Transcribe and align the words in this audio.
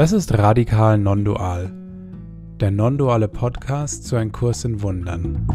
Das 0.00 0.12
ist 0.12 0.32
Radikal 0.32 0.96
Non-Dual, 0.96 1.70
der 2.58 2.70
non-duale 2.70 3.28
Podcast 3.28 4.06
zu 4.06 4.16
einem 4.16 4.32
Kurs 4.32 4.64
in 4.64 4.80
Wundern. 4.80 5.46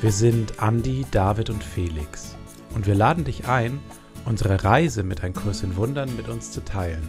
Wir 0.00 0.10
sind 0.10 0.60
Andi, 0.60 1.06
David 1.12 1.50
und 1.50 1.62
Felix 1.62 2.36
und 2.74 2.88
wir 2.88 2.96
laden 2.96 3.22
dich 3.22 3.46
ein, 3.46 3.78
unsere 4.24 4.64
Reise 4.64 5.04
mit 5.04 5.22
einem 5.22 5.34
Kurs 5.34 5.62
in 5.62 5.76
Wundern 5.76 6.16
mit 6.16 6.28
uns 6.28 6.50
zu 6.50 6.64
teilen. 6.64 7.08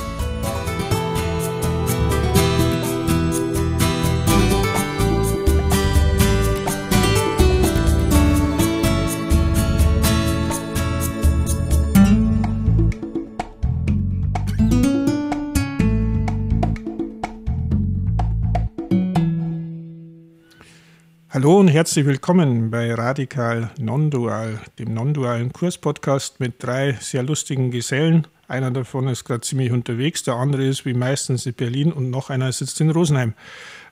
Hallo 21.33 21.61
und 21.61 21.69
herzlich 21.69 22.05
willkommen 22.05 22.71
bei 22.71 22.93
Radikal 22.93 23.71
Non-Dual, 23.79 24.59
dem 24.77 24.93
non-dualen 24.93 25.53
Kurspodcast 25.53 26.41
mit 26.41 26.61
drei 26.61 26.97
sehr 26.99 27.23
lustigen 27.23 27.71
Gesellen. 27.71 28.27
Einer 28.49 28.69
davon 28.69 29.07
ist 29.07 29.23
gerade 29.23 29.39
ziemlich 29.39 29.71
unterwegs, 29.71 30.23
der 30.23 30.33
andere 30.33 30.65
ist 30.65 30.83
wie 30.83 30.93
meistens 30.93 31.45
in 31.45 31.53
Berlin 31.53 31.93
und 31.93 32.09
noch 32.09 32.29
einer 32.29 32.51
sitzt 32.51 32.81
in 32.81 32.89
Rosenheim. 32.89 33.33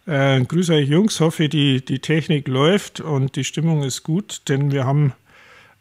Äh, 0.05 0.41
grüße 0.41 0.73
euch 0.73 0.89
Jungs, 0.89 1.21
hoffe 1.21 1.47
die, 1.47 1.79
die 1.79 1.99
Technik 1.99 2.49
läuft 2.49 2.99
und 2.99 3.37
die 3.37 3.45
Stimmung 3.45 3.83
ist 3.83 4.03
gut, 4.03 4.41
denn 4.49 4.73
wir 4.73 4.83
haben 4.83 5.13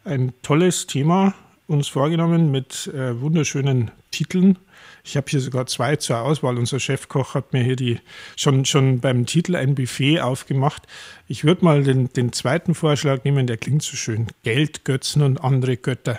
ein 0.05 0.35
tolles 0.43 0.87
Thema 0.87 1.35
uns 1.67 1.89
vorgenommen 1.89 2.53
mit 2.53 2.87
äh, 2.95 3.21
wunderschönen 3.21 3.91
Titeln 4.13 4.61
ich 5.09 5.17
habe 5.17 5.27
hier 5.31 5.41
sogar 5.41 5.67
zwei 5.67 5.97
zur 5.97 6.21
Auswahl. 6.21 6.59
Unser 6.59 6.79
Chefkoch 6.79 7.35
hat 7.35 7.55
mir 7.55 7.63
hier 7.63 7.77
die 7.77 7.99
schon, 8.37 8.67
schon 8.67 9.01
beim 9.01 9.25
Titel 9.25 9.57
ein 9.57 9.75
Buffet 9.75 10.21
aufgemacht. 10.21 10.83
Ich 11.27 11.45
würde 11.45 11.65
mal 11.65 11.83
den, 11.83 12.13
den 12.13 12.33
zweiten 12.33 12.75
Vorschlag 12.75 13.25
nehmen, 13.25 13.47
der 13.47 13.57
klingt 13.57 13.83
so 13.83 13.97
schön. 13.97 14.27
Geld, 14.43 14.85
Götzen 14.85 15.23
und 15.23 15.43
andere 15.43 15.79
Götter. 15.79 16.19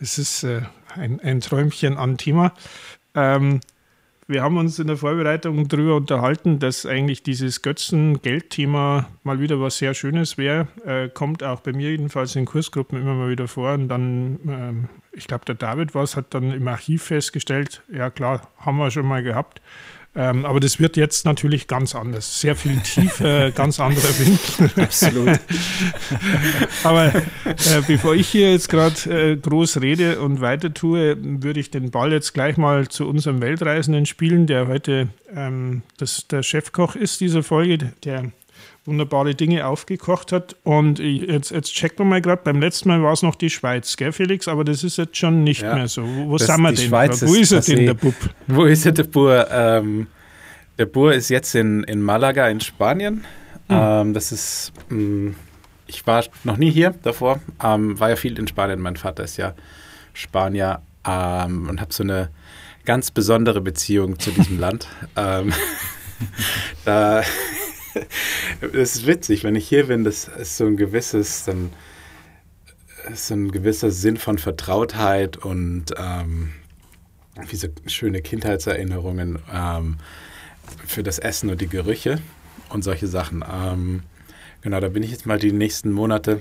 Das 0.00 0.18
ist 0.18 0.42
äh, 0.42 0.62
ein, 0.96 1.20
ein 1.20 1.40
Träumchen 1.40 1.96
an 1.96 2.18
Thema. 2.18 2.52
Ähm, 3.14 3.60
wir 4.26 4.42
haben 4.42 4.56
uns 4.56 4.78
in 4.78 4.88
der 4.88 4.96
Vorbereitung 4.96 5.68
darüber 5.68 5.96
unterhalten, 5.96 6.58
dass 6.58 6.86
eigentlich 6.86 7.22
dieses 7.22 7.62
Götzen-Geld-Thema 7.62 9.10
mal 9.22 9.38
wieder 9.38 9.60
was 9.60 9.78
sehr 9.78 9.94
Schönes 9.94 10.38
wäre. 10.38 10.66
Äh, 10.84 11.08
kommt 11.08 11.44
auch 11.44 11.60
bei 11.60 11.72
mir 11.72 11.90
jedenfalls 11.90 12.34
in 12.34 12.46
Kursgruppen 12.46 13.00
immer 13.00 13.14
mal 13.14 13.30
wieder 13.30 13.46
vor. 13.46 13.74
Und 13.74 13.88
dann, 13.88 14.40
ähm, 14.48 14.88
ich 15.14 15.26
glaube, 15.26 15.44
der 15.44 15.54
David 15.54 15.94
was 15.94 16.16
hat 16.16 16.34
dann 16.34 16.52
im 16.52 16.66
Archiv 16.68 17.04
festgestellt, 17.04 17.82
ja 17.92 18.10
klar, 18.10 18.48
haben 18.58 18.78
wir 18.78 18.90
schon 18.90 19.06
mal 19.06 19.22
gehabt. 19.22 19.60
Ähm, 20.16 20.44
aber 20.44 20.60
das 20.60 20.78
wird 20.78 20.96
jetzt 20.96 21.24
natürlich 21.24 21.66
ganz 21.66 21.94
anders. 21.94 22.40
Sehr 22.40 22.54
viel 22.54 22.78
tiefer, 22.78 23.50
ganz 23.54 23.80
anderer 23.80 24.16
Winkel. 24.20 24.70
Absolut. 24.80 25.40
aber 26.84 27.12
äh, 27.14 27.82
bevor 27.86 28.14
ich 28.14 28.28
hier 28.28 28.52
jetzt 28.52 28.68
gerade 28.68 29.32
äh, 29.32 29.36
groß 29.36 29.80
rede 29.80 30.20
und 30.20 30.40
weiter 30.40 30.72
tue, 30.72 31.16
würde 31.20 31.58
ich 31.58 31.72
den 31.72 31.90
Ball 31.90 32.12
jetzt 32.12 32.32
gleich 32.32 32.56
mal 32.56 32.86
zu 32.86 33.08
unserem 33.08 33.42
Weltreisenden 33.42 34.06
spielen, 34.06 34.46
der 34.46 34.68
heute 34.68 35.08
ähm, 35.34 35.82
das, 35.96 36.28
der 36.28 36.44
Chefkoch 36.44 36.94
ist 36.94 37.20
dieser 37.20 37.42
Folge, 37.42 37.78
der 38.04 38.30
wunderbare 38.84 39.34
Dinge 39.34 39.66
aufgekocht 39.66 40.32
hat. 40.32 40.56
Und 40.62 40.98
jetzt, 40.98 41.50
jetzt 41.50 41.72
checken 41.72 41.98
wir 41.98 42.04
mal 42.04 42.20
gerade, 42.20 42.42
beim 42.42 42.60
letzten 42.60 42.88
Mal 42.88 43.02
war 43.02 43.12
es 43.12 43.22
noch 43.22 43.34
die 43.34 43.50
Schweiz, 43.50 43.96
gell 43.96 44.12
Felix? 44.12 44.48
Aber 44.48 44.64
das 44.64 44.84
ist 44.84 44.98
jetzt 44.98 45.16
schon 45.16 45.44
nicht 45.44 45.62
ja, 45.62 45.74
mehr 45.74 45.88
so. 45.88 46.02
Wo, 46.02 46.30
wo 46.30 46.38
sind 46.38 46.60
wir 46.60 46.72
denn? 46.72 46.88
Schweiz 46.88 47.22
wo 47.22 47.34
ist, 47.34 47.52
ist 47.52 47.68
er 47.68 47.76
denn, 47.76 47.86
der 47.86 47.94
Bub? 47.94 48.14
Wo 48.46 48.64
ist 48.64 48.86
er, 48.86 48.92
der 48.92 49.04
Bur? 49.04 49.46
Ähm, 49.50 50.06
der 50.78 50.86
Bur 50.86 51.14
ist 51.14 51.28
jetzt 51.28 51.54
in, 51.54 51.84
in 51.84 52.02
Malaga 52.02 52.48
in 52.48 52.60
Spanien. 52.60 53.24
Hm. 53.68 53.78
Ähm, 53.80 54.14
das 54.14 54.32
ist, 54.32 54.72
mh, 54.88 54.98
mm, 54.98 55.34
ich 55.86 56.06
war 56.06 56.24
noch 56.44 56.56
nie 56.56 56.70
hier 56.70 56.94
davor, 57.02 57.40
ähm, 57.62 57.98
war 57.98 58.10
ja 58.10 58.16
viel 58.16 58.38
in 58.38 58.46
Spanien. 58.48 58.80
Mein 58.80 58.96
Vater 58.96 59.24
ist 59.24 59.36
ja 59.36 59.54
Spanier 60.12 60.82
ähm, 61.06 61.68
und 61.68 61.80
habe 61.80 61.92
so 61.92 62.02
eine 62.02 62.30
ganz 62.84 63.10
besondere 63.10 63.60
Beziehung 63.60 64.18
zu 64.18 64.30
diesem 64.30 64.58
Land. 64.58 64.88
Ähm, 65.16 65.52
da 66.84 67.22
es 68.72 68.96
ist 68.96 69.06
witzig, 69.06 69.44
wenn 69.44 69.56
ich 69.56 69.68
hier 69.68 69.86
bin, 69.86 70.04
das 70.04 70.28
ist 70.28 70.56
so 70.56 70.66
ein 70.66 70.76
gewisses, 70.76 71.44
dann 71.44 71.70
ist 73.12 73.28
so 73.28 73.34
ein 73.34 73.50
gewisser 73.50 73.90
Sinn 73.90 74.16
von 74.16 74.38
Vertrautheit 74.38 75.36
und 75.36 75.86
ähm, 75.96 76.52
wie 77.48 77.56
so 77.56 77.68
schöne 77.86 78.22
Kindheitserinnerungen 78.22 79.38
ähm, 79.52 79.96
für 80.86 81.02
das 81.02 81.18
Essen 81.18 81.50
und 81.50 81.60
die 81.60 81.68
Gerüche 81.68 82.20
und 82.70 82.82
solche 82.82 83.06
Sachen. 83.06 83.44
Ähm, 83.50 84.02
genau, 84.62 84.80
da 84.80 84.88
bin 84.88 85.02
ich 85.02 85.10
jetzt 85.10 85.26
mal 85.26 85.38
die 85.38 85.52
nächsten 85.52 85.92
Monate. 85.92 86.40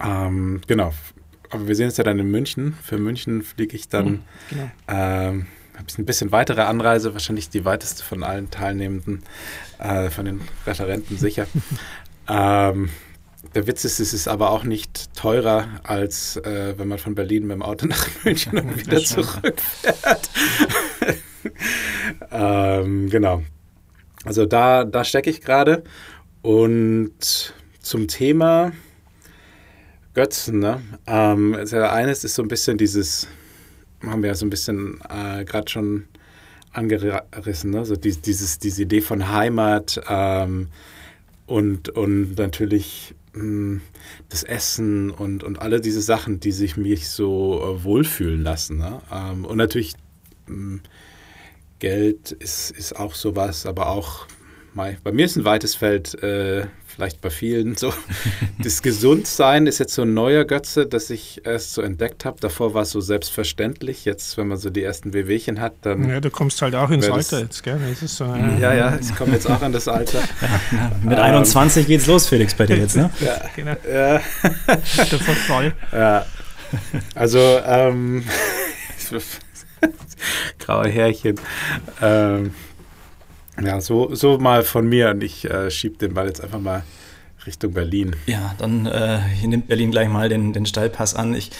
Ähm, 0.00 0.60
genau, 0.66 0.92
aber 1.50 1.68
wir 1.68 1.76
sehen 1.76 1.86
uns 1.86 1.96
ja 1.96 2.04
dann 2.04 2.18
in 2.18 2.30
München. 2.30 2.74
Für 2.82 2.98
München 2.98 3.42
fliege 3.42 3.76
ich 3.76 3.88
dann. 3.88 4.06
Mhm, 4.06 4.20
genau. 4.50 4.70
Ein 5.76 6.04
bisschen 6.04 6.32
weitere 6.32 6.62
Anreise, 6.62 7.12
wahrscheinlich 7.12 7.50
die 7.50 7.64
weiteste 7.64 8.04
von 8.04 8.22
allen 8.22 8.50
Teilnehmenden, 8.50 9.22
äh, 9.78 10.08
von 10.10 10.24
den 10.24 10.40
Referenten 10.66 11.18
sicher. 11.18 11.46
ähm, 12.28 12.90
der 13.54 13.66
Witz 13.66 13.84
ist, 13.84 14.00
es 14.00 14.14
ist 14.14 14.28
aber 14.28 14.50
auch 14.50 14.64
nicht 14.64 15.14
teurer, 15.14 15.68
als 15.82 16.36
äh, 16.38 16.74
wenn 16.78 16.88
man 16.88 16.98
von 16.98 17.14
Berlin 17.14 17.46
mit 17.46 17.56
dem 17.56 17.62
Auto 17.62 17.86
nach 17.86 18.08
München 18.24 18.58
und 18.58 18.76
wieder 18.76 18.98
zurückfährt. 19.04 20.30
ähm, 22.30 23.10
genau. 23.10 23.42
Also 24.24 24.46
da, 24.46 24.84
da 24.84 25.04
stecke 25.04 25.30
ich 25.30 25.40
gerade. 25.40 25.84
Und 26.42 27.54
zum 27.80 28.08
Thema 28.08 28.72
Götzen, 30.14 30.60
ne? 30.60 30.80
Ähm, 31.06 31.54
also 31.54 31.78
eines 31.78 32.24
ist 32.24 32.34
so 32.34 32.42
ein 32.42 32.48
bisschen 32.48 32.78
dieses 32.78 33.26
haben 34.10 34.22
wir 34.22 34.28
ja 34.28 34.34
so 34.34 34.46
ein 34.46 34.50
bisschen 34.50 35.00
äh, 35.08 35.44
gerade 35.44 35.70
schon 35.70 36.04
angerissen, 36.72 37.70
ne? 37.70 37.84
so 37.84 37.96
die, 37.96 38.16
dieses, 38.20 38.58
diese 38.58 38.82
Idee 38.82 39.00
von 39.00 39.28
Heimat 39.30 40.00
ähm, 40.08 40.68
und, 41.46 41.88
und 41.90 42.36
natürlich 42.36 43.14
mh, 43.32 43.40
hm, 43.40 43.80
das 44.28 44.42
Essen 44.42 45.10
und, 45.10 45.44
und 45.44 45.60
alle 45.60 45.80
diese 45.80 46.02
Sachen, 46.02 46.40
die 46.40 46.52
sich 46.52 46.76
mich 46.76 47.08
so 47.08 47.60
äh, 47.62 47.84
wohlfühlen 47.84 48.42
lassen. 48.42 48.78
Ne? 48.78 49.00
Ähm, 49.12 49.44
und 49.44 49.56
natürlich 49.56 49.94
mh, 50.46 50.54
hm, 50.54 50.80
Geld 51.78 52.32
ist, 52.32 52.70
ist 52.70 52.96
auch 52.96 53.14
sowas, 53.14 53.66
aber 53.66 53.88
auch 53.88 54.26
bei 54.74 55.12
mir 55.12 55.24
ist 55.24 55.36
ein 55.36 55.44
weites 55.44 55.74
Feld, 55.74 56.20
äh, 56.22 56.66
vielleicht 56.86 57.20
bei 57.20 57.30
vielen 57.30 57.76
so. 57.76 57.92
Das 58.62 58.82
Gesundsein 58.82 59.66
ist 59.66 59.78
jetzt 59.78 59.94
so 59.94 60.02
ein 60.02 60.14
neuer 60.14 60.44
Götze, 60.44 60.86
das 60.86 61.10
ich 61.10 61.42
erst 61.44 61.74
so 61.74 61.82
entdeckt 61.82 62.24
habe. 62.24 62.40
Davor 62.40 62.74
war 62.74 62.82
es 62.82 62.90
so 62.90 63.00
selbstverständlich. 63.00 64.04
Jetzt, 64.04 64.36
wenn 64.36 64.48
man 64.48 64.58
so 64.58 64.70
die 64.70 64.82
ersten 64.82 65.12
Wehwehchen 65.12 65.60
hat, 65.60 65.74
dann. 65.82 66.08
Ja, 66.08 66.20
du 66.20 66.30
kommst 66.30 66.60
halt 66.62 66.74
auch 66.74 66.90
ins 66.90 67.08
Alter 67.08 67.40
jetzt, 67.40 67.62
gell? 67.62 67.78
Das 67.88 68.02
ist 68.02 68.16
so, 68.16 68.24
äh, 68.24 68.60
ja, 68.60 68.74
ja, 68.74 68.98
ich 69.00 69.14
komme 69.14 69.32
jetzt 69.32 69.48
auch 69.48 69.62
an 69.62 69.72
das 69.72 69.88
Alter. 69.88 70.20
Ja, 70.20 70.92
mit 71.02 71.18
21 71.18 71.82
ähm, 71.82 71.88
geht's 71.88 72.06
los, 72.06 72.26
Felix, 72.26 72.54
bei 72.54 72.66
dir 72.66 72.76
jetzt, 72.76 72.96
ne? 72.96 73.10
ja, 73.20 73.40
genau. 73.56 73.76
Ja. 73.90 74.20
voll. 75.46 75.72
Ja. 75.92 76.26
Also, 77.14 77.38
ähm, 77.38 78.24
graue 80.58 80.88
Härchen. 80.88 81.38
Ähm, 82.00 82.52
ja, 83.62 83.80
so, 83.80 84.14
so 84.14 84.38
mal 84.38 84.62
von 84.62 84.88
mir 84.88 85.10
und 85.10 85.22
ich 85.22 85.44
äh, 85.44 85.70
schiebe 85.70 85.96
den 85.98 86.14
Ball 86.14 86.26
jetzt 86.26 86.42
einfach 86.42 86.60
mal 86.60 86.82
Richtung 87.46 87.72
Berlin. 87.72 88.16
Ja, 88.26 88.54
dann 88.58 88.86
äh, 88.86 89.20
nimmt 89.46 89.68
Berlin 89.68 89.90
gleich 89.90 90.08
mal 90.08 90.28
den, 90.28 90.52
den 90.52 90.66
Stallpass 90.66 91.14
an. 91.14 91.34
Ich 91.34 91.50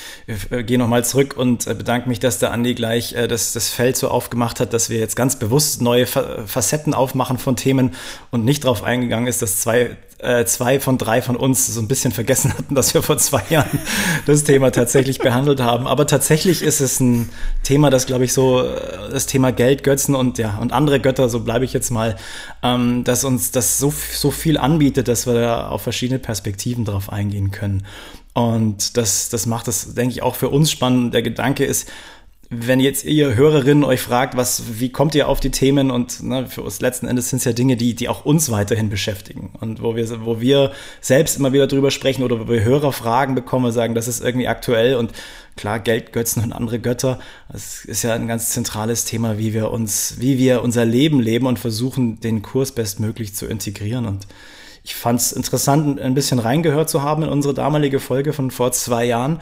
äh, 0.50 0.62
gehe 0.62 0.78
nochmal 0.78 1.04
zurück 1.04 1.36
und 1.36 1.66
äh, 1.66 1.74
bedanke 1.74 2.08
mich, 2.08 2.20
dass 2.20 2.38
der 2.38 2.52
Andi 2.52 2.74
gleich 2.74 3.14
äh, 3.14 3.28
das, 3.28 3.52
das 3.52 3.68
Feld 3.68 3.96
so 3.96 4.08
aufgemacht 4.08 4.60
hat, 4.60 4.72
dass 4.72 4.88
wir 4.88 4.98
jetzt 4.98 5.16
ganz 5.16 5.38
bewusst 5.38 5.82
neue 5.82 6.06
Fa 6.06 6.46
Facetten 6.46 6.94
aufmachen 6.94 7.38
von 7.38 7.56
Themen 7.56 7.92
und 8.30 8.44
nicht 8.44 8.64
darauf 8.64 8.82
eingegangen 8.82 9.26
ist, 9.26 9.42
dass 9.42 9.60
zwei 9.60 9.96
äh, 10.24 10.44
zwei 10.46 10.80
von 10.80 10.98
drei 10.98 11.22
von 11.22 11.36
uns 11.36 11.66
so 11.66 11.80
ein 11.80 11.88
bisschen 11.88 12.12
vergessen 12.12 12.52
hatten, 12.58 12.74
dass 12.74 12.94
wir 12.94 13.02
vor 13.02 13.18
zwei 13.18 13.42
Jahren 13.50 13.78
das 14.26 14.44
Thema 14.44 14.70
tatsächlich 14.70 15.18
behandelt 15.18 15.60
haben. 15.60 15.86
Aber 15.86 16.06
tatsächlich 16.06 16.62
ist 16.62 16.80
es 16.80 17.00
ein 17.00 17.28
Thema, 17.62 17.90
das 17.90 18.06
glaube 18.06 18.24
ich 18.24 18.32
so, 18.32 18.62
äh, 18.62 19.10
das 19.10 19.26
Thema 19.26 19.52
Geld, 19.52 19.84
Götzen 19.84 20.14
und 20.14 20.38
ja, 20.38 20.58
und 20.58 20.72
andere 20.72 21.00
Götter, 21.00 21.28
so 21.28 21.40
bleibe 21.40 21.64
ich 21.64 21.72
jetzt 21.72 21.90
mal, 21.90 22.16
ähm, 22.62 23.04
dass 23.04 23.24
uns 23.24 23.50
das 23.50 23.78
so, 23.78 23.92
so 24.12 24.30
viel 24.30 24.58
anbietet, 24.58 25.08
dass 25.08 25.26
wir 25.26 25.34
da 25.34 25.68
auf 25.68 25.82
verschiedene 25.82 26.18
Perspektiven 26.18 26.84
drauf 26.84 27.12
eingehen 27.12 27.50
können. 27.50 27.84
Und 28.34 28.96
das, 28.96 29.28
das 29.28 29.46
macht 29.46 29.68
es, 29.68 29.94
denke 29.94 30.12
ich, 30.12 30.22
auch 30.22 30.34
für 30.34 30.48
uns 30.48 30.70
spannend. 30.70 31.14
Der 31.14 31.22
Gedanke 31.22 31.64
ist, 31.64 31.88
wenn 32.60 32.80
jetzt 32.80 33.04
ihr 33.04 33.34
Hörerinnen 33.34 33.84
euch 33.84 34.00
fragt, 34.00 34.36
was, 34.36 34.80
wie 34.80 34.90
kommt 34.90 35.14
ihr 35.14 35.28
auf 35.28 35.40
die 35.40 35.50
Themen? 35.50 35.90
Und 35.90 36.22
ne, 36.22 36.46
für 36.46 36.62
uns 36.62 36.80
letzten 36.80 37.06
Endes 37.06 37.30
sind 37.30 37.38
es 37.38 37.44
ja 37.44 37.52
Dinge, 37.52 37.76
die, 37.76 37.94
die 37.94 38.08
auch 38.08 38.24
uns 38.24 38.50
weiterhin 38.50 38.90
beschäftigen. 38.90 39.50
Und 39.60 39.82
wo 39.82 39.96
wir, 39.96 40.24
wo 40.24 40.40
wir 40.40 40.72
selbst 41.00 41.36
immer 41.36 41.52
wieder 41.52 41.66
drüber 41.66 41.90
sprechen 41.90 42.22
oder 42.22 42.40
wo 42.40 42.48
wir 42.48 42.62
Hörerfragen 42.62 43.34
bekommen 43.34 43.66
und 43.66 43.72
sagen, 43.72 43.94
das 43.94 44.08
ist 44.08 44.22
irgendwie 44.22 44.48
aktuell. 44.48 44.96
Und 44.96 45.12
klar, 45.56 45.80
Geldgötzen 45.80 46.42
und 46.42 46.52
andere 46.52 46.78
Götter, 46.78 47.18
das 47.50 47.84
ist 47.84 48.02
ja 48.02 48.14
ein 48.14 48.28
ganz 48.28 48.50
zentrales 48.50 49.04
Thema, 49.04 49.38
wie 49.38 49.54
wir 49.54 49.70
uns, 49.70 50.16
wie 50.18 50.38
wir 50.38 50.62
unser 50.62 50.84
Leben 50.84 51.20
leben 51.20 51.46
und 51.46 51.58
versuchen, 51.58 52.20
den 52.20 52.42
Kurs 52.42 52.72
bestmöglich 52.72 53.34
zu 53.34 53.46
integrieren. 53.46 54.06
Und 54.06 54.26
ich 54.84 54.94
fand 54.94 55.20
es 55.20 55.32
interessant, 55.32 55.98
ein 55.98 56.14
bisschen 56.14 56.38
reingehört 56.38 56.90
zu 56.90 57.02
haben 57.02 57.22
in 57.22 57.30
unsere 57.30 57.54
damalige 57.54 58.00
Folge 58.00 58.32
von 58.32 58.50
vor 58.50 58.72
zwei 58.72 59.06
Jahren 59.06 59.40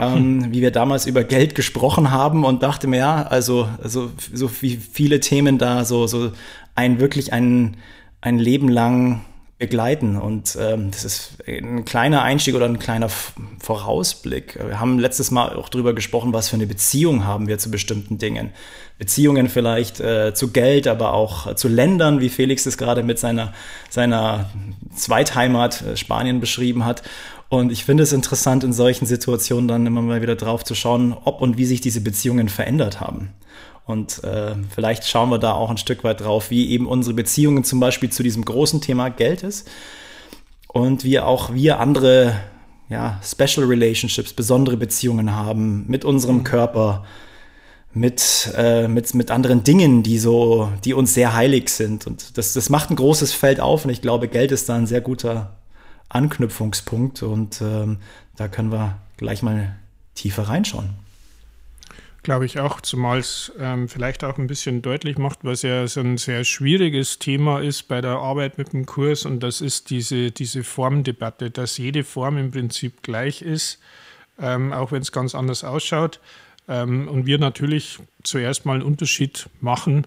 ähm, 0.00 0.46
wie 0.52 0.62
wir 0.62 0.70
damals 0.70 1.06
über 1.06 1.24
Geld 1.24 1.54
gesprochen 1.54 2.10
haben 2.10 2.44
und 2.44 2.62
dachte 2.62 2.86
mir, 2.86 2.98
ja, 2.98 3.22
also, 3.22 3.68
also 3.82 4.10
so 4.32 4.50
wie 4.60 4.76
viele 4.76 5.20
Themen 5.20 5.58
da 5.58 5.84
so, 5.84 6.06
so 6.06 6.32
ein 6.74 7.00
wirklich 7.00 7.32
ein, 7.32 7.76
ein 8.20 8.38
Leben 8.38 8.68
lang 8.68 9.22
begleiten. 9.58 10.16
Und 10.16 10.56
ähm, 10.60 10.90
das 10.92 11.04
ist 11.04 11.38
ein 11.46 11.84
kleiner 11.84 12.22
Einstieg 12.22 12.54
oder 12.54 12.66
ein 12.66 12.78
kleiner 12.78 13.08
Vorausblick. 13.08 14.56
Wir 14.64 14.78
haben 14.78 14.98
letztes 15.00 15.32
Mal 15.32 15.56
auch 15.56 15.68
darüber 15.68 15.94
gesprochen, 15.94 16.32
was 16.32 16.48
für 16.48 16.54
eine 16.54 16.66
Beziehung 16.66 17.24
haben 17.24 17.48
wir 17.48 17.58
zu 17.58 17.70
bestimmten 17.70 18.18
Dingen. 18.18 18.50
Beziehungen 18.98 19.48
vielleicht 19.48 20.00
äh, 20.00 20.32
zu 20.32 20.52
Geld, 20.52 20.86
aber 20.86 21.12
auch 21.12 21.54
zu 21.54 21.68
Ländern, 21.68 22.20
wie 22.20 22.28
Felix 22.28 22.66
es 22.66 22.78
gerade 22.78 23.02
mit 23.02 23.18
seiner, 23.18 23.52
seiner 23.90 24.50
Zweitheimat 24.94 25.82
äh, 25.82 25.96
Spanien 25.96 26.40
beschrieben 26.40 26.84
hat. 26.84 27.02
Und 27.48 27.72
ich 27.72 27.84
finde 27.84 28.02
es 28.02 28.12
interessant, 28.12 28.62
in 28.62 28.72
solchen 28.72 29.06
Situationen 29.06 29.68
dann 29.68 29.86
immer 29.86 30.02
mal 30.02 30.20
wieder 30.20 30.36
drauf 30.36 30.64
zu 30.64 30.74
schauen, 30.74 31.16
ob 31.24 31.40
und 31.40 31.56
wie 31.56 31.64
sich 31.64 31.80
diese 31.80 32.02
Beziehungen 32.02 32.48
verändert 32.48 33.00
haben. 33.00 33.30
Und 33.86 34.22
äh, 34.22 34.54
vielleicht 34.68 35.06
schauen 35.06 35.30
wir 35.30 35.38
da 35.38 35.54
auch 35.54 35.70
ein 35.70 35.78
Stück 35.78 36.04
weit 36.04 36.20
drauf, 36.20 36.50
wie 36.50 36.68
eben 36.70 36.86
unsere 36.86 37.14
Beziehungen 37.14 37.64
zum 37.64 37.80
Beispiel 37.80 38.10
zu 38.10 38.22
diesem 38.22 38.44
großen 38.44 38.82
Thema 38.82 39.08
Geld 39.08 39.42
ist 39.42 39.66
und 40.66 41.04
wie 41.04 41.18
auch 41.20 41.54
wir 41.54 41.80
andere 41.80 42.38
ja, 42.90 43.18
Special 43.24 43.66
Relationships, 43.66 44.34
besondere 44.34 44.76
Beziehungen 44.76 45.34
haben 45.34 45.86
mit 45.88 46.04
unserem 46.04 46.44
Körper, 46.44 47.04
mit, 47.94 48.52
äh, 48.56 48.88
mit, 48.88 49.14
mit 49.14 49.30
anderen 49.30 49.64
Dingen, 49.64 50.02
die 50.02 50.18
so, 50.18 50.70
die 50.84 50.92
uns 50.92 51.14
sehr 51.14 51.34
heilig 51.34 51.70
sind. 51.70 52.06
Und 52.06 52.36
das, 52.36 52.52
das 52.52 52.68
macht 52.68 52.90
ein 52.90 52.96
großes 52.96 53.32
Feld 53.32 53.58
auf 53.58 53.86
und 53.86 53.90
ich 53.90 54.02
glaube, 54.02 54.28
Geld 54.28 54.52
ist 54.52 54.68
da 54.68 54.76
ein 54.76 54.86
sehr 54.86 55.00
guter 55.00 55.57
Anknüpfungspunkt 56.08 57.22
und 57.22 57.60
ähm, 57.60 57.98
da 58.36 58.48
können 58.48 58.72
wir 58.72 58.98
gleich 59.16 59.42
mal 59.42 59.76
tiefer 60.14 60.44
reinschauen. 60.44 60.90
Glaube 62.22 62.46
ich 62.46 62.58
auch, 62.58 62.80
zumal 62.80 63.18
es 63.18 63.52
ähm, 63.58 63.88
vielleicht 63.88 64.24
auch 64.24 64.38
ein 64.38 64.48
bisschen 64.48 64.82
deutlich 64.82 65.18
macht, 65.18 65.40
was 65.44 65.62
ja 65.62 65.86
so 65.86 66.00
ein 66.00 66.18
sehr 66.18 66.44
schwieriges 66.44 67.18
Thema 67.18 67.60
ist 67.60 67.84
bei 67.84 68.00
der 68.00 68.18
Arbeit 68.18 68.58
mit 68.58 68.72
dem 68.72 68.86
Kurs 68.86 69.24
und 69.24 69.40
das 69.40 69.60
ist 69.60 69.90
diese, 69.90 70.30
diese 70.30 70.64
Formdebatte, 70.64 71.50
dass 71.50 71.78
jede 71.78 72.04
Form 72.04 72.36
im 72.36 72.50
Prinzip 72.50 73.02
gleich 73.02 73.40
ist, 73.40 73.78
ähm, 74.38 74.72
auch 74.72 74.92
wenn 74.92 75.02
es 75.02 75.12
ganz 75.12 75.34
anders 75.34 75.64
ausschaut. 75.64 76.20
Ähm, 76.66 77.08
und 77.08 77.24
wir 77.24 77.38
natürlich 77.38 77.98
zuerst 78.24 78.66
mal 78.66 78.74
einen 78.74 78.82
Unterschied 78.82 79.48
machen 79.60 80.06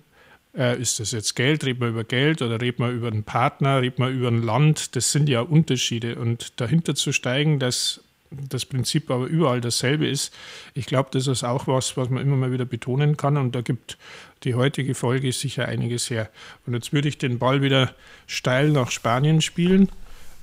äh, 0.55 0.79
ist 0.79 0.99
das 0.99 1.11
jetzt 1.11 1.35
Geld? 1.35 1.63
Redet 1.63 1.79
man 1.79 1.89
über 1.89 2.03
Geld 2.03 2.41
oder 2.41 2.59
redet 2.59 2.79
man 2.79 2.95
über 2.95 3.07
einen 3.07 3.23
Partner? 3.23 3.81
Redet 3.81 3.99
man 3.99 4.13
über 4.13 4.27
ein 4.27 4.43
Land? 4.43 4.95
Das 4.95 5.11
sind 5.11 5.29
ja 5.29 5.41
Unterschiede. 5.41 6.15
Und 6.15 6.59
dahinter 6.59 6.95
zu 6.95 7.11
steigen, 7.11 7.59
dass 7.59 8.01
das 8.31 8.65
Prinzip 8.65 9.11
aber 9.11 9.25
überall 9.25 9.59
dasselbe 9.59 10.07
ist, 10.07 10.33
ich 10.73 10.85
glaube, 10.85 11.09
das 11.11 11.27
ist 11.27 11.43
auch 11.43 11.67
was, 11.67 11.97
was 11.97 12.09
man 12.09 12.23
immer 12.23 12.37
mal 12.37 12.51
wieder 12.51 12.65
betonen 12.65 13.17
kann. 13.17 13.37
Und 13.37 13.55
da 13.55 13.61
gibt 13.61 13.97
die 14.43 14.55
heutige 14.55 14.95
Folge 14.95 15.31
sicher 15.31 15.67
einiges 15.67 16.09
her. 16.09 16.29
Und 16.65 16.73
jetzt 16.73 16.93
würde 16.93 17.07
ich 17.07 17.17
den 17.17 17.39
Ball 17.39 17.61
wieder 17.61 17.93
steil 18.27 18.69
nach 18.69 18.91
Spanien 18.91 19.41
spielen 19.41 19.89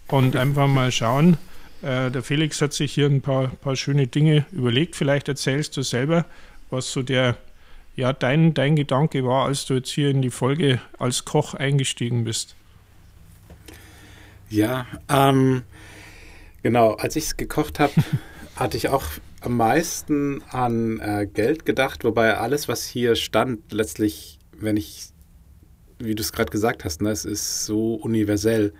und 0.07 0.37
einfach 0.37 0.69
mal 0.69 0.93
schauen. 0.93 1.39
Äh, 1.83 2.11
der 2.11 2.23
Felix 2.23 2.61
hat 2.61 2.73
sich 2.73 2.93
hier 2.93 3.07
ein 3.07 3.23
paar, 3.23 3.49
paar 3.49 3.77
schöne 3.77 4.07
Dinge 4.07 4.47
überlegt. 4.53 4.97
Vielleicht 4.97 5.29
erzählst 5.29 5.77
du 5.77 5.83
selber, 5.83 6.27
was 6.71 6.93
so 6.93 7.03
der 7.03 7.37
ja, 7.99 8.13
dein, 8.13 8.55
dein 8.55 8.77
Gedanke 8.77 9.25
war, 9.25 9.47
als 9.47 9.67
du 9.67 9.75
jetzt 9.75 9.91
hier 9.91 10.09
in 10.11 10.23
die 10.23 10.31
Folge 10.31 10.81
als 11.01 11.25
Koch 11.25 11.55
eingestiegen 11.55 12.23
bist. 12.23 12.55
Ja, 14.49 14.87
ähm, 15.09 15.63
genau, 16.63 16.93
als 16.93 17.17
ich 17.17 17.25
es 17.25 17.37
gekocht 17.37 17.81
habe, 17.81 17.93
hatte 18.55 18.77
ich 18.77 18.89
auch 18.89 19.05
am 19.41 19.57
meisten 19.57 20.43
an 20.53 21.01
äh, 21.01 21.27
Geld 21.27 21.67
gedacht, 21.67 22.05
wobei 22.05 22.37
alles, 22.37 22.69
was 22.69 22.87
hier 22.87 23.17
stand, 23.17 23.73
letztlich, 23.73 24.39
wenn 24.53 24.77
ich, 24.77 25.09
wie 25.99 26.15
du 26.15 26.23
es 26.23 26.33
gerade 26.33 26.53
gesagt 26.53 26.85
hast, 26.85 27.03
ne, 27.03 27.11
es 27.11 27.25
ist 27.25 27.67
so 27.67 27.95
universell. 27.95 28.75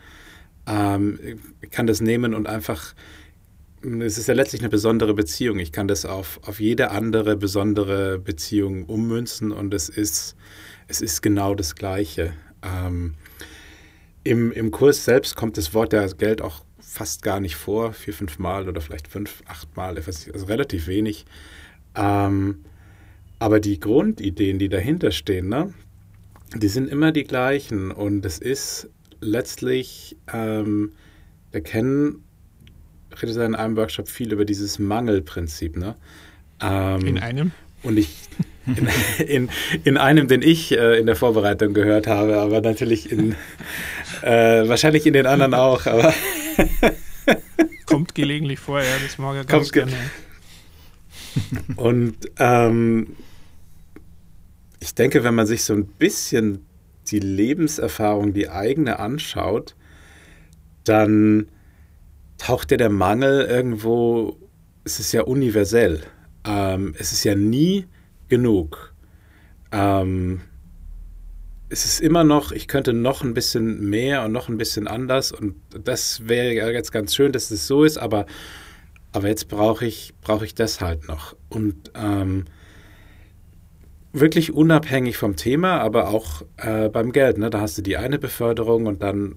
Ähm, 0.69 1.19
ich 1.61 1.71
kann 1.73 1.89
das 1.89 2.01
nehmen 2.01 2.35
und 2.35 2.47
einfach 2.47 2.95
es 3.83 4.19
ist 4.19 4.29
ja 4.29 4.35
letztlich 4.35 4.63
eine 4.63 4.69
besondere 4.69 5.15
Beziehung. 5.15 5.59
Ich 5.59 5.73
kann 5.73 5.89
das 5.89 6.05
auf, 6.05 6.41
auf 6.43 6.61
jede 6.61 6.91
andere 6.91 7.37
besondere 7.37 8.19
Beziehung 8.19 8.85
ummünzen 8.85 9.53
und 9.53 9.73
es 9.75 9.89
ist, 9.89 10.37
es 10.89 11.01
ist 11.01 11.23
genau 11.23 11.55
das 11.55 11.75
Gleiche. 11.75 12.33
Ähm, 12.63 13.15
im, 14.25 14.53
Im 14.53 14.71
Kurs 14.71 15.05
selbst 15.05 15.37
kommt 15.37 15.57
das 15.57 15.75
Wort 15.75 15.93
der 15.93 16.09
Geld 16.09 16.43
auch 16.43 16.65
fast 16.81 17.23
gar 17.23 17.39
nicht 17.39 17.57
vor, 17.57 17.93
vier, 17.93 18.15
fünf 18.15 18.39
Mal 18.39 18.69
oder 18.69 18.81
vielleicht 18.81 19.09
fünf, 19.09 19.43
acht 19.47 19.77
Mal, 19.77 19.97
also 19.97 20.47
relativ 20.47 20.87
wenig. 20.87 21.25
Ähm, 21.95 22.65
aber 23.39 23.61
die 23.61 23.79
Grundideen, 23.79 24.59
die 24.59 24.69
dahinter 24.69 25.13
stehen, 25.13 25.49
ne, 25.49 25.73
die 26.55 26.69
sind 26.69 26.89
immer 26.89 27.13
die 27.13 27.25
gleichen 27.25 27.93
und 27.93 28.25
es 28.25 28.39
ist 28.39 28.89
letztlich, 29.21 30.17
ähm, 30.33 30.93
wir 31.53 31.61
kennen 31.61 32.25
redet 33.21 33.37
er 33.37 33.47
in 33.47 33.55
einem 33.55 33.77
Workshop 33.77 34.09
viel 34.09 34.33
über 34.33 34.45
dieses 34.45 34.79
Mangelprinzip. 34.79 35.77
Ne? 35.77 35.97
Ähm, 36.61 37.07
in 37.07 37.19
einem? 37.19 37.53
Und 37.83 37.97
ich, 37.97 38.11
in, 38.67 38.89
in, 39.27 39.51
in, 39.85 39.97
einem, 39.97 40.29
den 40.29 40.43
ich 40.43 40.73
äh, 40.73 40.99
in 40.99 41.07
der 41.07 41.17
Vorbereitung 41.17 41.75
gehört 41.75 42.07
habe, 42.07 42.39
aber 42.39 42.61
natürlich 42.61 43.11
in, 43.11 43.35
äh, 44.23 44.69
wahrscheinlich 44.69 45.07
in 45.07 45.13
den 45.13 45.27
anderen 45.27 45.55
auch, 45.55 45.87
aber. 45.87 46.13
Kommt 47.87 48.15
gelegentlich 48.15 48.59
vor, 48.59 48.81
ja, 48.81 48.97
das 49.03 49.19
mag 49.19 49.37
er 49.37 49.45
ganz 49.45 49.73
Kommt 49.73 49.73
gerne. 49.73 49.93
Und 51.77 52.17
ähm, 52.39 53.17
ich 54.81 54.95
denke, 54.95 55.25
wenn 55.25 55.35
man 55.35 55.47
sich 55.47 55.65
so 55.65 55.75
ein 55.75 55.87
bisschen 55.87 56.67
die 57.07 57.21
Lebenserfahrung, 57.21 58.35
die 58.35 58.49
eigene 58.51 58.99
anschaut, 58.99 59.75
dann 60.85 61.49
taucht 62.39 62.71
ja 62.71 62.77
der 62.77 62.91
Mangel 62.91 63.45
irgendwo, 63.45 64.37
es 64.85 65.01
ist 65.01 65.13
ja 65.13 65.23
universell. 65.23 66.03
Ähm, 66.45 66.95
es 66.99 67.13
ist 67.13 67.25
ja 67.25 67.35
nie 67.35 67.87
genug. 68.29 68.95
Ähm, 69.73 70.41
es 71.69 71.85
ist 71.85 72.01
immer 72.01 72.25
noch, 72.25 72.53
ich 72.53 72.67
könnte 72.69 72.95
noch 72.95 73.23
ein 73.23 73.35
bisschen 73.35 73.91
mehr 73.91 74.25
und 74.25 74.33
noch 74.33 74.49
ein 74.49 74.57
bisschen 74.57 74.87
anders 74.87 75.33
und 75.33 75.57
das 75.85 76.27
wäre 76.27 76.73
jetzt 76.73 76.93
ganz 76.93 77.15
schön, 77.15 77.33
dass 77.33 77.51
es 77.51 77.67
so 77.67 77.85
ist, 77.85 77.99
aber, 77.99 78.25
aber 79.13 79.29
jetzt 79.29 79.49
brauche 79.49 79.85
ich, 79.85 80.15
brauche 80.23 80.47
ich 80.47 80.55
das 80.55 80.81
halt 80.81 81.09
noch. 81.09 81.37
Und 81.51 81.93
ähm, 81.95 82.47
wirklich 84.13 84.53
unabhängig 84.55 85.19
vom 85.19 85.37
Thema, 85.37 85.81
aber 85.81 86.09
auch 86.09 86.43
äh, 86.57 86.89
beim 86.89 87.13
Geld. 87.13 87.37
Ne? 87.37 87.51
Da 87.51 87.61
hast 87.61 87.77
du 87.77 87.83
die 87.83 87.99
eine 87.99 88.19
Beförderung 88.19 88.87
und 88.87 89.03
dann, 89.03 89.37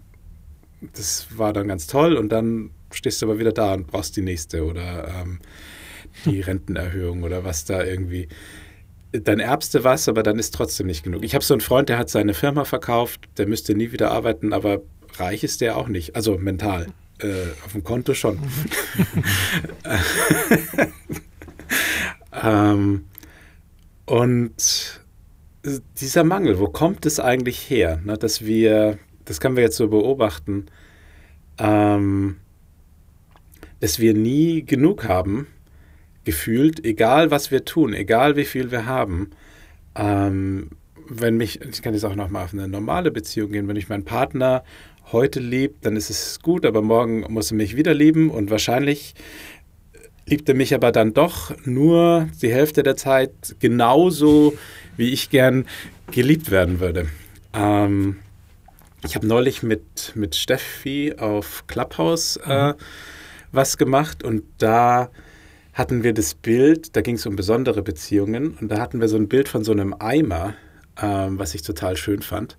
das 0.93 1.27
war 1.37 1.51
dann 1.51 1.67
ganz 1.67 1.87
toll 1.87 2.15
und 2.15 2.29
dann 2.29 2.71
stehst 2.95 3.21
du 3.21 3.27
aber 3.27 3.39
wieder 3.39 3.51
da 3.51 3.73
und 3.73 3.87
brauchst 3.87 4.15
die 4.17 4.21
nächste 4.21 4.65
oder 4.65 5.07
ähm, 5.21 5.39
die 6.25 6.41
Rentenerhöhung 6.41 7.23
oder 7.23 7.43
was 7.43 7.65
da 7.65 7.83
irgendwie. 7.83 8.27
Dann 9.11 9.39
erbst 9.39 9.73
du 9.75 9.83
was, 9.83 10.07
aber 10.07 10.23
dann 10.23 10.39
ist 10.39 10.53
trotzdem 10.53 10.87
nicht 10.87 11.03
genug. 11.03 11.23
Ich 11.23 11.35
habe 11.35 11.43
so 11.43 11.53
einen 11.53 11.61
Freund, 11.61 11.89
der 11.89 11.97
hat 11.97 12.09
seine 12.09 12.33
Firma 12.33 12.63
verkauft, 12.63 13.21
der 13.37 13.47
müsste 13.47 13.75
nie 13.75 13.91
wieder 13.91 14.11
arbeiten, 14.11 14.53
aber 14.53 14.81
reich 15.17 15.43
ist 15.43 15.61
der 15.61 15.77
auch 15.77 15.87
nicht. 15.87 16.15
Also 16.15 16.37
mental. 16.37 16.87
Äh, 17.19 17.51
auf 17.65 17.73
dem 17.73 17.83
Konto 17.83 18.13
schon. 18.13 18.39
ähm, 22.43 23.05
und 24.05 25.01
dieser 25.99 26.23
Mangel, 26.23 26.57
wo 26.57 26.67
kommt 26.67 27.05
es 27.05 27.19
eigentlich 27.19 27.69
her, 27.69 27.99
ne, 28.03 28.17
dass 28.17 28.43
wir, 28.43 28.97
das 29.25 29.39
können 29.39 29.55
wir 29.55 29.63
jetzt 29.63 29.77
so 29.77 29.87
beobachten, 29.87 30.65
ähm, 31.59 32.37
dass 33.81 33.99
wir 33.99 34.13
nie 34.13 34.63
genug 34.63 35.07
haben, 35.07 35.47
gefühlt, 36.23 36.85
egal 36.85 37.31
was 37.31 37.51
wir 37.51 37.65
tun, 37.65 37.93
egal 37.93 38.35
wie 38.37 38.45
viel 38.45 38.71
wir 38.71 38.85
haben. 38.85 39.31
Ähm, 39.95 40.69
wenn 41.09 41.35
mich, 41.35 41.59
ich 41.61 41.81
kann 41.81 41.93
jetzt 41.93 42.05
auch 42.05 42.15
nochmal 42.15 42.45
auf 42.45 42.53
eine 42.53 42.67
normale 42.67 43.11
Beziehung 43.11 43.51
gehen, 43.51 43.67
wenn 43.67 43.75
ich 43.75 43.89
meinen 43.89 44.05
Partner 44.05 44.63
heute 45.11 45.39
liebt, 45.39 45.85
dann 45.85 45.97
ist 45.97 46.09
es 46.09 46.39
gut, 46.39 46.65
aber 46.65 46.81
morgen 46.81 47.25
muss 47.29 47.51
er 47.51 47.57
mich 47.57 47.75
wieder 47.75 47.93
lieben 47.93 48.29
und 48.29 48.49
wahrscheinlich 48.49 49.15
liebt 50.25 50.47
er 50.47 50.55
mich 50.55 50.73
aber 50.73 50.91
dann 50.91 51.13
doch 51.13 51.53
nur 51.65 52.29
die 52.41 52.53
Hälfte 52.53 52.83
der 52.83 52.95
Zeit 52.95 53.33
genauso, 53.59 54.53
wie 54.95 55.11
ich 55.11 55.29
gern 55.29 55.65
geliebt 56.11 56.51
werden 56.51 56.79
würde. 56.79 57.07
Ähm, 57.53 58.17
ich 59.03 59.15
habe 59.15 59.25
neulich 59.25 59.63
mit, 59.63 60.13
mit 60.15 60.35
Steffi 60.35 61.15
auf 61.17 61.65
Clubhouse 61.67 62.37
äh, 62.45 62.69
mhm. 62.69 62.75
Was 63.51 63.77
gemacht 63.77 64.23
und 64.23 64.43
da 64.57 65.11
hatten 65.73 66.03
wir 66.03 66.13
das 66.13 66.33
Bild, 66.35 66.95
da 66.95 67.01
ging 67.01 67.15
es 67.15 67.25
um 67.25 67.35
besondere 67.35 67.81
Beziehungen 67.81 68.57
und 68.59 68.69
da 68.69 68.79
hatten 68.79 68.99
wir 68.99 69.07
so 69.07 69.17
ein 69.17 69.29
Bild 69.29 69.47
von 69.47 69.63
so 69.63 69.71
einem 69.71 69.95
Eimer, 69.97 70.55
äh, 70.97 71.27
was 71.29 71.55
ich 71.55 71.61
total 71.61 71.95
schön 71.97 72.21
fand, 72.21 72.57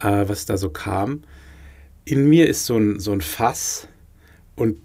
äh, 0.00 0.24
was 0.26 0.46
da 0.46 0.56
so 0.56 0.70
kam. 0.70 1.22
In 2.04 2.28
mir 2.28 2.48
ist 2.48 2.66
so 2.66 2.76
ein, 2.76 3.00
so 3.00 3.12
ein 3.12 3.20
Fass 3.20 3.88
und 4.54 4.78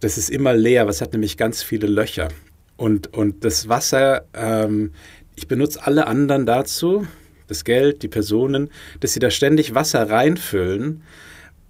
das 0.00 0.18
ist 0.18 0.30
immer 0.30 0.54
leer, 0.54 0.86
was 0.86 1.00
hat 1.00 1.12
nämlich 1.12 1.36
ganz 1.36 1.62
viele 1.62 1.86
Löcher. 1.86 2.28
Und, 2.76 3.12
und 3.14 3.44
das 3.44 3.68
Wasser, 3.68 4.24
ähm, 4.34 4.92
ich 5.36 5.46
benutze 5.46 5.84
alle 5.86 6.06
anderen 6.06 6.46
dazu, 6.46 7.06
das 7.46 7.64
Geld, 7.64 8.02
die 8.02 8.08
Personen, 8.08 8.70
dass 9.00 9.12
sie 9.12 9.20
da 9.20 9.30
ständig 9.30 9.74
Wasser 9.74 10.08
reinfüllen, 10.08 11.02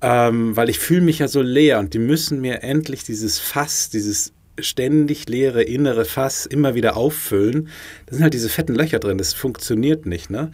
ähm, 0.02 0.56
weil 0.56 0.70
ich 0.70 0.78
fühle 0.78 1.02
mich 1.02 1.18
ja 1.18 1.28
so 1.28 1.42
leer 1.42 1.78
und 1.78 1.94
die 1.94 1.98
müssen 1.98 2.40
mir 2.40 2.62
endlich 2.62 3.04
dieses 3.04 3.38
Fass, 3.38 3.90
dieses 3.90 4.32
ständig 4.58 5.28
leere 5.28 5.62
innere 5.62 6.04
Fass 6.04 6.46
immer 6.46 6.74
wieder 6.74 6.96
auffüllen. 6.96 7.68
Da 8.06 8.14
sind 8.14 8.22
halt 8.22 8.34
diese 8.34 8.48
fetten 8.48 8.74
Löcher 8.74 8.98
drin, 8.98 9.18
das 9.18 9.34
funktioniert 9.34 10.06
nicht. 10.06 10.30
Ne? 10.30 10.50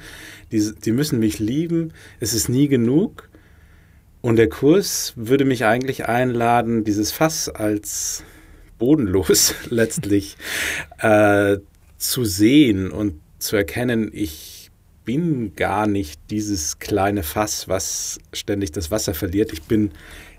Die, 0.52 0.72
die 0.72 0.92
müssen 0.92 1.18
mich 1.18 1.38
lieben, 1.38 1.92
es 2.20 2.34
ist 2.34 2.48
nie 2.48 2.68
genug. 2.68 3.28
Und 4.20 4.36
der 4.36 4.48
Kurs 4.48 5.12
würde 5.16 5.44
mich 5.44 5.64
eigentlich 5.64 6.06
einladen, 6.06 6.84
dieses 6.84 7.12
Fass 7.12 7.48
als 7.48 8.24
bodenlos 8.78 9.54
letztlich 9.70 10.36
äh, 10.98 11.58
zu 11.96 12.24
sehen 12.24 12.90
und 12.90 13.20
zu 13.38 13.56
erkennen, 13.56 14.10
ich 14.12 14.55
bin 15.06 15.54
gar 15.56 15.86
nicht 15.86 16.20
dieses 16.30 16.78
kleine 16.78 17.22
Fass, 17.22 17.68
was 17.68 18.18
ständig 18.34 18.72
das 18.72 18.90
Wasser 18.90 19.14
verliert. 19.14 19.52
Ich 19.52 19.62
bin, 19.62 19.92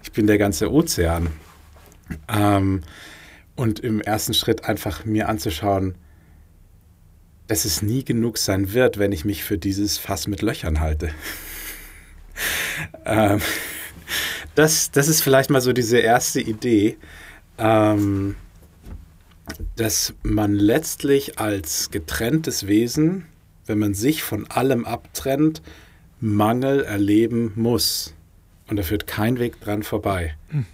ich 0.03 0.11
bin 0.11 0.27
der 0.27 0.37
ganze 0.37 0.71
Ozean. 0.71 1.29
Ähm, 2.27 2.81
und 3.55 3.79
im 3.79 4.01
ersten 4.01 4.35
Schritt 4.35 4.65
einfach 4.65 5.05
mir 5.05 5.29
anzuschauen, 5.29 5.95
dass 7.47 7.65
es 7.65 7.81
nie 7.81 8.03
genug 8.03 8.37
sein 8.37 8.73
wird, 8.73 8.99
wenn 8.99 9.11
ich 9.11 9.25
mich 9.25 9.43
für 9.43 9.57
dieses 9.57 9.97
Fass 9.97 10.27
mit 10.27 10.41
Löchern 10.41 10.79
halte. 10.81 11.09
ähm, 13.05 13.41
das, 14.53 14.91
das 14.91 15.07
ist 15.07 15.21
vielleicht 15.21 15.49
mal 15.49 15.61
so 15.61 15.71
diese 15.71 15.97
erste 15.97 16.41
Idee, 16.41 16.97
ähm, 17.57 18.35
dass 19.77 20.13
man 20.23 20.53
letztlich 20.53 21.39
als 21.39 21.89
getrenntes 21.89 22.67
Wesen, 22.67 23.25
wenn 23.67 23.79
man 23.79 23.93
sich 23.93 24.23
von 24.23 24.49
allem 24.49 24.85
abtrennt, 24.85 25.61
Mangel 26.19 26.83
erleben 26.83 27.51
muss. 27.55 28.13
Und 28.67 28.77
da 28.77 28.83
führt 28.83 29.07
kein 29.07 29.39
Weg 29.39 29.61
dran 29.61 29.83
vorbei. 29.83 30.35
Hm. 30.49 30.65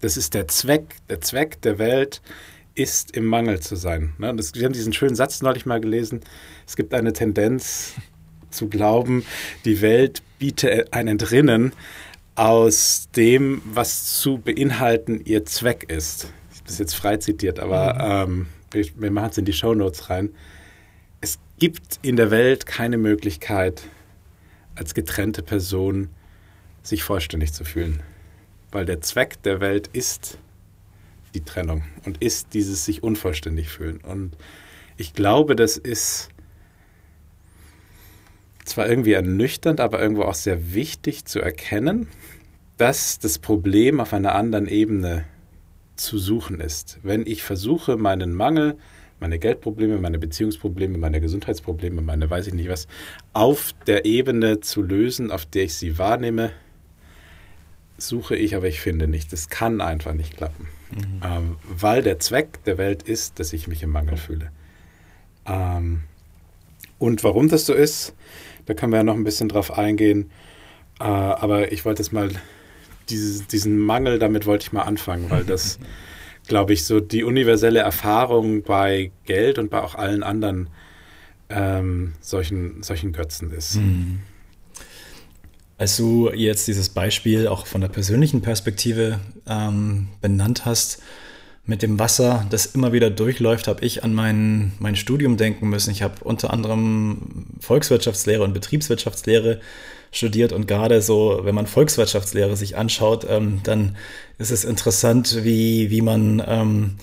Das 0.00 0.16
ist 0.16 0.34
der 0.34 0.48
Zweck. 0.48 0.96
Der 1.08 1.20
Zweck 1.20 1.60
der 1.62 1.78
Welt 1.78 2.22
ist 2.74 3.16
im 3.16 3.26
Mangel 3.26 3.60
zu 3.60 3.76
sein. 3.76 4.14
Ne? 4.18 4.34
Das, 4.34 4.54
wir 4.54 4.64
haben 4.64 4.72
diesen 4.72 4.92
schönen 4.92 5.14
Satz 5.14 5.42
neulich 5.42 5.66
mal 5.66 5.80
gelesen. 5.80 6.20
Es 6.66 6.76
gibt 6.76 6.94
eine 6.94 7.12
Tendenz 7.12 7.94
zu 8.50 8.68
glauben, 8.68 9.24
die 9.64 9.80
Welt 9.80 10.22
biete 10.38 10.92
ein 10.92 11.08
Entrinnen 11.08 11.72
aus 12.34 13.08
dem, 13.14 13.62
was 13.64 14.18
zu 14.18 14.38
beinhalten 14.38 15.22
ihr 15.24 15.44
Zweck 15.44 15.86
ist. 15.88 16.28
Das 16.66 16.78
jetzt 16.78 16.94
frei 16.94 17.18
zitiert, 17.18 17.60
aber 17.60 18.26
mhm. 18.26 18.32
ähm, 18.32 18.46
wir, 18.70 18.86
wir 18.96 19.10
machen 19.10 19.30
es 19.30 19.38
in 19.38 19.44
die 19.44 19.52
Shownotes 19.52 20.08
rein. 20.10 20.30
Es 21.22 21.38
gibt 21.58 21.98
in 22.02 22.16
der 22.16 22.30
Welt 22.30 22.66
keine 22.66 22.98
Möglichkeit, 22.98 23.82
als 24.74 24.92
getrennte 24.92 25.42
Person 25.42 26.10
sich 26.82 27.02
vollständig 27.02 27.54
zu 27.54 27.64
fühlen 27.64 28.02
weil 28.72 28.86
der 28.86 29.00
Zweck 29.02 29.40
der 29.42 29.60
Welt 29.60 29.88
ist 29.92 30.38
die 31.34 31.44
Trennung 31.44 31.84
und 32.04 32.22
ist 32.22 32.54
dieses 32.54 32.84
sich 32.84 33.02
unvollständig 33.02 33.68
fühlen. 33.68 33.98
Und 33.98 34.36
ich 34.96 35.12
glaube, 35.12 35.54
das 35.54 35.76
ist 35.76 36.30
zwar 38.64 38.88
irgendwie 38.88 39.12
ernüchternd, 39.12 39.80
aber 39.80 40.00
irgendwo 40.00 40.22
auch 40.22 40.34
sehr 40.34 40.74
wichtig 40.74 41.26
zu 41.26 41.40
erkennen, 41.40 42.08
dass 42.78 43.18
das 43.18 43.38
Problem 43.38 44.00
auf 44.00 44.12
einer 44.12 44.34
anderen 44.34 44.66
Ebene 44.66 45.24
zu 45.96 46.18
suchen 46.18 46.60
ist. 46.60 46.98
Wenn 47.02 47.26
ich 47.26 47.42
versuche, 47.42 47.96
meinen 47.96 48.34
Mangel, 48.34 48.76
meine 49.22 49.38
Geldprobleme, 49.38 49.98
meine 49.98 50.18
Beziehungsprobleme, 50.18 50.98
meine 50.98 51.20
Gesundheitsprobleme, 51.20 52.02
meine 52.02 52.28
weiß 52.28 52.48
ich 52.48 52.54
nicht 52.54 52.68
was, 52.68 52.88
auf 53.32 53.72
der 53.86 54.04
Ebene 54.04 54.60
zu 54.60 54.82
lösen, 54.82 55.30
auf 55.30 55.46
der 55.46 55.62
ich 55.62 55.74
sie 55.74 55.96
wahrnehme, 55.96 56.50
suche 57.96 58.34
ich, 58.34 58.56
aber 58.56 58.66
ich 58.66 58.80
finde 58.80 59.06
nicht. 59.06 59.32
Das 59.32 59.48
kann 59.48 59.80
einfach 59.80 60.12
nicht 60.12 60.36
klappen. 60.36 60.66
Mhm. 60.90 61.20
Ähm, 61.24 61.56
weil 61.64 62.02
der 62.02 62.18
Zweck 62.18 62.64
der 62.64 62.78
Welt 62.78 63.04
ist, 63.04 63.38
dass 63.38 63.52
ich 63.52 63.68
mich 63.68 63.84
im 63.84 63.90
Mangel 63.90 64.16
fühle. 64.16 64.50
Ähm, 65.46 66.02
und 66.98 67.22
warum 67.22 67.48
das 67.48 67.64
so 67.64 67.74
ist, 67.74 68.14
da 68.66 68.74
können 68.74 68.92
wir 68.92 68.98
ja 68.98 69.04
noch 69.04 69.14
ein 69.14 69.24
bisschen 69.24 69.48
drauf 69.48 69.78
eingehen. 69.78 70.32
Äh, 70.98 71.04
aber 71.04 71.70
ich 71.70 71.84
wollte 71.84 72.02
jetzt 72.02 72.12
mal 72.12 72.30
dieses, 73.08 73.46
diesen 73.46 73.78
Mangel, 73.78 74.18
damit 74.18 74.46
wollte 74.46 74.64
ich 74.64 74.72
mal 74.72 74.82
anfangen, 74.82 75.30
weil 75.30 75.44
das, 75.44 75.78
glaube 76.46 76.72
ich, 76.72 76.84
so 76.84 77.00
die 77.00 77.24
universelle 77.24 77.80
Erfahrung 77.80 78.62
bei 78.62 79.12
Geld 79.24 79.58
und 79.58 79.70
bei 79.70 79.80
auch 79.80 79.94
allen 79.94 80.22
anderen 80.22 80.68
ähm, 81.48 82.14
solchen, 82.20 82.82
solchen 82.82 83.12
Götzen 83.12 83.52
ist. 83.52 83.76
Mhm. 83.76 84.20
Als 85.78 85.96
du 85.96 86.30
jetzt 86.32 86.68
dieses 86.68 86.88
Beispiel 86.90 87.48
auch 87.48 87.66
von 87.66 87.80
der 87.80 87.88
persönlichen 87.88 88.40
Perspektive 88.40 89.18
ähm, 89.46 90.08
benannt 90.20 90.64
hast, 90.64 91.02
mit 91.64 91.82
dem 91.82 91.98
Wasser, 91.98 92.46
das 92.50 92.66
immer 92.66 92.92
wieder 92.92 93.10
durchläuft, 93.10 93.68
habe 93.68 93.84
ich 93.84 94.02
an 94.02 94.14
mein, 94.14 94.72
mein 94.80 94.96
Studium 94.96 95.36
denken 95.36 95.68
müssen. 95.68 95.90
Ich 95.90 96.02
habe 96.02 96.24
unter 96.24 96.52
anderem 96.52 97.46
Volkswirtschaftslehre 97.60 98.42
und 98.42 98.52
Betriebswirtschaftslehre 98.52 99.60
studiert 100.12 100.52
und 100.52 100.68
gerade 100.68 101.02
so, 101.02 101.40
wenn 101.42 101.54
man 101.54 101.66
Volkswirtschaftslehre 101.66 102.54
sich 102.54 102.76
anschaut, 102.76 103.26
ähm, 103.28 103.60
dann 103.64 103.96
ist 104.38 104.52
es 104.52 104.64
interessant, 104.64 105.38
wie, 105.42 105.90
wie 105.90 106.02
man 106.02 106.42
ähm, 106.46 106.96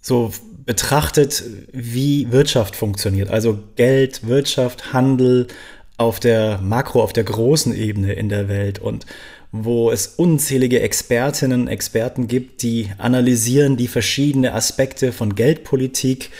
so 0.00 0.32
betrachtet, 0.66 1.44
wie 1.72 2.30
Wirtschaft 2.30 2.76
funktioniert. 2.76 3.30
Also 3.30 3.58
Geld, 3.76 4.26
Wirtschaft, 4.26 4.92
Handel, 4.92 5.46
auf 5.96 6.20
der 6.20 6.58
Makro, 6.58 7.02
auf 7.02 7.12
der 7.12 7.24
großen 7.24 7.74
Ebene 7.74 8.12
in 8.12 8.28
der 8.28 8.48
Welt 8.48 8.78
und 8.78 9.06
wo 9.52 9.90
es 9.90 10.06
unzählige 10.06 10.80
Expertinnen 10.80 11.68
Experten 11.68 12.26
gibt, 12.26 12.62
die 12.62 12.88
analysieren 12.96 13.76
die 13.76 13.86
verschiedenen 13.86 14.52
Aspekte 14.52 15.12
von 15.12 15.34
Geldpolitik, 15.34 16.30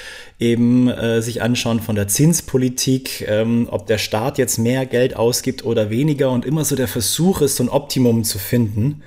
eben 0.42 0.88
äh, 0.88 1.22
sich 1.22 1.40
anschauen 1.40 1.80
von 1.80 1.94
der 1.94 2.08
Zinspolitik, 2.08 3.24
ähm, 3.28 3.68
ob 3.70 3.86
der 3.86 3.98
Staat 3.98 4.38
jetzt 4.38 4.58
mehr 4.58 4.84
Geld 4.86 5.16
ausgibt 5.16 5.64
oder 5.64 5.88
weniger 5.88 6.30
und 6.30 6.44
immer 6.44 6.64
so 6.64 6.74
der 6.74 6.88
Versuch 6.88 7.40
ist, 7.40 7.56
so 7.56 7.64
ein 7.64 7.68
Optimum 7.68 8.24
zu 8.24 8.38
finden. 8.38 9.02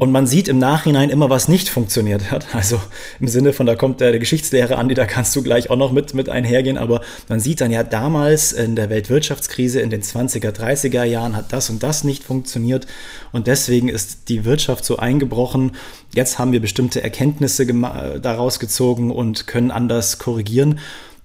Und 0.00 0.12
man 0.12 0.26
sieht 0.26 0.48
im 0.48 0.56
Nachhinein 0.56 1.10
immer, 1.10 1.28
was 1.28 1.46
nicht 1.46 1.68
funktioniert 1.68 2.30
hat. 2.30 2.54
Also 2.54 2.80
im 3.20 3.28
Sinne 3.28 3.52
von, 3.52 3.66
da 3.66 3.76
kommt 3.76 4.00
der, 4.00 4.12
der 4.12 4.18
Geschichtslehre 4.18 4.78
an, 4.78 4.88
die 4.88 4.94
da 4.94 5.04
kannst 5.04 5.36
du 5.36 5.42
gleich 5.42 5.68
auch 5.68 5.76
noch 5.76 5.92
mit, 5.92 6.14
mit 6.14 6.30
einhergehen. 6.30 6.78
Aber 6.78 7.02
man 7.28 7.38
sieht 7.38 7.60
dann 7.60 7.70
ja 7.70 7.82
damals 7.82 8.52
in 8.52 8.76
der 8.76 8.88
Weltwirtschaftskrise 8.88 9.78
in 9.82 9.90
den 9.90 10.00
20er, 10.00 10.52
30er 10.52 11.04
Jahren 11.04 11.36
hat 11.36 11.52
das 11.52 11.68
und 11.68 11.82
das 11.82 12.02
nicht 12.02 12.24
funktioniert. 12.24 12.86
Und 13.30 13.46
deswegen 13.46 13.90
ist 13.90 14.30
die 14.30 14.46
Wirtschaft 14.46 14.86
so 14.86 14.96
eingebrochen. 14.96 15.72
Jetzt 16.14 16.38
haben 16.38 16.52
wir 16.52 16.60
bestimmte 16.60 17.02
Erkenntnisse 17.02 17.66
daraus 17.66 18.58
gezogen 18.58 19.10
und 19.10 19.46
können 19.48 19.70
anders 19.70 20.18
korrigieren. 20.18 20.78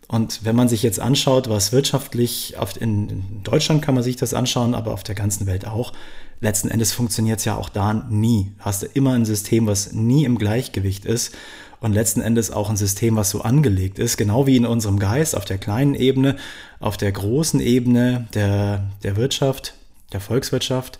Und 0.09 0.43
wenn 0.43 0.55
man 0.57 0.67
sich 0.67 0.83
jetzt 0.83 0.99
anschaut, 0.99 1.47
was 1.47 1.71
wirtschaftlich, 1.71 2.55
in 2.81 3.41
Deutschland 3.45 3.81
kann 3.81 3.95
man 3.95 4.03
sich 4.03 4.17
das 4.17 4.33
anschauen, 4.33 4.75
aber 4.75 4.91
auf 4.91 5.03
der 5.03 5.15
ganzen 5.15 5.47
Welt 5.47 5.65
auch, 5.65 5.93
letzten 6.39 6.69
Endes 6.69 6.93
funktioniert 6.93 7.39
es 7.39 7.45
ja 7.45 7.55
auch 7.55 7.69
da 7.69 7.93
nie. 7.93 8.51
Hast 8.59 8.83
du 8.83 8.87
immer 8.87 9.13
ein 9.13 9.25
System, 9.25 9.67
was 9.67 9.93
nie 9.93 10.25
im 10.25 10.37
Gleichgewicht 10.37 11.05
ist 11.05 11.33
und 11.79 11.93
letzten 11.93 12.21
Endes 12.21 12.51
auch 12.51 12.69
ein 12.69 12.77
System, 12.77 13.15
was 13.15 13.29
so 13.29 13.41
angelegt 13.41 13.99
ist, 13.99 14.17
genau 14.17 14.47
wie 14.47 14.55
in 14.55 14.65
unserem 14.65 14.99
Geist 14.99 15.35
auf 15.35 15.45
der 15.45 15.57
kleinen 15.57 15.95
Ebene, 15.95 16.35
auf 16.79 16.97
der 16.97 17.11
großen 17.11 17.59
Ebene 17.59 18.27
der, 18.33 18.89
der 19.03 19.15
Wirtschaft, 19.17 19.75
der 20.11 20.19
Volkswirtschaft, 20.19 20.99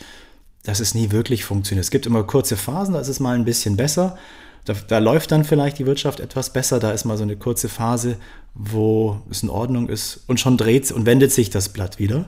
dass 0.64 0.80
es 0.80 0.96
nie 0.96 1.12
wirklich 1.12 1.46
funktioniert. 1.46 1.84
Es 1.84 1.92
gibt 1.92 2.06
immer 2.06 2.24
kurze 2.24 2.58
Phasen, 2.58 2.94
da 2.94 3.00
ist 3.00 3.08
es 3.08 3.20
mal 3.20 3.36
ein 3.36 3.46
bisschen 3.46 3.78
besser. 3.78 4.18
Da, 4.66 4.74
da, 4.88 4.98
läuft 4.98 5.32
dann 5.32 5.44
vielleicht 5.44 5.78
die 5.78 5.86
Wirtschaft 5.86 6.20
etwas 6.20 6.52
besser. 6.52 6.80
Da 6.80 6.92
ist 6.92 7.06
mal 7.06 7.18
so 7.18 7.24
eine 7.24 7.36
kurze 7.36 7.70
Phase, 7.70 8.18
wo 8.56 9.22
es 9.30 9.44
in 9.44 9.50
Ordnung 9.50 9.90
ist 9.90 10.24
und 10.26 10.40
schon 10.40 10.58
dreht 10.58 10.92
und 10.92 11.06
wendet 11.06 11.32
sich 11.32 11.52
das 11.52 11.70
Blatt 11.70 12.00
wieder. 12.00 12.26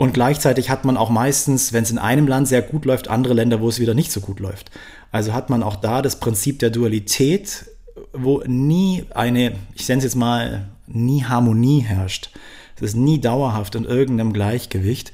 Und 0.00 0.14
gleichzeitig 0.14 0.70
hat 0.70 0.86
man 0.86 0.96
auch 0.96 1.10
meistens, 1.10 1.74
wenn 1.74 1.82
es 1.82 1.90
in 1.90 1.98
einem 1.98 2.26
Land 2.26 2.48
sehr 2.48 2.62
gut 2.62 2.86
läuft, 2.86 3.08
andere 3.08 3.34
Länder, 3.34 3.60
wo 3.60 3.68
es 3.68 3.80
wieder 3.80 3.92
nicht 3.92 4.10
so 4.10 4.22
gut 4.22 4.40
läuft. 4.40 4.70
Also 5.12 5.34
hat 5.34 5.50
man 5.50 5.62
auch 5.62 5.76
da 5.76 6.00
das 6.00 6.18
Prinzip 6.18 6.58
der 6.58 6.70
Dualität, 6.70 7.66
wo 8.14 8.42
nie 8.46 9.04
eine, 9.10 9.52
ich 9.74 9.86
nenne 9.86 9.98
es 9.98 10.04
jetzt 10.04 10.14
mal, 10.14 10.70
nie 10.86 11.24
Harmonie 11.24 11.80
herrscht. 11.80 12.30
Es 12.76 12.80
ist 12.80 12.96
nie 12.96 13.20
dauerhaft 13.20 13.74
in 13.74 13.84
irgendeinem 13.84 14.32
Gleichgewicht 14.32 15.12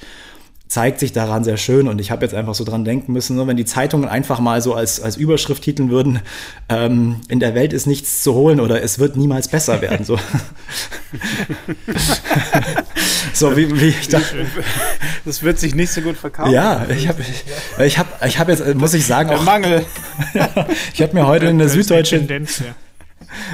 zeigt 0.68 0.98
sich 0.98 1.12
daran 1.12 1.44
sehr 1.44 1.56
schön 1.56 1.86
und 1.86 2.00
ich 2.00 2.10
habe 2.10 2.24
jetzt 2.24 2.34
einfach 2.34 2.54
so 2.54 2.64
dran 2.64 2.84
denken 2.84 3.12
müssen, 3.12 3.46
wenn 3.46 3.56
die 3.56 3.64
Zeitungen 3.64 4.08
einfach 4.08 4.40
mal 4.40 4.60
so 4.60 4.74
als, 4.74 5.00
als 5.00 5.16
Überschrift 5.16 5.62
titeln 5.62 5.90
würden, 5.90 6.20
ähm, 6.68 7.20
in 7.28 7.38
der 7.38 7.54
Welt 7.54 7.72
ist 7.72 7.86
nichts 7.86 8.22
zu 8.22 8.34
holen 8.34 8.58
oder 8.58 8.82
es 8.82 8.98
wird 8.98 9.16
niemals 9.16 9.48
besser 9.48 9.80
werden. 9.80 10.04
So, 10.04 10.18
so 13.32 13.56
wie, 13.56 13.80
wie 13.80 13.88
ich 13.88 14.08
dachte. 14.08 14.46
Das 15.24 15.42
wird 15.42 15.58
sich 15.58 15.74
nicht 15.74 15.92
so 15.92 16.00
gut 16.00 16.16
verkaufen. 16.16 16.52
Ja, 16.52 16.86
ich 16.88 17.06
habe 17.06 17.22
ich 17.84 17.98
hab, 17.98 18.26
ich 18.26 18.38
hab 18.38 18.48
jetzt, 18.48 18.74
muss 18.74 18.94
ich 18.94 19.06
sagen, 19.06 19.28
der 19.28 19.38
auch, 19.38 19.44
Mangel. 19.44 19.84
ich 20.94 21.00
habe 21.00 21.14
mir 21.14 21.26
heute 21.26 21.48
eine 21.48 21.68
süddeutsche... 21.68 22.18
Tendenz, 22.18 22.60
ja 22.60 22.74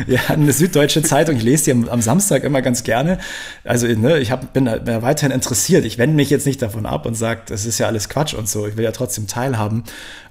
ja, 0.06 0.20
eine 0.28 0.52
süddeutsche 0.52 1.02
Zeitung. 1.02 1.36
Ich 1.36 1.42
lese 1.42 1.64
die 1.64 1.72
am, 1.72 1.88
am 1.88 2.02
Samstag 2.02 2.44
immer 2.44 2.62
ganz 2.62 2.84
gerne. 2.84 3.18
Also 3.64 3.86
ne, 3.86 4.18
ich 4.18 4.30
hab, 4.30 4.52
bin 4.52 4.64
da 4.64 5.02
weiterhin 5.02 5.32
interessiert. 5.32 5.84
Ich 5.84 5.98
wende 5.98 6.16
mich 6.16 6.30
jetzt 6.30 6.46
nicht 6.46 6.62
davon 6.62 6.86
ab 6.86 7.06
und 7.06 7.14
sage, 7.14 7.42
das 7.46 7.66
ist 7.66 7.78
ja 7.78 7.86
alles 7.86 8.08
Quatsch 8.08 8.34
und 8.34 8.48
so. 8.48 8.66
Ich 8.66 8.76
will 8.76 8.84
ja 8.84 8.92
trotzdem 8.92 9.26
teilhaben. 9.26 9.84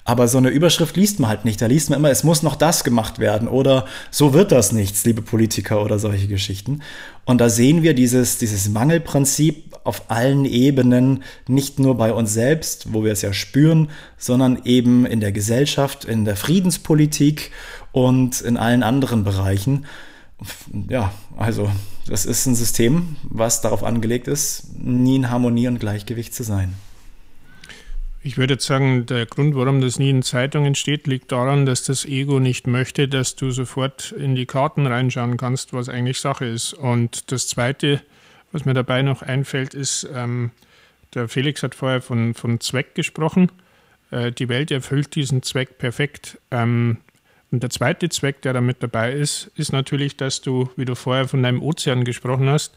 Aber 0.04 0.28
so 0.28 0.40
eine 0.40 0.50
Überschrift 0.50 0.98
liest 0.98 1.20
man 1.20 1.30
halt 1.30 1.46
nicht. 1.46 1.62
Da 1.62 1.68
liest 1.68 1.90
man 1.90 2.00
immer, 2.00 2.10
es 2.10 2.24
muss 2.24 2.42
noch 2.42 2.56
das 2.56 2.84
gemacht 2.84 3.20
werden 3.20 3.48
oder 3.48 3.86
so 4.10 4.34
wird 4.34 4.52
das 4.52 4.72
nichts, 4.72 5.06
liebe 5.06 5.22
Politiker 5.22 5.84
oder 5.84 6.00
solche 6.00 6.28
Geschichten. 6.28 6.82
Und 7.26 7.40
da 7.40 7.50
sehen 7.50 7.84
wir 7.84 7.94
dieses, 7.94 8.40
dieses 8.40 8.68
Mangelprinzip 8.70 9.72
auf 9.84 10.10
allen 10.10 10.46
Ebenen, 10.46 11.24
nicht 11.48 11.80
nur 11.80 11.98
bei 11.98 12.14
uns 12.14 12.34
selbst, 12.34 12.94
wo 12.94 13.04
wir 13.04 13.12
es 13.12 13.22
ja 13.22 13.34
spüren, 13.34 13.90
sondern 14.18 14.62
eben 14.66 15.06
in 15.06 15.20
der 15.20 15.32
Gesellschaft, 15.32 16.06
in 16.06 16.26
der 16.26 16.36
Friedenspolitik 16.36 17.52
und 17.92 18.42
in 18.42 18.58
allen 18.58 18.84
anderen 18.84 19.24
Bereichen. 19.24 19.86
Ja, 20.90 21.14
also 21.38 21.72
das 22.08 22.26
ist 22.26 22.46
ein 22.46 22.56
System, 22.56 23.16
was 23.24 23.62
darauf 23.62 23.84
angelegt 23.84 24.28
ist, 24.28 24.76
nie 24.78 25.18
in 25.18 25.30
Harmonie 25.30 25.68
und 25.68 25.80
Gleichgewicht 25.80 26.34
zu 26.34 26.44
sein. 26.44 26.74
Ich 28.24 28.38
würde 28.38 28.54
jetzt 28.54 28.68
sagen, 28.68 29.08
der 29.08 29.26
Grund, 29.26 29.56
warum 29.56 29.82
das 29.82 29.98
nie 29.98 30.12
in 30.12 30.22
Zeitungen 30.22 30.76
steht, 30.76 31.08
liegt 31.08 31.32
daran, 31.32 31.66
dass 31.66 31.84
das 31.84 32.06
Ego 32.06 32.40
nicht 32.40 32.68
möchte, 32.68 33.08
dass 33.08 33.36
du 33.36 33.50
sofort 33.50 34.12
in 34.12 34.36
die 34.36 34.46
Karten 34.46 34.86
reinschauen 34.86 35.38
kannst, 35.38 35.74
was 35.74 35.90
eigentlich 35.90 36.20
Sache 36.20 36.46
ist. 36.46 36.74
Und 36.74 37.32
das 37.32 37.48
Zweite, 37.48 38.02
was 38.52 38.64
mir 38.66 38.76
dabei 38.76 39.02
noch 39.02 39.24
einfällt, 39.24 39.74
ist, 39.74 40.08
ähm, 40.14 40.52
der 41.16 41.28
Felix 41.30 41.64
hat 41.64 41.74
vorher 41.74 42.02
von, 42.02 42.36
von 42.36 42.60
Zweck 42.60 42.94
gesprochen. 42.94 43.52
Äh, 44.12 44.32
die 44.32 44.50
Welt 44.50 44.70
erfüllt 44.70 45.16
diesen 45.16 45.42
Zweck 45.42 45.80
perfekt. 45.80 46.38
Ähm, 46.52 46.98
und 47.52 47.62
der 47.62 47.70
zweite 47.70 48.08
Zweck, 48.08 48.42
der 48.42 48.54
da 48.54 48.62
mit 48.62 48.82
dabei 48.82 49.12
ist, 49.12 49.52
ist 49.56 49.74
natürlich, 49.74 50.16
dass 50.16 50.42
du, 50.42 50.70
wie 50.78 50.86
du 50.86 50.96
vorher 50.96 51.28
von 51.28 51.44
deinem 51.44 51.62
Ozean 51.62 52.06
gesprochen 52.06 52.50
hast, 52.50 52.74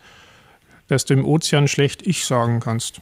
dass 0.89 1.05
du 1.05 1.15
im 1.15 1.25
Ozean 1.25 1.69
schlecht 1.69 2.07
Ich 2.07 2.25
sagen 2.27 2.59
kannst. 2.59 3.01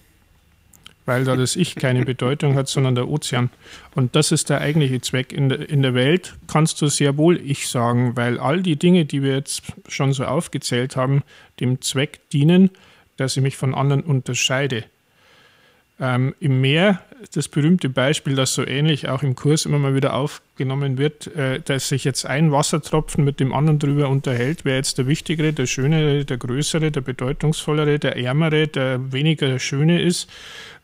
Weil 1.06 1.24
da 1.24 1.34
das 1.34 1.56
Ich 1.56 1.74
keine 1.74 2.04
Bedeutung 2.04 2.54
hat, 2.56 2.68
sondern 2.68 2.94
der 2.94 3.08
Ozean. 3.08 3.50
Und 3.94 4.14
das 4.14 4.32
ist 4.32 4.50
der 4.50 4.60
eigentliche 4.60 5.00
Zweck. 5.00 5.32
In 5.32 5.48
der, 5.48 5.68
in 5.68 5.82
der 5.82 5.94
Welt 5.94 6.34
kannst 6.46 6.80
du 6.82 6.88
sehr 6.88 7.16
wohl 7.16 7.40
Ich 7.40 7.68
sagen, 7.68 8.16
weil 8.16 8.38
all 8.38 8.62
die 8.62 8.76
Dinge, 8.76 9.06
die 9.06 9.22
wir 9.22 9.34
jetzt 9.34 9.62
schon 9.88 10.12
so 10.12 10.26
aufgezählt 10.26 10.96
haben, 10.96 11.22
dem 11.58 11.80
Zweck 11.80 12.28
dienen, 12.30 12.70
dass 13.16 13.36
ich 13.36 13.42
mich 13.42 13.56
von 13.56 13.74
anderen 13.74 14.02
unterscheide. 14.02 14.84
Ähm, 16.02 16.34
Im 16.40 16.60
Meer, 16.60 17.00
das 17.32 17.46
berühmte 17.46 17.88
Beispiel, 17.88 18.34
das 18.34 18.54
so 18.54 18.66
ähnlich 18.66 19.08
auch 19.08 19.22
im 19.22 19.36
Kurs 19.36 19.66
immer 19.66 19.78
mal 19.78 19.94
wieder 19.94 20.14
aufgenommen 20.14 20.98
wird, 20.98 21.28
äh, 21.36 21.60
dass 21.60 21.90
sich 21.90 22.02
jetzt 22.02 22.26
ein 22.26 22.50
Wassertropfen 22.50 23.24
mit 23.24 23.38
dem 23.38 23.54
anderen 23.54 23.78
drüber 23.78 24.08
unterhält, 24.08 24.64
wer 24.64 24.74
jetzt 24.74 24.98
der 24.98 25.06
wichtigere, 25.06 25.52
der 25.52 25.66
schönere, 25.66 26.24
der 26.24 26.38
größere, 26.38 26.90
der 26.90 27.02
bedeutungsvollere, 27.02 28.00
der 28.00 28.16
ärmere, 28.16 28.66
der 28.66 29.12
weniger 29.12 29.60
schöne 29.60 30.02
ist. 30.02 30.28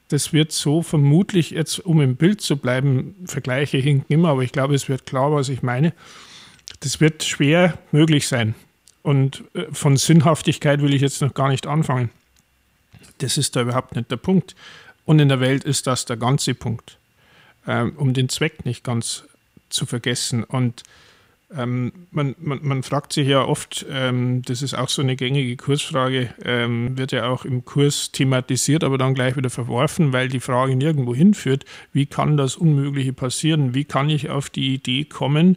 Das 0.07 0.33
wird 0.33 0.52
so 0.52 0.83
vermutlich 0.83 1.50
jetzt, 1.50 1.81
um 1.81 2.00
im 2.00 2.14
Bild 2.14 2.40
zu 2.40 2.57
bleiben, 2.57 3.16
Vergleiche 3.24 3.78
hinken 3.78 4.12
immer, 4.12 4.28
aber 4.28 4.42
ich 4.42 4.52
glaube, 4.52 4.76
es 4.76 4.88
wird 4.88 5.04
klar, 5.04 5.33
was 5.33 5.48
ich 5.48 5.64
meine. 5.64 5.94
Das 6.78 7.00
wird 7.00 7.24
schwer 7.24 7.76
möglich 7.90 8.28
sein. 8.28 8.54
Und 9.02 9.42
äh, 9.54 9.64
von 9.72 9.96
Sinnhaftigkeit 9.96 10.81
will 10.81 10.94
ich 10.94 11.02
jetzt 11.02 11.22
noch 11.22 11.35
gar 11.35 11.48
nicht 11.48 11.66
anfangen. 11.66 12.11
Das 13.18 13.37
ist 13.37 13.57
da 13.57 13.62
überhaupt 13.62 13.96
nicht 13.96 14.12
der 14.12 14.16
Punkt. 14.16 14.54
Und 15.09 15.21
in 15.21 15.31
der 15.31 15.40
Welt 15.40 15.64
ist 15.64 15.87
das 15.87 16.05
der 16.05 16.18
ganze 16.18 16.53
Punkt, 16.53 16.99
ähm, 17.66 17.94
um 17.97 18.12
den 18.12 18.29
Zweck 18.29 18.66
nicht 18.66 18.85
ganz 18.85 19.25
zu 19.71 19.87
vergessen. 19.87 20.44
Und 20.44 20.83
ähm, 21.51 21.92
man, 22.11 22.35
man, 22.38 22.59
man, 22.61 22.83
fragt 22.83 23.14
sich 23.14 23.27
ja 23.27 23.42
oft, 23.42 23.87
ähm, 23.90 24.42
das 24.42 24.61
ist 24.61 24.75
auch 24.75 24.90
so 24.90 25.01
eine 25.01 25.16
gängige 25.16 25.57
Kursfrage, 25.57 26.35
ähm, 26.44 26.99
wird 26.99 27.12
ja 27.12 27.27
auch 27.27 27.47
im 27.47 27.64
Kurs 27.64 28.12
thematisiert, 28.12 28.85
aber 28.85 28.99
dann 28.99 29.14
gleich 29.14 29.35
wieder 29.35 29.49
verworfen, 29.49 30.12
weil 30.12 30.29
die 30.29 30.40
Frage 30.40 30.77
nirgendwo 30.77 31.14
hinführt, 31.14 31.64
wie 31.94 32.05
kann 32.05 32.37
das 32.37 32.57
Unmögliche 32.57 33.14
passieren? 33.14 33.73
Wie 33.73 33.87
kann 33.87 34.11
ich 34.11 34.29
auf 34.29 34.51
die 34.51 34.75
Idee 34.75 35.07
kommen, 35.07 35.57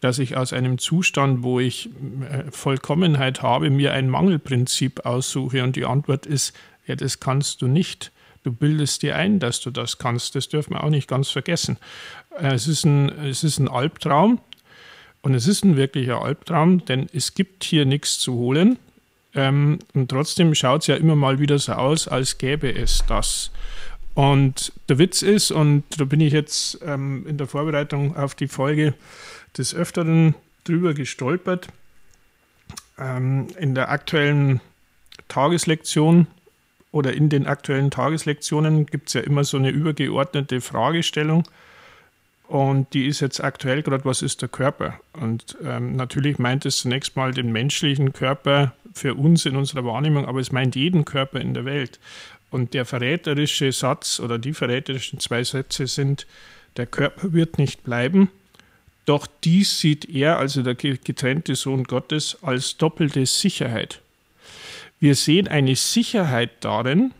dass 0.00 0.18
ich 0.18 0.38
aus 0.38 0.54
einem 0.54 0.78
Zustand, 0.78 1.42
wo 1.42 1.60
ich 1.60 1.90
äh, 2.30 2.50
Vollkommenheit 2.50 3.42
habe, 3.42 3.68
mir 3.68 3.92
ein 3.92 4.08
Mangelprinzip 4.08 5.04
aussuche? 5.04 5.62
Und 5.62 5.76
die 5.76 5.84
Antwort 5.84 6.24
ist, 6.24 6.56
ja, 6.86 6.96
das 6.96 7.20
kannst 7.20 7.60
du 7.60 7.66
nicht. 7.66 8.10
Du 8.46 8.52
bildest 8.52 9.02
dir 9.02 9.16
ein, 9.16 9.40
dass 9.40 9.60
du 9.60 9.72
das 9.72 9.98
kannst. 9.98 10.36
Das 10.36 10.48
dürfen 10.48 10.74
wir 10.74 10.84
auch 10.84 10.88
nicht 10.88 11.08
ganz 11.08 11.30
vergessen. 11.30 11.78
Äh, 12.38 12.54
es 12.54 12.68
ist 12.68 12.84
ein, 12.84 13.08
es 13.24 13.42
ist 13.42 13.58
ein 13.58 13.66
Albtraum 13.66 14.38
und 15.22 15.34
es 15.34 15.48
ist 15.48 15.64
ein 15.64 15.76
wirklicher 15.76 16.22
Albtraum, 16.22 16.84
denn 16.84 17.08
es 17.12 17.34
gibt 17.34 17.64
hier 17.64 17.86
nichts 17.86 18.20
zu 18.20 18.34
holen. 18.34 18.78
Ähm, 19.34 19.80
und 19.94 20.12
trotzdem 20.12 20.54
schaut 20.54 20.82
es 20.82 20.86
ja 20.86 20.94
immer 20.94 21.16
mal 21.16 21.40
wieder 21.40 21.58
so 21.58 21.72
aus, 21.72 22.06
als 22.06 22.38
gäbe 22.38 22.72
es 22.72 23.02
das. 23.08 23.50
Und 24.14 24.72
der 24.88 24.98
Witz 24.98 25.22
ist, 25.22 25.50
und 25.50 25.82
da 25.98 26.04
bin 26.04 26.20
ich 26.20 26.32
jetzt 26.32 26.78
ähm, 26.86 27.26
in 27.26 27.38
der 27.38 27.48
Vorbereitung 27.48 28.16
auf 28.16 28.36
die 28.36 28.46
Folge 28.46 28.94
des 29.58 29.74
Öfteren 29.74 30.36
drüber 30.62 30.94
gestolpert, 30.94 31.66
ähm, 32.96 33.48
in 33.58 33.74
der 33.74 33.90
aktuellen 33.90 34.60
Tageslektion 35.26 36.28
oder 36.96 37.12
in 37.12 37.28
den 37.28 37.46
aktuellen 37.46 37.90
Tageslektionen 37.90 38.86
gibt 38.86 39.08
es 39.08 39.12
ja 39.12 39.20
immer 39.20 39.44
so 39.44 39.58
eine 39.58 39.68
übergeordnete 39.68 40.62
Fragestellung. 40.62 41.46
Und 42.48 42.94
die 42.94 43.06
ist 43.06 43.20
jetzt 43.20 43.44
aktuell 43.44 43.82
gerade, 43.82 44.06
was 44.06 44.22
ist 44.22 44.40
der 44.40 44.48
Körper? 44.48 44.98
Und 45.12 45.58
ähm, 45.62 45.94
natürlich 45.94 46.38
meint 46.38 46.64
es 46.64 46.78
zunächst 46.78 47.14
mal 47.14 47.34
den 47.34 47.52
menschlichen 47.52 48.14
Körper 48.14 48.72
für 48.94 49.12
uns 49.14 49.44
in 49.44 49.56
unserer 49.56 49.84
Wahrnehmung, 49.84 50.24
aber 50.24 50.40
es 50.40 50.52
meint 50.52 50.74
jeden 50.74 51.04
Körper 51.04 51.38
in 51.38 51.52
der 51.52 51.66
Welt. 51.66 52.00
Und 52.50 52.72
der 52.72 52.86
verräterische 52.86 53.72
Satz 53.72 54.18
oder 54.18 54.38
die 54.38 54.54
verräterischen 54.54 55.20
zwei 55.20 55.44
Sätze 55.44 55.86
sind, 55.88 56.26
der 56.78 56.86
Körper 56.86 57.34
wird 57.34 57.58
nicht 57.58 57.84
bleiben, 57.84 58.30
doch 59.04 59.26
dies 59.44 59.80
sieht 59.80 60.08
er, 60.08 60.38
also 60.38 60.62
der 60.62 60.76
getrennte 60.76 61.56
Sohn 61.56 61.84
Gottes, 61.84 62.38
als 62.42 62.78
doppelte 62.78 63.26
Sicherheit. 63.26 64.00
Wir 64.98 65.14
sehen 65.14 65.48
eine 65.48 65.76
Sicherheit 65.76 66.50
darin, 66.60 67.12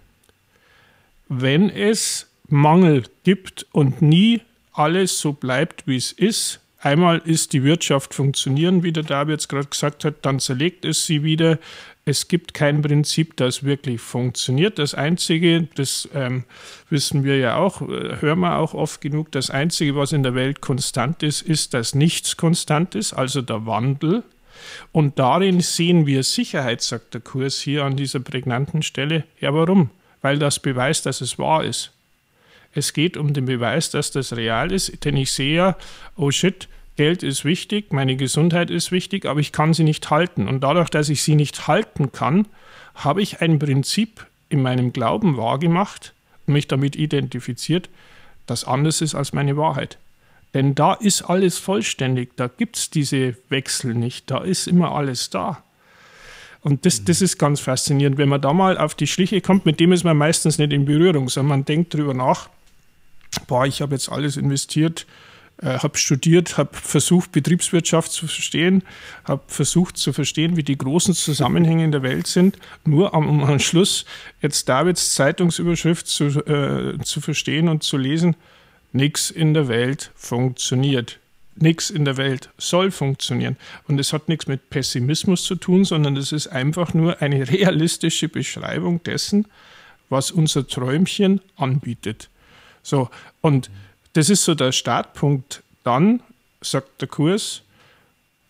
wenn 1.28 1.70
es 1.70 2.28
Mangel 2.48 3.04
gibt 3.24 3.66
und 3.72 4.02
nie 4.02 4.40
alles 4.72 5.18
so 5.20 5.32
bleibt, 5.32 5.86
wie 5.86 5.96
es 5.96 6.12
ist. 6.12 6.60
Einmal 6.78 7.18
ist 7.24 7.52
die 7.52 7.64
Wirtschaft 7.64 8.14
funktionieren, 8.14 8.82
wie 8.82 8.92
der 8.92 9.02
David 9.02 9.32
jetzt 9.32 9.48
gerade 9.48 9.66
gesagt 9.66 10.04
hat, 10.04 10.24
dann 10.24 10.38
zerlegt 10.38 10.84
es 10.84 11.06
sie 11.06 11.24
wieder. 11.24 11.58
Es 12.04 12.28
gibt 12.28 12.54
kein 12.54 12.82
Prinzip, 12.82 13.36
das 13.36 13.64
wirklich 13.64 14.00
funktioniert. 14.00 14.78
Das 14.78 14.94
Einzige, 14.94 15.66
das 15.74 16.08
ähm, 16.14 16.44
wissen 16.88 17.24
wir 17.24 17.38
ja 17.38 17.56
auch, 17.56 17.82
äh, 17.82 18.20
hören 18.20 18.38
wir 18.40 18.58
auch 18.58 18.74
oft 18.74 19.00
genug, 19.00 19.32
das 19.32 19.50
Einzige, 19.50 19.96
was 19.96 20.12
in 20.12 20.22
der 20.22 20.36
Welt 20.36 20.60
konstant 20.60 21.24
ist, 21.24 21.42
ist, 21.42 21.74
dass 21.74 21.96
nichts 21.96 22.36
konstant 22.36 22.94
ist, 22.94 23.12
also 23.12 23.42
der 23.42 23.66
Wandel. 23.66 24.22
Und 24.92 25.18
darin 25.18 25.60
sehen 25.60 26.06
wir 26.06 26.22
Sicherheit, 26.22 26.82
sagt 26.82 27.14
der 27.14 27.20
Kurs 27.20 27.60
hier 27.60 27.84
an 27.84 27.96
dieser 27.96 28.20
prägnanten 28.20 28.82
Stelle. 28.82 29.24
Ja, 29.40 29.54
warum? 29.54 29.90
Weil 30.22 30.38
das 30.38 30.58
beweist, 30.58 31.06
dass 31.06 31.20
es 31.20 31.38
wahr 31.38 31.64
ist. 31.64 31.92
Es 32.72 32.92
geht 32.92 33.16
um 33.16 33.32
den 33.32 33.46
Beweis, 33.46 33.90
dass 33.90 34.10
das 34.10 34.36
real 34.36 34.70
ist, 34.70 35.04
denn 35.04 35.16
ich 35.16 35.32
sehe 35.32 35.56
ja, 35.56 35.76
oh 36.16 36.30
shit, 36.30 36.68
Geld 36.96 37.22
ist 37.22 37.44
wichtig, 37.44 37.92
meine 37.92 38.16
Gesundheit 38.16 38.70
ist 38.70 38.90
wichtig, 38.90 39.26
aber 39.26 39.40
ich 39.40 39.52
kann 39.52 39.74
sie 39.74 39.84
nicht 39.84 40.10
halten. 40.10 40.48
Und 40.48 40.60
dadurch, 40.60 40.88
dass 40.88 41.08
ich 41.08 41.22
sie 41.22 41.34
nicht 41.34 41.68
halten 41.68 42.12
kann, 42.12 42.46
habe 42.94 43.22
ich 43.22 43.40
ein 43.40 43.58
Prinzip 43.58 44.26
in 44.48 44.62
meinem 44.62 44.92
Glauben 44.92 45.36
wahrgemacht 45.36 46.14
und 46.46 46.54
mich 46.54 46.68
damit 46.68 46.96
identifiziert, 46.96 47.90
das 48.46 48.64
anders 48.64 49.00
ist 49.00 49.14
als 49.14 49.32
meine 49.32 49.56
Wahrheit. 49.56 49.98
Denn 50.56 50.74
da 50.74 50.94
ist 50.94 51.20
alles 51.20 51.58
vollständig, 51.58 52.30
da 52.36 52.48
gibt 52.48 52.78
es 52.78 52.88
diese 52.88 53.36
Wechsel 53.50 53.92
nicht, 53.92 54.30
da 54.30 54.38
ist 54.38 54.66
immer 54.66 54.92
alles 54.92 55.28
da. 55.28 55.62
Und 56.62 56.86
das, 56.86 57.04
das 57.04 57.20
ist 57.20 57.36
ganz 57.36 57.60
faszinierend, 57.60 58.16
wenn 58.16 58.30
man 58.30 58.40
da 58.40 58.54
mal 58.54 58.78
auf 58.78 58.94
die 58.94 59.06
Schliche 59.06 59.42
kommt, 59.42 59.66
mit 59.66 59.80
dem 59.80 59.92
ist 59.92 60.02
man 60.02 60.16
meistens 60.16 60.56
nicht 60.56 60.72
in 60.72 60.86
Berührung, 60.86 61.28
sondern 61.28 61.58
man 61.58 61.64
denkt 61.66 61.92
darüber 61.92 62.14
nach, 62.14 62.48
boah, 63.46 63.66
ich 63.66 63.82
habe 63.82 63.94
jetzt 63.94 64.10
alles 64.10 64.38
investiert, 64.38 65.06
äh, 65.60 65.78
habe 65.78 65.98
studiert, 65.98 66.56
habe 66.56 66.70
versucht, 66.72 67.32
Betriebswirtschaft 67.32 68.10
zu 68.10 68.26
verstehen, 68.26 68.82
habe 69.24 69.42
versucht 69.48 69.98
zu 69.98 70.14
verstehen, 70.14 70.56
wie 70.56 70.62
die 70.62 70.78
großen 70.78 71.12
Zusammenhänge 71.12 71.84
in 71.84 71.92
der 71.92 72.02
Welt 72.02 72.28
sind, 72.28 72.56
nur 72.86 73.12
um 73.12 73.44
am 73.44 73.58
Schluss 73.58 74.06
jetzt 74.40 74.70
Davids 74.70 75.12
Zeitungsüberschrift 75.12 76.06
zu, 76.06 76.24
äh, 76.46 76.96
zu 77.04 77.20
verstehen 77.20 77.68
und 77.68 77.82
zu 77.82 77.98
lesen, 77.98 78.36
nichts 78.96 79.30
in 79.30 79.54
der 79.54 79.68
Welt 79.68 80.10
funktioniert. 80.14 81.18
Nichts 81.54 81.88
in 81.88 82.04
der 82.04 82.16
Welt 82.16 82.50
soll 82.58 82.90
funktionieren. 82.90 83.56
Und 83.88 83.98
es 83.98 84.12
hat 84.12 84.28
nichts 84.28 84.46
mit 84.46 84.68
Pessimismus 84.68 85.44
zu 85.44 85.54
tun, 85.54 85.84
sondern 85.84 86.16
es 86.16 86.32
ist 86.32 86.48
einfach 86.48 86.92
nur 86.92 87.22
eine 87.22 87.48
realistische 87.50 88.28
Beschreibung 88.28 89.02
dessen, 89.02 89.46
was 90.08 90.30
unser 90.30 90.66
Träumchen 90.66 91.40
anbietet. 91.56 92.28
So, 92.82 93.08
und 93.40 93.70
das 94.12 94.30
ist 94.30 94.44
so 94.44 94.54
der 94.54 94.72
Startpunkt. 94.72 95.62
Dann 95.82 96.20
sagt 96.60 97.00
der 97.00 97.08
Kurs, 97.08 97.62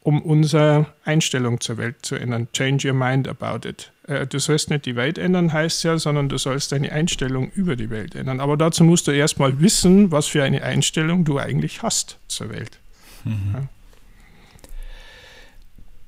um 0.02 0.22
unsere 0.22 0.86
Einstellung 1.04 1.60
zur 1.60 1.78
Welt 1.78 1.96
zu 2.02 2.14
ändern. 2.14 2.48
Change 2.52 2.88
your 2.88 2.94
mind 2.94 3.28
about 3.28 3.68
it. 3.68 3.90
Äh, 4.06 4.26
du 4.26 4.38
sollst 4.38 4.70
nicht 4.70 4.86
die 4.86 4.96
Welt 4.96 5.18
ändern, 5.18 5.52
heißt 5.52 5.84
ja, 5.84 5.98
sondern 5.98 6.28
du 6.28 6.38
sollst 6.38 6.72
deine 6.72 6.92
Einstellung 6.92 7.50
über 7.52 7.76
die 7.76 7.90
Welt 7.90 8.14
ändern. 8.14 8.40
Aber 8.40 8.56
dazu 8.56 8.84
musst 8.84 9.06
du 9.06 9.10
erstmal 9.10 9.60
wissen, 9.60 10.12
was 10.12 10.26
für 10.26 10.42
eine 10.42 10.62
Einstellung 10.62 11.24
du 11.24 11.38
eigentlich 11.38 11.82
hast 11.82 12.18
zur 12.28 12.50
Welt. 12.50 12.78
Mhm. 13.24 13.54
Ja. 13.54 13.62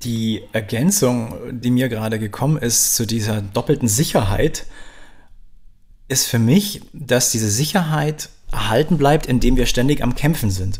Die 0.03 0.43
Ergänzung, 0.53 1.35
die 1.51 1.71
mir 1.71 1.89
gerade 1.89 2.19
gekommen 2.19 2.57
ist 2.57 2.95
zu 2.95 3.05
dieser 3.05 3.41
doppelten 3.41 3.89
Sicherheit, 3.89 4.65
ist 6.07 6.27
für 6.27 6.39
mich, 6.39 6.81
dass 6.93 7.31
diese 7.31 7.49
Sicherheit 7.49 8.29
erhalten 8.51 8.97
bleibt, 8.97 9.25
indem 9.25 9.57
wir 9.57 9.65
ständig 9.65 10.01
am 10.01 10.15
Kämpfen 10.15 10.51
sind. 10.51 10.79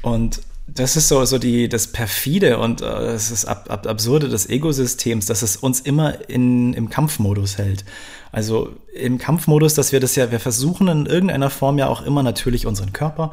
Und 0.00 0.40
das 0.74 0.96
ist 0.96 1.08
so, 1.08 1.24
so 1.24 1.38
die, 1.38 1.68
das 1.68 1.88
perfide 1.88 2.58
und 2.58 2.80
äh, 2.80 2.84
das 2.84 3.30
ist 3.30 3.44
ab, 3.44 3.66
ab, 3.68 3.86
absurde 3.86 4.28
des 4.28 4.48
Egosystems, 4.48 5.26
dass 5.26 5.42
es 5.42 5.56
uns 5.56 5.80
immer 5.80 6.28
in, 6.28 6.72
im 6.74 6.88
Kampfmodus 6.88 7.58
hält. 7.58 7.84
Also 8.30 8.70
im 8.94 9.18
Kampfmodus, 9.18 9.74
dass 9.74 9.92
wir 9.92 10.00
das 10.00 10.16
ja, 10.16 10.30
wir 10.30 10.40
versuchen 10.40 10.88
in 10.88 11.06
irgendeiner 11.06 11.50
Form 11.50 11.78
ja 11.78 11.88
auch 11.88 12.02
immer 12.02 12.22
natürlich 12.22 12.66
unseren 12.66 12.92
Körper 12.92 13.32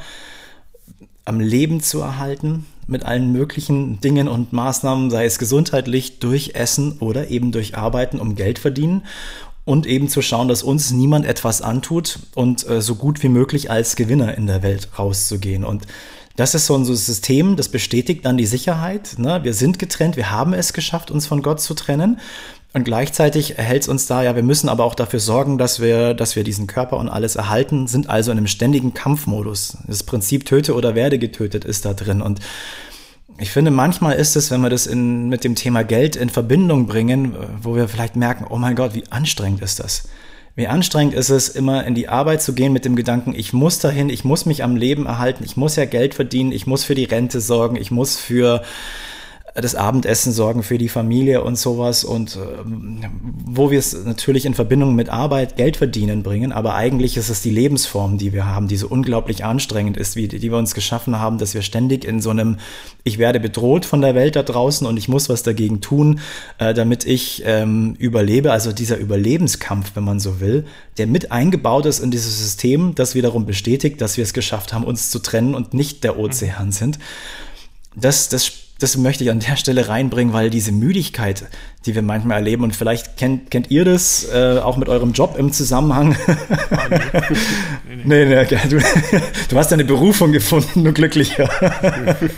am 1.25 1.39
Leben 1.39 1.81
zu 1.81 2.01
erhalten 2.01 2.65
mit 2.87 3.05
allen 3.05 3.31
möglichen 3.31 4.01
Dingen 4.01 4.27
und 4.27 4.51
Maßnahmen, 4.51 5.11
sei 5.11 5.25
es 5.25 5.37
gesundheitlich, 5.37 6.19
durch 6.19 6.55
Essen 6.55 6.97
oder 6.99 7.29
eben 7.29 7.51
durch 7.51 7.77
Arbeiten, 7.77 8.19
um 8.19 8.35
Geld 8.35 8.57
verdienen 8.57 9.03
und 9.63 9.85
eben 9.85 10.09
zu 10.09 10.23
schauen, 10.23 10.47
dass 10.47 10.63
uns 10.63 10.89
niemand 10.89 11.27
etwas 11.27 11.61
antut 11.61 12.19
und 12.33 12.67
äh, 12.67 12.81
so 12.81 12.95
gut 12.95 13.21
wie 13.21 13.29
möglich 13.29 13.69
als 13.69 13.95
Gewinner 13.95 14.35
in 14.35 14.47
der 14.47 14.63
Welt 14.63 14.89
rauszugehen. 14.97 15.63
Und 15.63 15.85
das 16.39 16.55
ist 16.55 16.67
so 16.67 16.75
ein 16.75 16.85
System, 16.85 17.57
das 17.57 17.67
bestätigt 17.67 18.25
dann 18.25 18.37
die 18.37 18.45
Sicherheit. 18.45 19.15
Ne? 19.17 19.41
Wir 19.43 19.53
sind 19.53 19.77
getrennt, 19.77 20.15
wir 20.15 20.31
haben 20.31 20.53
es 20.53 20.71
geschafft, 20.71 21.11
uns 21.11 21.27
von 21.27 21.41
Gott 21.41 21.59
zu 21.59 21.73
trennen. 21.73 22.19
Und 22.71 22.85
gleichzeitig 22.85 23.57
hält 23.57 23.81
es 23.81 23.87
uns 23.89 24.05
da, 24.05 24.23
ja, 24.23 24.35
wir 24.35 24.43
müssen 24.43 24.69
aber 24.69 24.85
auch 24.85 24.95
dafür 24.95 25.19
sorgen, 25.19 25.57
dass 25.57 25.81
wir, 25.81 26.13
dass 26.13 26.37
wir 26.37 26.45
diesen 26.45 26.65
Körper 26.65 26.97
und 26.97 27.09
alles 27.09 27.35
erhalten, 27.35 27.87
sind 27.87 28.09
also 28.09 28.31
in 28.31 28.37
einem 28.37 28.47
ständigen 28.47 28.93
Kampfmodus. 28.93 29.79
Das 29.85 30.03
Prinzip 30.03 30.45
töte 30.45 30.75
oder 30.75 30.95
werde 30.95 31.19
getötet 31.19 31.65
ist 31.65 31.83
da 31.83 31.93
drin. 31.93 32.21
Und 32.21 32.39
ich 33.37 33.51
finde, 33.51 33.71
manchmal 33.71 34.15
ist 34.15 34.37
es, 34.37 34.49
wenn 34.49 34.61
wir 34.61 34.69
das 34.69 34.87
in, 34.87 35.27
mit 35.27 35.43
dem 35.43 35.55
Thema 35.55 35.83
Geld 35.83 36.15
in 36.15 36.29
Verbindung 36.29 36.85
bringen, 36.85 37.35
wo 37.61 37.75
wir 37.75 37.89
vielleicht 37.89 38.15
merken, 38.15 38.45
oh 38.49 38.57
mein 38.57 38.75
Gott, 38.75 38.93
wie 38.93 39.03
anstrengend 39.09 39.61
ist 39.61 39.81
das? 39.81 40.03
Wie 40.59 40.67
anstrengend 40.67 41.13
ist 41.13 41.29
es, 41.29 41.47
immer 41.47 41.85
in 41.85 41.95
die 41.95 42.09
Arbeit 42.09 42.41
zu 42.41 42.51
gehen 42.51 42.73
mit 42.73 42.83
dem 42.83 42.97
Gedanken, 42.97 43.33
ich 43.33 43.53
muss 43.53 43.79
dahin, 43.79 44.09
ich 44.09 44.25
muss 44.25 44.45
mich 44.45 44.61
am 44.61 44.75
Leben 44.75 45.05
erhalten, 45.05 45.45
ich 45.45 45.55
muss 45.55 45.77
ja 45.77 45.85
Geld 45.85 46.15
verdienen, 46.15 46.51
ich 46.51 46.67
muss 46.67 46.83
für 46.83 46.95
die 46.95 47.05
Rente 47.05 47.39
sorgen, 47.39 47.77
ich 47.77 47.91
muss 47.91 48.19
für 48.19 48.61
das 49.61 49.75
Abendessen 49.75 50.31
sorgen 50.31 50.63
für 50.63 50.77
die 50.77 50.89
Familie 50.89 51.43
und 51.43 51.57
sowas. 51.57 52.03
Und 52.03 52.37
ähm, 52.37 53.03
wo 53.45 53.71
wir 53.71 53.79
es 53.79 54.05
natürlich 54.05 54.45
in 54.45 54.53
Verbindung 54.53 54.95
mit 54.95 55.09
Arbeit 55.09 55.55
Geld 55.55 55.77
verdienen 55.77 56.23
bringen, 56.23 56.51
aber 56.51 56.75
eigentlich 56.75 57.17
ist 57.17 57.29
es 57.29 57.41
die 57.41 57.49
Lebensform, 57.49 58.17
die 58.17 58.33
wir 58.33 58.45
haben, 58.45 58.67
die 58.67 58.77
so 58.77 58.87
unglaublich 58.87 59.43
anstrengend 59.43 59.97
ist, 59.97 60.15
wie 60.15 60.27
die 60.27 60.51
wir 60.51 60.57
uns 60.57 60.73
geschaffen 60.73 61.19
haben, 61.19 61.37
dass 61.37 61.53
wir 61.53 61.61
ständig 61.61 62.05
in 62.05 62.21
so 62.21 62.29
einem 62.29 62.57
ich 63.03 63.17
werde 63.17 63.39
bedroht 63.39 63.85
von 63.85 64.01
der 64.01 64.13
Welt 64.13 64.35
da 64.35 64.43
draußen 64.43 64.85
und 64.85 64.97
ich 64.97 65.07
muss 65.07 65.29
was 65.29 65.43
dagegen 65.43 65.81
tun, 65.81 66.19
äh, 66.57 66.73
damit 66.73 67.05
ich 67.05 67.43
ähm, 67.45 67.95
überlebe, 67.97 68.51
also 68.51 68.71
dieser 68.71 68.97
Überlebenskampf, 68.97 69.91
wenn 69.95 70.03
man 70.03 70.19
so 70.19 70.39
will, 70.39 70.65
der 70.97 71.07
mit 71.07 71.31
eingebaut 71.31 71.85
ist 71.85 71.99
in 71.99 72.11
dieses 72.11 72.37
System, 72.39 72.93
das 72.95 73.15
wiederum 73.15 73.45
bestätigt, 73.45 74.01
dass 74.01 74.17
wir 74.17 74.23
es 74.23 74.33
geschafft 74.33 74.73
haben, 74.73 74.83
uns 74.83 75.09
zu 75.09 75.19
trennen 75.19 75.55
und 75.55 75.73
nicht 75.73 76.03
der 76.03 76.19
Ozean 76.19 76.71
sind. 76.71 76.99
Das, 77.95 78.29
das 78.29 78.68
das 78.79 78.97
möchte 78.97 79.23
ich 79.25 79.29
an 79.29 79.41
der 79.41 79.57
Stelle 79.57 79.89
reinbringen, 79.89 80.33
weil 80.33 80.49
diese 80.49 80.71
Müdigkeit, 80.71 81.45
die 81.85 81.95
wir 81.95 82.01
manchmal 82.01 82.37
erleben, 82.37 82.63
und 82.63 82.75
vielleicht 82.75 83.17
kennt, 83.17 83.51
kennt 83.51 83.69
ihr 83.69 83.83
das 83.83 84.27
äh, 84.33 84.59
auch 84.59 84.77
mit 84.77 84.87
eurem 84.87 85.11
Job 85.11 85.35
im 85.37 85.51
Zusammenhang. 85.51 86.15
Ah, 86.69 86.87
nee, 87.87 88.03
nee, 88.05 88.25
nee. 88.25 88.47
nee 88.49 88.69
du, 88.69 88.79
du, 89.49 89.57
hast 89.57 89.71
deine 89.71 89.83
Berufung 89.83 90.31
gefunden, 90.31 90.85
du 90.85 90.93
Glücklicher. 90.93 91.49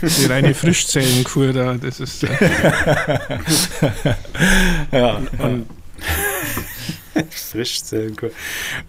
Die 0.02 0.26
reine 0.26 0.54
Frischzellenkur 0.54 1.52
da, 1.52 1.74
das 1.74 2.00
ist. 2.00 2.24
Äh 2.24 2.28
ja, 4.92 5.20
und, 5.38 5.66
Frischzellenkur. 7.30 8.30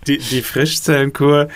Die, 0.08 0.18
die 0.18 0.42
Frischzellenkur, 0.42 1.50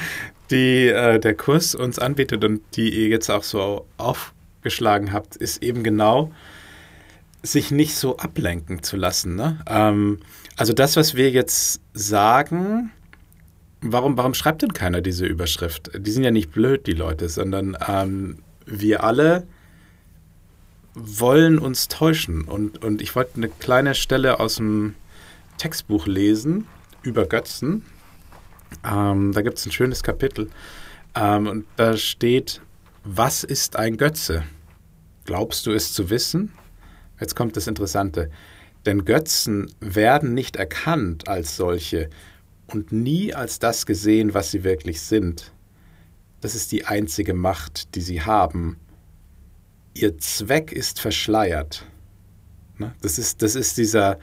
die 0.51 0.87
äh, 0.87 1.19
der 1.19 1.33
Kurs 1.33 1.73
uns 1.73 1.97
anbietet 1.97 2.43
und 2.43 2.61
die 2.75 2.89
ihr 2.89 3.07
jetzt 3.07 3.29
auch 3.29 3.43
so 3.43 3.85
auf 3.97 4.33
geschlagen 4.61 5.13
habt, 5.13 5.35
ist 5.35 5.63
eben 5.63 5.83
genau, 5.83 6.31
sich 7.43 7.71
nicht 7.71 7.95
so 7.95 8.17
ablenken 8.17 8.83
zu 8.83 8.97
lassen. 8.97 9.35
Ne? 9.35 9.59
Ähm, 9.67 10.19
also 10.55 10.73
das, 10.73 10.95
was 10.95 11.15
wir 11.15 11.29
jetzt 11.29 11.81
sagen, 11.93 12.91
warum, 13.81 14.17
warum 14.17 14.33
schreibt 14.33 14.61
denn 14.61 14.73
keiner 14.73 15.01
diese 15.01 15.25
Überschrift? 15.25 15.91
Die 15.97 16.11
sind 16.11 16.23
ja 16.23 16.31
nicht 16.31 16.51
blöd, 16.51 16.87
die 16.87 16.93
Leute, 16.93 17.29
sondern 17.29 17.77
ähm, 17.87 18.39
wir 18.65 19.03
alle 19.03 19.47
wollen 20.93 21.59
uns 21.59 21.87
täuschen. 21.87 22.43
Und, 22.43 22.83
und 22.83 23.01
ich 23.01 23.15
wollte 23.15 23.35
eine 23.35 23.49
kleine 23.49 23.95
Stelle 23.95 24.39
aus 24.39 24.55
dem 24.55 24.95
Textbuch 25.57 26.07
lesen 26.07 26.65
über 27.03 27.25
Götzen. 27.25 27.85
Ähm, 28.83 29.31
da 29.33 29.41
gibt 29.41 29.57
es 29.57 29.65
ein 29.65 29.71
schönes 29.71 30.03
Kapitel. 30.03 30.49
Ähm, 31.15 31.47
und 31.47 31.65
da 31.77 31.95
steht, 31.97 32.61
was 33.09 33.45
ist 33.45 33.77
ein 33.77 33.95
Götze? 33.95 34.43
Glaubst 35.23 35.65
du 35.65 35.71
es 35.71 35.93
zu 35.93 36.09
wissen? 36.09 36.51
Jetzt 37.19 37.35
kommt 37.35 37.55
das 37.55 37.67
Interessante. 37.67 38.29
Denn 38.85 39.05
Götzen 39.05 39.71
werden 39.79 40.33
nicht 40.33 40.57
erkannt 40.57 41.27
als 41.27 41.55
solche 41.55 42.09
und 42.67 42.91
nie 42.91 43.33
als 43.33 43.59
das 43.59 43.85
gesehen, 43.85 44.33
was 44.33 44.51
sie 44.51 44.65
wirklich 44.65 45.01
sind. 45.01 45.53
Das 46.41 46.53
ist 46.53 46.71
die 46.73 46.85
einzige 46.85 47.33
Macht, 47.33 47.95
die 47.95 48.01
sie 48.01 48.21
haben. 48.21 48.77
Ihr 49.93 50.17
Zweck 50.17 50.73
ist 50.73 50.99
verschleiert. 50.99 51.85
Ne? 52.77 52.93
Das 53.01 53.17
ist, 53.17 53.41
das 53.41 53.55
ist 53.55 53.77
dieser, 53.77 54.19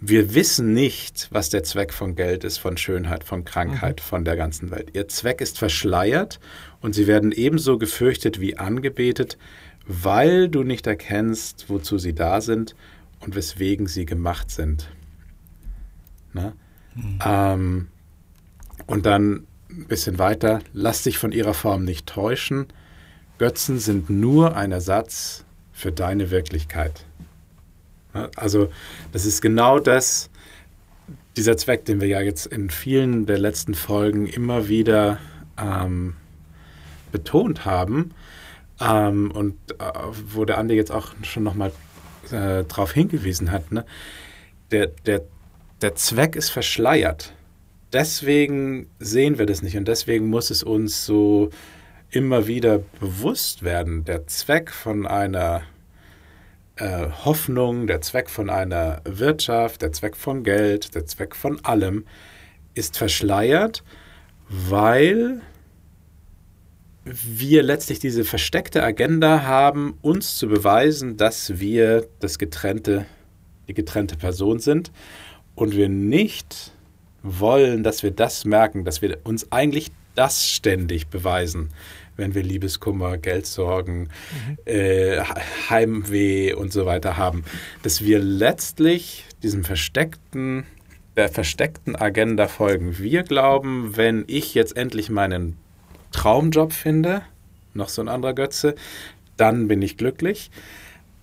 wir 0.00 0.34
wissen 0.34 0.72
nicht, 0.72 1.28
was 1.30 1.50
der 1.50 1.62
Zweck 1.62 1.92
von 1.92 2.16
Geld 2.16 2.42
ist, 2.42 2.58
von 2.58 2.76
Schönheit, 2.76 3.22
von 3.22 3.44
Krankheit, 3.44 4.00
mhm. 4.00 4.04
von 4.04 4.24
der 4.24 4.36
ganzen 4.36 4.70
Welt. 4.70 4.90
Ihr 4.94 5.08
Zweck 5.08 5.40
ist 5.40 5.58
verschleiert 5.58 6.40
und 6.84 6.92
sie 6.92 7.06
werden 7.06 7.32
ebenso 7.32 7.78
gefürchtet 7.78 8.42
wie 8.42 8.58
angebetet, 8.58 9.38
weil 9.86 10.50
du 10.50 10.64
nicht 10.64 10.86
erkennst, 10.86 11.70
wozu 11.70 11.96
sie 11.96 12.14
da 12.14 12.42
sind 12.42 12.76
und 13.20 13.34
weswegen 13.34 13.86
sie 13.86 14.04
gemacht 14.04 14.50
sind. 14.50 14.90
Ne? 16.34 16.52
Mhm. 16.94 17.18
Ähm, 17.24 17.88
und 18.84 19.06
dann 19.06 19.46
ein 19.70 19.86
bisschen 19.86 20.18
weiter, 20.18 20.60
lass 20.74 21.04
dich 21.04 21.16
von 21.16 21.32
ihrer 21.32 21.54
Form 21.54 21.84
nicht 21.84 22.06
täuschen. 22.06 22.66
Götzen 23.38 23.78
sind 23.78 24.10
nur 24.10 24.54
ein 24.54 24.70
Ersatz 24.70 25.46
für 25.72 25.90
deine 25.90 26.30
Wirklichkeit. 26.30 27.06
Ne? 28.12 28.30
Also 28.36 28.68
das 29.10 29.24
ist 29.24 29.40
genau 29.40 29.78
das, 29.78 30.28
dieser 31.38 31.56
Zweck, 31.56 31.86
den 31.86 32.02
wir 32.02 32.08
ja 32.08 32.20
jetzt 32.20 32.44
in 32.44 32.68
vielen 32.68 33.24
der 33.24 33.38
letzten 33.38 33.72
Folgen 33.72 34.26
immer 34.26 34.68
wieder 34.68 35.18
ähm, 35.56 36.16
betont 37.14 37.64
haben 37.64 38.10
ähm, 38.80 39.30
und 39.30 39.54
äh, 39.78 39.84
wo 40.32 40.44
der 40.44 40.58
Andi 40.58 40.74
jetzt 40.74 40.90
auch 40.90 41.14
schon 41.22 41.44
nochmal 41.44 41.70
äh, 42.32 42.64
darauf 42.64 42.92
hingewiesen 42.92 43.52
hat, 43.52 43.70
ne? 43.70 43.84
der, 44.72 44.88
der, 45.06 45.22
der 45.80 45.94
Zweck 45.94 46.34
ist 46.34 46.50
verschleiert. 46.50 47.32
deswegen 47.92 48.88
sehen 48.98 49.38
wir 49.38 49.46
das 49.46 49.62
nicht 49.62 49.76
und 49.76 49.86
deswegen 49.86 50.26
muss 50.26 50.50
es 50.50 50.64
uns 50.64 51.06
so 51.06 51.50
immer 52.10 52.48
wieder 52.48 52.80
bewusst 52.98 53.62
werden, 53.62 54.04
der 54.04 54.26
Zweck 54.26 54.72
von 54.72 55.06
einer 55.06 55.62
äh, 56.76 57.06
Hoffnung, 57.24 57.86
der 57.86 58.00
Zweck 58.00 58.28
von 58.28 58.50
einer 58.50 59.02
Wirtschaft, 59.04 59.82
der 59.82 59.92
Zweck 59.92 60.16
von 60.16 60.42
Geld, 60.42 60.96
der 60.96 61.06
Zweck 61.06 61.36
von 61.36 61.64
allem 61.64 62.06
ist 62.74 62.98
verschleiert, 62.98 63.84
weil 64.48 65.40
wir 67.04 67.62
letztlich 67.62 67.98
diese 67.98 68.24
versteckte 68.24 68.82
Agenda 68.82 69.42
haben, 69.42 69.98
uns 70.00 70.36
zu 70.36 70.48
beweisen, 70.48 71.16
dass 71.16 71.60
wir 71.60 72.06
das 72.20 72.38
getrennte, 72.38 73.06
die 73.68 73.74
getrennte 73.74 74.16
Person 74.16 74.58
sind 74.58 74.90
und 75.54 75.76
wir 75.76 75.88
nicht 75.88 76.72
wollen, 77.22 77.82
dass 77.82 78.02
wir 78.02 78.10
das 78.10 78.44
merken, 78.44 78.84
dass 78.84 79.02
wir 79.02 79.18
uns 79.24 79.50
eigentlich 79.52 79.90
das 80.14 80.48
ständig 80.48 81.08
beweisen, 81.08 81.70
wenn 82.16 82.34
wir 82.34 82.42
Liebeskummer, 82.42 83.18
Geldsorgen, 83.18 84.02
mhm. 84.02 84.58
äh, 84.64 85.20
Heimweh 85.68 86.54
und 86.54 86.72
so 86.72 86.86
weiter 86.86 87.16
haben, 87.16 87.44
dass 87.82 88.02
wir 88.02 88.18
letztlich 88.18 89.24
diesem 89.42 89.64
versteckten, 89.64 90.64
der 91.16 91.28
versteckten 91.28 91.96
Agenda 91.96 92.48
folgen. 92.48 92.98
Wir 92.98 93.24
glauben, 93.24 93.96
wenn 93.96 94.24
ich 94.26 94.54
jetzt 94.54 94.76
endlich 94.76 95.10
meinen 95.10 95.56
Traumjob 96.14 96.72
finde, 96.72 97.22
noch 97.74 97.88
so 97.88 98.00
ein 98.00 98.08
anderer 98.08 98.34
Götze, 98.34 98.76
dann 99.36 99.68
bin 99.68 99.82
ich 99.82 99.96
glücklich. 99.96 100.50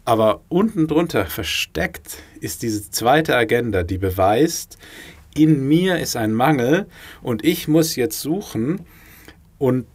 Aber 0.03 0.41
unten 0.49 0.87
drunter 0.87 1.25
versteckt 1.25 2.17
ist 2.41 2.61
diese 2.61 2.91
zweite 2.91 3.35
Agenda, 3.35 3.83
die 3.83 3.97
beweist, 3.97 4.77
in 5.33 5.67
mir 5.67 5.97
ist 5.99 6.17
ein 6.17 6.33
Mangel 6.33 6.87
und 7.21 7.45
ich 7.45 7.69
muss 7.69 7.95
jetzt 7.95 8.19
suchen 8.19 8.81
und 9.57 9.85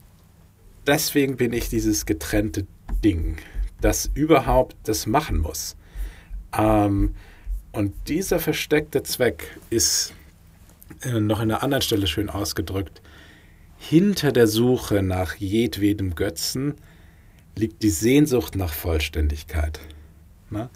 deswegen 0.86 1.36
bin 1.36 1.52
ich 1.52 1.68
dieses 1.68 2.06
getrennte 2.06 2.66
Ding, 3.04 3.36
das 3.82 4.10
überhaupt 4.14 4.76
das 4.84 5.06
machen 5.06 5.38
muss. 5.38 5.76
Ähm, 6.56 7.14
und 7.72 7.92
dieser 8.08 8.38
versteckte 8.38 9.02
Zweck 9.02 9.58
ist 9.68 10.14
äh, 11.02 11.20
noch 11.20 11.40
an 11.40 11.50
einer 11.50 11.62
anderen 11.62 11.82
Stelle 11.82 12.06
schön 12.06 12.30
ausgedrückt. 12.30 13.02
Hinter 13.88 14.32
der 14.32 14.48
Suche 14.48 15.00
nach 15.00 15.36
jedwedem 15.36 16.16
Götzen 16.16 16.74
liegt 17.54 17.84
die 17.84 17.90
Sehnsucht 17.90 18.56
nach 18.56 18.72
Vollständigkeit. 18.72 19.78
Na? 20.50 20.70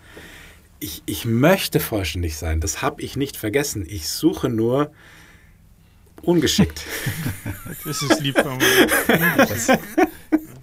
Ich, 0.79 1.03
ich 1.07 1.25
möchte 1.25 1.81
vollständig 1.81 2.37
sein, 2.37 2.61
das 2.61 2.83
habe 2.83 3.03
ich 3.03 3.17
nicht 3.17 3.37
vergessen. 3.37 3.85
Ich 3.89 4.09
suche 4.09 4.49
nur 4.49 4.93
ungeschickt. 6.23 6.83
Das 7.85 8.01
ist 8.01 8.21
lieb 8.21 8.39
formuliert. 8.39 8.93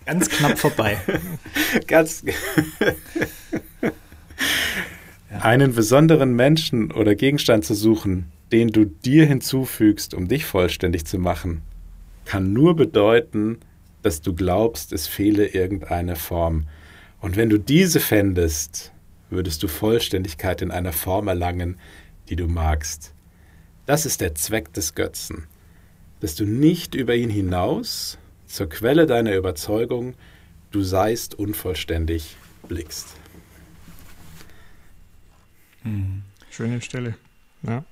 Ganz 0.05 0.29
knapp 0.29 0.57
vorbei. 0.57 0.97
Ganz. 1.87 2.23
Einen 5.41 5.73
besonderen 5.73 6.33
Menschen 6.33 6.91
oder 6.93 7.15
Gegenstand 7.15 7.65
zu 7.65 7.73
suchen, 7.73 8.31
den 8.53 8.69
du 8.69 8.85
dir 8.85 9.25
hinzufügst, 9.25 10.13
um 10.13 10.29
dich 10.29 10.45
vollständig 10.45 11.05
zu 11.05 11.17
machen, 11.19 11.63
kann 12.27 12.51
nur 12.51 12.75
bedeuten, 12.75 13.59
dass 14.01 14.21
du 14.21 14.35
glaubst, 14.35 14.91
es 14.91 15.07
fehle 15.07 15.47
irgendeine 15.47 16.17
Form. 16.17 16.67
Und 17.21 17.37
wenn 17.37 17.49
du 17.49 17.57
diese 17.57 18.01
fändest, 18.01 18.91
würdest 19.29 19.63
du 19.63 19.69
Vollständigkeit 19.69 20.61
in 20.61 20.69
einer 20.69 20.91
Form 20.91 21.29
erlangen, 21.29 21.77
die 22.27 22.35
du 22.35 22.47
magst. 22.47 23.13
Das 23.85 24.05
ist 24.05 24.19
der 24.19 24.35
Zweck 24.35 24.73
des 24.73 24.93
Götzen, 24.93 25.47
dass 26.19 26.35
du 26.35 26.45
nicht 26.45 26.95
über 26.95 27.15
ihn 27.15 27.29
hinaus 27.29 28.17
zur 28.45 28.67
Quelle 28.67 29.05
deiner 29.05 29.35
Überzeugung, 29.35 30.13
du 30.71 30.81
seist 30.81 31.33
unvollständig, 31.35 32.35
blickst. 32.67 33.07
Hm. 35.83 36.23
Schöne 36.49 36.81
Stelle. 36.81 37.15
Ja. 37.63 37.85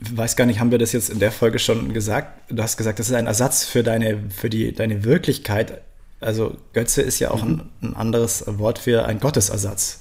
Ich 0.00 0.16
weiß 0.16 0.36
gar 0.36 0.46
nicht, 0.46 0.60
haben 0.60 0.70
wir 0.70 0.78
das 0.78 0.92
jetzt 0.92 1.08
in 1.08 1.18
der 1.18 1.32
Folge 1.32 1.58
schon 1.58 1.92
gesagt? 1.94 2.50
Du 2.50 2.62
hast 2.62 2.76
gesagt, 2.76 2.98
das 2.98 3.08
ist 3.08 3.14
ein 3.14 3.26
Ersatz 3.26 3.64
für 3.64 3.82
deine, 3.82 4.18
für 4.30 4.50
die, 4.50 4.72
deine 4.72 5.04
Wirklichkeit. 5.04 5.80
Also 6.20 6.56
Götze 6.72 7.02
ist 7.02 7.20
ja 7.20 7.30
auch 7.30 7.44
mhm. 7.44 7.70
ein, 7.80 7.90
ein, 7.90 7.96
anderes 7.96 8.44
Wort 8.46 8.78
für 8.78 9.06
ein 9.06 9.20
Gottesersatz. 9.20 10.00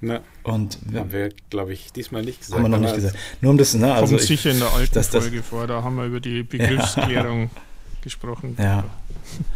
Na, 0.00 0.20
und 0.44 0.78
haben 0.94 1.12
wir, 1.12 1.30
glaube 1.50 1.72
ich, 1.72 1.92
diesmal 1.92 2.22
nicht 2.22 2.40
gesagt. 2.40 2.56
Haben 2.56 2.70
wir 2.70 2.76
noch 2.76 2.80
nicht 2.80 2.94
gesagt. 2.94 3.16
Nur 3.40 3.50
um 3.50 3.58
das, 3.58 3.74
ne, 3.74 3.92
also 3.92 4.14
kommt 4.14 4.22
ich, 4.22 4.28
sicher 4.28 4.50
in 4.50 4.60
der 4.60 4.72
alten 4.72 4.94
das, 4.94 5.08
Folge 5.08 5.42
vor, 5.42 5.66
da 5.66 5.82
haben 5.82 5.96
wir 5.96 6.04
über 6.04 6.20
die 6.20 6.44
Begriffsklärung 6.44 7.42
ja. 7.42 7.48
gesprochen. 8.02 8.56
Ja. 8.58 8.84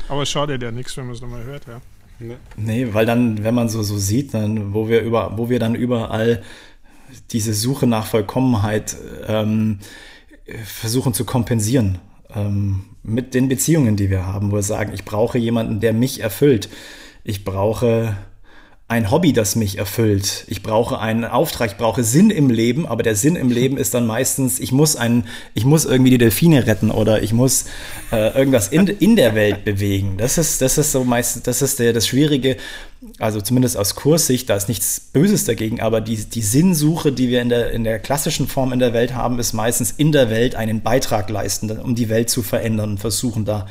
Aber 0.09 0.27
schade 0.27 0.59
ja 0.61 0.71
nichts, 0.73 0.97
wenn 0.97 1.07
man 1.07 1.15
es 1.15 1.21
nochmal 1.21 1.45
hört, 1.45 1.67
ja. 1.67 1.81
Nee. 2.19 2.37
nee, 2.57 2.89
weil 2.93 3.07
dann, 3.07 3.43
wenn 3.43 3.55
man 3.55 3.69
so, 3.69 3.83
so 3.83 3.99
sieht, 3.99 4.35
dann, 4.35 4.75
wo 4.75 4.89
wir 4.89 5.01
über, 5.01 5.37
wo 5.37 5.49
wir 5.49 5.59
dann 5.59 5.75
überall 5.75 6.43
diese 7.31 7.55
Suche 7.55 7.87
nach 7.87 8.07
Vollkommenheit 8.07 8.97
ähm, 9.27 9.79
versuchen 10.65 11.15
zu 11.15 11.25
kompensieren 11.25 11.99
ähm, 12.35 12.85
mit 13.03 13.35
den 13.35 13.49
Beziehungen, 13.49 13.97
die 13.97 14.11
wir 14.11 14.27
haben, 14.27 14.51
wo 14.51 14.57
wir 14.57 14.63
sagen, 14.63 14.93
ich 14.95 15.05
brauche 15.05 15.39
jemanden, 15.39 15.81
der 15.81 15.93
mich 15.93 16.21
erfüllt. 16.21 16.69
Ich 17.25 17.45
brauche 17.45 18.17
ein 18.93 19.11
Hobby, 19.11 19.33
das 19.33 19.57
mich 19.57 19.79
erfüllt. 19.79 20.45
Ich 20.49 20.63
brauche 20.63 20.99
einen 20.99 21.25
Auftrag, 21.25 21.71
ich 21.71 21.77
brauche 21.79 22.05
Sinn 22.05 22.31
im 22.31 22.51
Leben, 22.51 22.87
aber 22.87 23.03
der 23.03 23.17
Sinn 23.17 23.37
im 23.37 23.51
Leben 23.51 23.79
ist 23.79 23.95
dann 23.95 24.07
meistens, 24.07 24.61
ich 24.61 24.71
muss 24.71 24.97
einen, 24.97 25.25
ich 25.55 25.65
muss 25.65 25.87
irgendwie 25.87 26.11
die 26.11 26.19
Delfine 26.19 26.67
retten 26.67 26.91
oder 26.91 27.23
ich 27.23 27.33
muss 27.33 27.65
äh, 28.13 28.37
irgendwas 28.37 28.69
in, 28.69 28.87
in 28.87 29.17
der 29.17 29.35
Welt 29.35 29.65
bewegen. 29.65 30.19
Das 30.19 30.37
ist, 30.37 30.61
das 30.61 30.77
ist 30.77 30.93
so 30.93 31.05
meistens, 31.05 31.45
das 31.45 31.63
ist 31.63 31.79
der, 31.79 31.95
das 31.95 32.07
Schwierige, 32.07 32.59
also 33.19 33.41
zumindest 33.41 33.77
aus 33.77 33.95
Kurssicht, 33.95 34.49
da 34.49 34.57
ist 34.57 34.69
nichts 34.69 35.01
Böses 35.01 35.45
dagegen, 35.45 35.81
aber 35.81 36.01
die, 36.01 36.17
die 36.17 36.43
Sinnsuche, 36.43 37.11
die 37.11 37.29
wir 37.29 37.43
in 37.43 37.49
der, 37.49 37.73
in 37.73 37.85
der 37.85 37.99
klassischen 37.99 38.47
Form 38.47 38.73
in 38.73 38.79
der 38.79 38.93
Welt 38.93 39.15
haben, 39.15 39.39
ist 39.39 39.53
meistens 39.53 39.91
in 39.91 40.13
der 40.13 40.31
Welt 40.31 40.55
einen 40.55 40.83
Beitrag 40.83 41.29
leisten, 41.29 41.71
um 41.79 41.95
die 41.95 42.09
Welt 42.09 42.31
zu 42.31 42.43
verändern 42.43 42.93
und 42.93 42.99
versuchen 42.99 43.45
da 43.45 43.67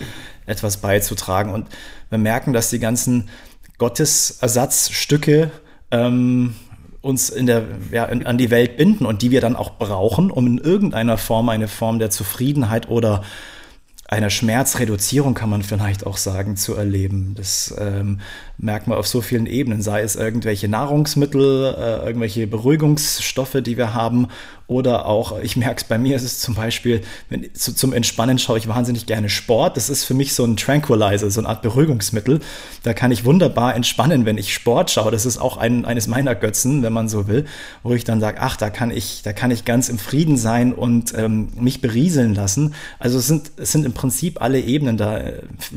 etwas 0.45 0.77
beizutragen. 0.77 1.53
Und 1.53 1.67
wir 2.09 2.17
merken, 2.17 2.51
dass 2.51 2.69
die 2.69 2.79
ganzen 2.79 3.29
Gottesersatzstücke 3.77 5.51
ähm, 5.91 6.55
uns 7.01 7.29
in 7.29 7.45
der, 7.45 7.63
ja, 7.91 8.05
in, 8.05 8.25
an 8.25 8.37
die 8.37 8.51
Welt 8.51 8.77
binden 8.77 9.05
und 9.05 9.21
die 9.21 9.31
wir 9.31 9.41
dann 9.41 9.55
auch 9.55 9.77
brauchen, 9.77 10.29
um 10.29 10.45
in 10.45 10.57
irgendeiner 10.57 11.17
Form 11.17 11.49
eine 11.49 11.67
Form 11.67 11.99
der 11.99 12.09
Zufriedenheit 12.09 12.89
oder 12.89 13.23
einer 14.11 14.29
Schmerzreduzierung, 14.29 15.33
kann 15.33 15.49
man 15.49 15.63
vielleicht 15.63 16.05
auch 16.05 16.17
sagen, 16.17 16.57
zu 16.57 16.75
erleben. 16.75 17.33
Das 17.37 17.73
ähm, 17.79 18.19
merkt 18.57 18.85
man 18.87 18.97
auf 18.97 19.07
so 19.07 19.21
vielen 19.21 19.45
Ebenen, 19.45 19.81
sei 19.81 20.01
es 20.01 20.17
irgendwelche 20.17 20.67
Nahrungsmittel, 20.67 21.73
äh, 21.77 22.05
irgendwelche 22.07 22.45
Beruhigungsstoffe, 22.45 23.57
die 23.61 23.77
wir 23.77 23.93
haben 23.93 24.27
oder 24.71 25.05
auch, 25.05 25.37
ich 25.41 25.57
merke 25.57 25.81
es 25.81 25.83
bei 25.83 25.97
mir, 25.97 26.15
ist 26.15 26.23
es 26.23 26.39
zum 26.39 26.55
Beispiel, 26.55 27.01
wenn, 27.27 27.53
zu, 27.53 27.75
zum 27.75 27.91
Entspannen 27.91 28.39
schaue 28.39 28.57
ich 28.57 28.69
wahnsinnig 28.69 29.05
gerne 29.05 29.27
Sport. 29.27 29.75
Das 29.75 29.89
ist 29.89 30.05
für 30.05 30.13
mich 30.13 30.33
so 30.33 30.45
ein 30.45 30.55
Tranquilizer, 30.55 31.29
so 31.29 31.41
eine 31.41 31.49
Art 31.49 31.61
Beruhigungsmittel. 31.61 32.39
Da 32.83 32.93
kann 32.93 33.11
ich 33.11 33.25
wunderbar 33.25 33.75
entspannen, 33.75 34.25
wenn 34.25 34.37
ich 34.37 34.53
Sport 34.53 34.89
schaue. 34.89 35.11
Das 35.11 35.25
ist 35.25 35.39
auch 35.39 35.57
ein, 35.57 35.83
eines 35.83 36.07
meiner 36.07 36.35
Götzen, 36.35 36.83
wenn 36.83 36.93
man 36.93 37.09
so 37.09 37.27
will, 37.27 37.45
wo 37.83 37.93
ich 37.93 38.05
dann 38.05 38.21
sage, 38.21 38.37
ach, 38.39 38.55
da 38.55 38.69
kann 38.69 38.91
ich, 38.91 39.23
da 39.23 39.33
kann 39.33 39.51
ich 39.51 39.65
ganz 39.65 39.89
im 39.89 39.99
Frieden 39.99 40.37
sein 40.37 40.71
und 40.71 41.13
ähm, 41.17 41.49
mich 41.59 41.81
berieseln 41.81 42.33
lassen. 42.33 42.73
Also 42.97 43.17
es 43.17 43.27
sind, 43.27 43.51
es 43.57 43.73
sind 43.73 43.85
im 43.85 43.91
Prinzip 43.91 44.41
alle 44.41 44.61
Ebenen 44.61 44.95
da, 44.95 45.19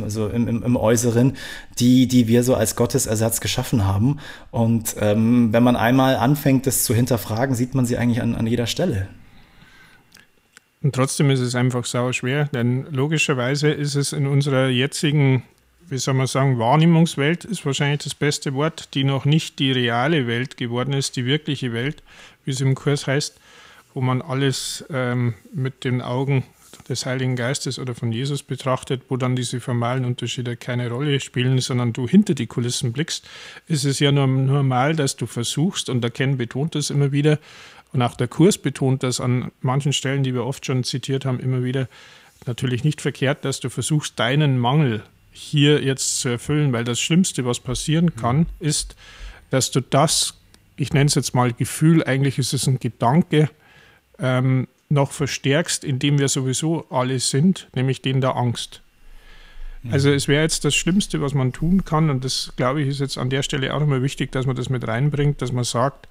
also 0.05 0.29
im, 0.29 0.47
im, 0.47 0.63
im 0.63 0.77
Äußeren, 0.77 1.37
die, 1.81 2.07
die 2.07 2.29
wir 2.29 2.43
so 2.43 2.55
als 2.55 2.77
Gottesersatz 2.77 3.41
geschaffen 3.41 3.87
haben. 3.87 4.19
Und 4.51 4.97
ähm, 5.01 5.53
wenn 5.53 5.63
man 5.63 5.77
einmal 5.77 6.17
anfängt, 6.17 6.67
das 6.67 6.85
zu 6.85 6.95
hinterfragen, 6.95 7.55
sieht 7.55 7.75
man 7.75 7.87
sie 7.87 7.97
eigentlich 7.97 8.23
an, 8.23 8.35
an 8.35 8.47
jeder 8.47 8.67
Stelle. 8.67 9.09
Und 10.83 10.95
trotzdem 10.95 11.31
ist 11.31 11.41
es 11.41 11.55
einfach 11.55 11.87
sau 11.87 12.13
schwer, 12.13 12.45
denn 12.53 12.87
logischerweise 12.91 13.71
ist 13.71 13.95
es 13.95 14.13
in 14.13 14.27
unserer 14.27 14.69
jetzigen, 14.69 15.43
wie 15.89 15.97
soll 15.97 16.13
man 16.13 16.27
sagen, 16.27 16.59
Wahrnehmungswelt 16.59 17.47
ist 17.47 17.65
wahrscheinlich 17.65 18.05
das 18.05 18.15
beste 18.15 18.53
Wort, 18.53 18.95
die 18.95 19.03
noch 19.03 19.25
nicht 19.25 19.59
die 19.59 19.73
reale 19.73 20.27
Welt 20.27 20.59
geworden 20.59 20.93
ist, 20.93 21.17
die 21.17 21.25
wirkliche 21.25 21.73
Welt, 21.73 22.03
wie 22.45 22.51
es 22.51 22.61
im 22.61 22.75
Kurs 22.75 23.07
heißt, 23.07 23.41
wo 23.95 24.03
man 24.03 24.21
alles 24.21 24.85
ähm, 24.91 25.33
mit 25.55 25.85
den 25.85 26.03
Augen 26.03 26.45
des 26.89 27.07
Heiligen 27.07 27.37
Geistes 27.37 27.79
oder 27.79 27.95
von 27.95 28.13
Jesus 28.13 28.43
betrachtet, 28.43 29.03
wo 29.09 29.17
dann 29.17 29.37
diese 29.37 29.61
formalen 29.61 30.05
Unterschiede 30.05 30.57
keine 30.57 30.91
Rolle 30.91 31.21
spielen, 31.21 31.59
sondern 31.61 31.93
du 31.93 32.07
hinter 32.07 32.35
die 32.35 32.47
Kulissen 32.47 32.93
blickst, 32.93 33.27
ist 33.67 33.85
es 33.85 33.99
ja 33.99 34.13
nur 34.13 34.27
normal, 34.27 34.95
dass 34.95 35.17
du 35.17 35.27
versuchst, 35.27 35.89
und 35.89 36.03
der 36.03 36.11
Ken 36.11 36.37
betont 36.37 36.75
das 36.75 36.91
immer 36.91 37.13
wieder, 37.13 37.39
und 37.93 38.03
auch 38.03 38.17
der 38.17 38.29
Kurs 38.29 38.59
betont 38.59 39.03
das 39.03 39.21
an 39.21 39.53
manchen 39.61 39.93
Stellen, 39.93 40.25
die 40.25 40.35
wir 40.35 40.45
oft 40.45 40.67
schon 40.67 40.85
zitiert 40.85 41.25
haben, 41.25 41.39
immer 41.39 41.63
wieder, 41.63 41.89
natürlich 42.47 42.85
nicht 42.85 43.01
verkehrt, 43.01 43.45
dass 43.45 43.61
du 43.61 43.71
versuchst, 43.71 44.19
deinen 44.19 44.59
Mangel 44.59 45.03
hier 45.31 45.83
jetzt 45.83 46.21
zu 46.21 46.29
erfüllen, 46.29 46.73
weil 46.73 46.85
das 46.85 47.01
Schlimmste, 47.01 47.45
was 47.45 47.61
passieren 47.61 48.15
kann, 48.17 48.47
ist, 48.61 48.97
dass 49.51 49.71
du 49.71 49.81
das, 49.81 50.35
ich 50.77 50.93
nenne 50.93 51.07
es 51.07 51.15
jetzt 51.15 51.35
mal 51.35 51.53
Gefühl, 51.53 52.05
eigentlich 52.05 52.39
ist 52.39 52.53
es 52.53 52.67
ein 52.67 52.79
Gedanke, 52.79 53.49
ähm, 54.19 54.69
noch 54.89 55.13
verstärkst, 55.13 55.85
indem 55.85 56.19
wir 56.19 56.29
sowieso 56.29 56.87
alle 56.91 57.19
sind, 57.19 57.69
nämlich 57.75 58.03
den 58.03 58.21
der 58.21 58.37
Angst. 58.37 58.83
Also 59.91 60.11
es 60.11 60.29
wäre 60.29 60.43
jetzt 60.43 60.65
das 60.65 60.75
Schlimmste, 60.75 61.21
was 61.21 61.35
man 61.35 61.53
tun 61.53 61.85
kann, 61.85 62.09
und 62.09 62.25
das 62.25 62.55
glaube 62.57 62.81
ich 62.81 62.89
ist 62.89 63.01
jetzt 63.01 63.19
an 63.19 63.29
der 63.29 63.43
Stelle 63.43 63.75
auch 63.75 63.81
nochmal 63.81 64.03
wichtig, 64.03 64.33
dass 64.33 64.47
man 64.47 64.57
das 64.57 64.71
mit 64.71 64.87
reinbringt, 64.89 65.43
dass 65.43 65.53
man 65.53 65.65
sagt, 65.65 66.09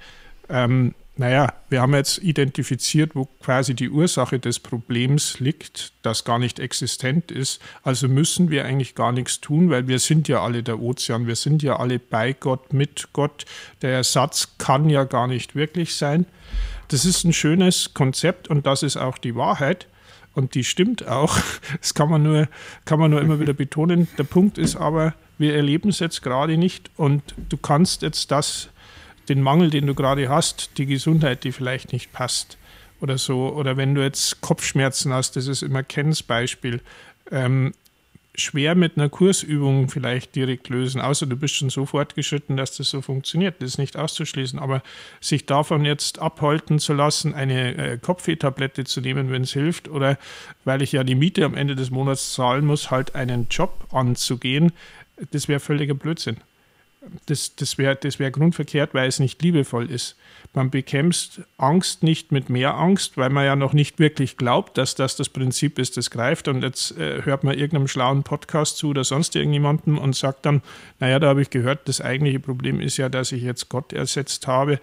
ähm, 0.49 0.93
naja, 1.15 1.53
wir 1.69 1.81
haben 1.81 1.93
jetzt 1.93 2.17
identifiziert, 2.23 3.15
wo 3.15 3.25
quasi 3.25 3.75
die 3.75 3.89
Ursache 3.89 4.39
des 4.39 4.59
Problems 4.59 5.39
liegt, 5.39 5.93
das 6.01 6.23
gar 6.23 6.39
nicht 6.39 6.59
existent 6.59 7.29
ist. 7.29 7.61
Also 7.83 8.07
müssen 8.07 8.49
wir 8.49 8.65
eigentlich 8.65 8.95
gar 8.95 9.11
nichts 9.11 9.39
tun, 9.39 9.69
weil 9.69 9.87
wir 9.87 9.99
sind 9.99 10.27
ja 10.27 10.41
alle 10.41 10.63
der 10.63 10.79
Ozean, 10.79 11.27
wir 11.27 11.35
sind 11.35 11.61
ja 11.61 11.77
alle 11.77 11.99
bei 11.99 12.33
Gott, 12.33 12.73
mit 12.73 13.09
Gott. 13.13 13.45
Der 13.83 13.91
Ersatz 13.91 14.57
kann 14.57 14.89
ja 14.89 15.03
gar 15.03 15.27
nicht 15.27 15.55
wirklich 15.55 15.95
sein. 15.95 16.25
Das 16.87 17.05
ist 17.05 17.23
ein 17.23 17.33
schönes 17.33 17.93
Konzept 17.93 18.47
und 18.47 18.65
das 18.65 18.83
ist 18.83 18.97
auch 18.97 19.17
die 19.17 19.35
Wahrheit. 19.35 19.87
Und 20.33 20.55
die 20.55 20.63
stimmt 20.63 21.07
auch. 21.07 21.37
Das 21.79 21.93
kann 21.93 22.09
man 22.09 22.23
nur, 22.23 22.47
kann 22.85 22.99
man 22.99 23.11
nur 23.11 23.21
immer 23.21 23.39
wieder 23.39 23.53
betonen. 23.53 24.07
Der 24.17 24.23
Punkt 24.23 24.57
ist 24.57 24.75
aber, 24.75 25.13
wir 25.37 25.55
erleben 25.55 25.89
es 25.89 25.99
jetzt 25.99 26.21
gerade 26.21 26.57
nicht 26.57 26.91
und 26.95 27.21
du 27.49 27.57
kannst 27.57 28.01
jetzt 28.01 28.31
das, 28.31 28.69
den 29.29 29.41
Mangel, 29.41 29.69
den 29.69 29.87
du 29.87 29.95
gerade 29.95 30.29
hast, 30.29 30.77
die 30.77 30.85
Gesundheit, 30.85 31.43
die 31.43 31.51
vielleicht 31.51 31.93
nicht 31.93 32.13
passt 32.13 32.57
oder 33.01 33.17
so, 33.17 33.53
oder 33.53 33.77
wenn 33.77 33.95
du 33.95 34.01
jetzt 34.01 34.41
Kopfschmerzen 34.41 35.13
hast, 35.13 35.35
das 35.35 35.47
ist 35.47 35.61
immer 35.61 35.83
Kens 35.83 36.23
Beispiel, 36.23 36.81
ähm, 37.31 37.73
schwer 38.35 38.75
mit 38.75 38.97
einer 38.97 39.09
Kursübung 39.09 39.89
vielleicht 39.89 40.35
direkt 40.35 40.69
lösen, 40.69 41.01
außer 41.01 41.25
du 41.25 41.35
bist 41.35 41.55
schon 41.55 41.69
so 41.69 41.85
fortgeschritten, 41.85 42.57
dass 42.57 42.75
das 42.77 42.89
so 42.89 43.01
funktioniert. 43.01 43.55
Das 43.59 43.71
ist 43.71 43.77
nicht 43.77 43.95
auszuschließen. 43.95 44.57
Aber 44.59 44.81
sich 45.21 45.45
davon 45.45 45.85
jetzt 45.85 46.19
abhalten 46.19 46.79
zu 46.79 46.93
lassen, 46.93 47.35
eine 47.35 47.75
äh, 47.75 47.97
Kopfweh-Tablette 47.97 48.85
zu 48.85 49.01
nehmen, 49.01 49.31
wenn 49.31 49.43
es 49.43 49.53
hilft, 49.53 49.87
oder 49.87 50.17
weil 50.65 50.81
ich 50.81 50.91
ja 50.91 51.03
die 51.03 51.15
Miete 51.15 51.45
am 51.45 51.55
Ende 51.55 51.75
des 51.75 51.91
Monats 51.91 52.33
zahlen 52.33 52.65
muss, 52.65 52.89
halt 52.89 53.15
einen 53.15 53.47
Job 53.49 53.87
anzugehen, 53.91 54.71
das 55.31 55.47
wäre 55.47 55.59
völliger 55.59 55.93
Blödsinn 55.93 56.37
das, 57.25 57.55
das 57.55 57.77
wäre 57.77 57.95
das 57.95 58.19
wär 58.19 58.31
grundverkehrt, 58.31 58.93
weil 58.93 59.07
es 59.07 59.19
nicht 59.19 59.41
liebevoll 59.41 59.89
ist. 59.89 60.15
Man 60.55 60.69
bekämpft 60.69 61.41
Angst 61.57 62.03
nicht 62.03 62.31
mit 62.31 62.49
mehr 62.49 62.75
Angst, 62.75 63.17
weil 63.17 63.31
man 63.31 63.43
ja 63.43 63.55
noch 63.55 63.73
nicht 63.73 63.97
wirklich 63.97 64.37
glaubt, 64.37 64.77
dass 64.77 64.93
das 64.93 65.15
das 65.15 65.27
Prinzip 65.27 65.79
ist, 65.79 65.97
das 65.97 66.11
greift. 66.11 66.47
Und 66.47 66.61
jetzt 66.61 66.95
äh, 66.97 67.23
hört 67.23 67.43
man 67.43 67.55
irgendeinem 67.55 67.87
schlauen 67.87 68.21
Podcast 68.21 68.77
zu 68.77 68.89
oder 68.89 69.03
sonst 69.03 69.35
irgendjemandem 69.35 69.97
und 69.97 70.15
sagt 70.15 70.45
dann, 70.45 70.61
naja, 70.99 71.17
da 71.17 71.29
habe 71.29 71.41
ich 71.41 71.49
gehört, 71.49 71.87
das 71.87 72.01
eigentliche 72.01 72.39
Problem 72.39 72.79
ist 72.79 72.97
ja, 72.97 73.09
dass 73.09 73.31
ich 73.31 73.41
jetzt 73.41 73.69
Gott 73.69 73.93
ersetzt 73.93 74.45
habe 74.45 74.79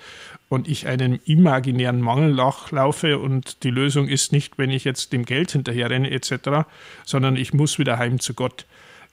und 0.48 0.66
ich 0.66 0.88
einen 0.88 1.20
imaginären 1.24 2.00
Mangel 2.00 2.35
laufe 2.70 3.18
und 3.18 3.62
die 3.62 3.70
Lösung 3.70 4.09
ist 4.09 4.33
nicht, 4.33 4.59
wenn 4.59 4.70
ich 4.70 4.83
jetzt 4.83 5.12
dem 5.12 5.24
Geld 5.24 5.52
hinterher 5.52 5.88
renne 5.88 6.11
etc., 6.11 6.66
sondern 7.04 7.37
ich 7.37 7.54
muss 7.54 7.78
wieder 7.78 7.96
heim 7.96 8.18
zu 8.18 8.35
Gott 8.35 8.66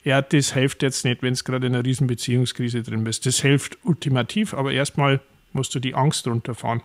ja, 0.04 0.22
das 0.22 0.54
hilft 0.54 0.82
jetzt 0.82 1.04
nicht, 1.04 1.22
wenn 1.22 1.32
es 1.32 1.44
gerade 1.44 1.66
in 1.66 1.74
einer 1.74 1.84
riesen 1.84 2.06
Beziehungskrise 2.06 2.82
drin 2.82 3.04
bist. 3.04 3.26
Das 3.26 3.40
hilft 3.40 3.78
ultimativ, 3.84 4.54
aber 4.54 4.72
erstmal 4.72 5.20
musst 5.58 5.74
du 5.74 5.80
die 5.80 5.94
Angst 5.94 6.26
runterfahren. 6.26 6.82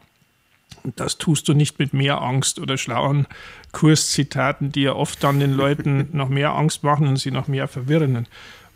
Und 0.84 1.00
das 1.00 1.18
tust 1.18 1.48
du 1.48 1.54
nicht 1.54 1.80
mit 1.80 1.94
mehr 1.94 2.22
Angst 2.22 2.60
oder 2.60 2.78
schlauen 2.78 3.28
Kurszitaten, 3.72 4.72
die 4.72 4.82
ja 4.82 4.94
oft 4.94 5.24
dann 5.24 5.40
den 5.40 5.54
Leuten 5.54 6.10
noch 6.14 6.30
mehr 6.30 6.54
Angst 6.54 6.84
machen 6.84 7.08
und 7.08 7.18
sie 7.18 7.32
noch 7.32 7.48
mehr 7.48 7.68
verwirren. 7.68 8.28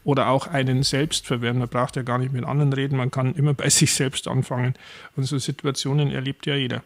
Oder 0.03 0.29
auch 0.29 0.47
einen 0.47 0.83
selbst 0.83 1.25
verwirren. 1.25 1.57
Man 1.57 1.67
braucht 1.67 1.97
ja 1.97 2.03
gar 2.03 2.17
nicht 2.17 2.31
mit 2.31 2.45
anderen 2.45 2.71
reden, 2.71 2.97
man 2.97 3.11
kann 3.11 3.35
immer 3.35 3.53
bei 3.53 3.69
sich 3.71 3.93
selbst 3.93 4.27
anfangen. 4.27 4.75
Und 5.15 5.25
so 5.25 5.37
Situationen 5.37 6.11
erlebt 6.11 6.45
ja 6.45 6.55
jeder. 6.55 6.83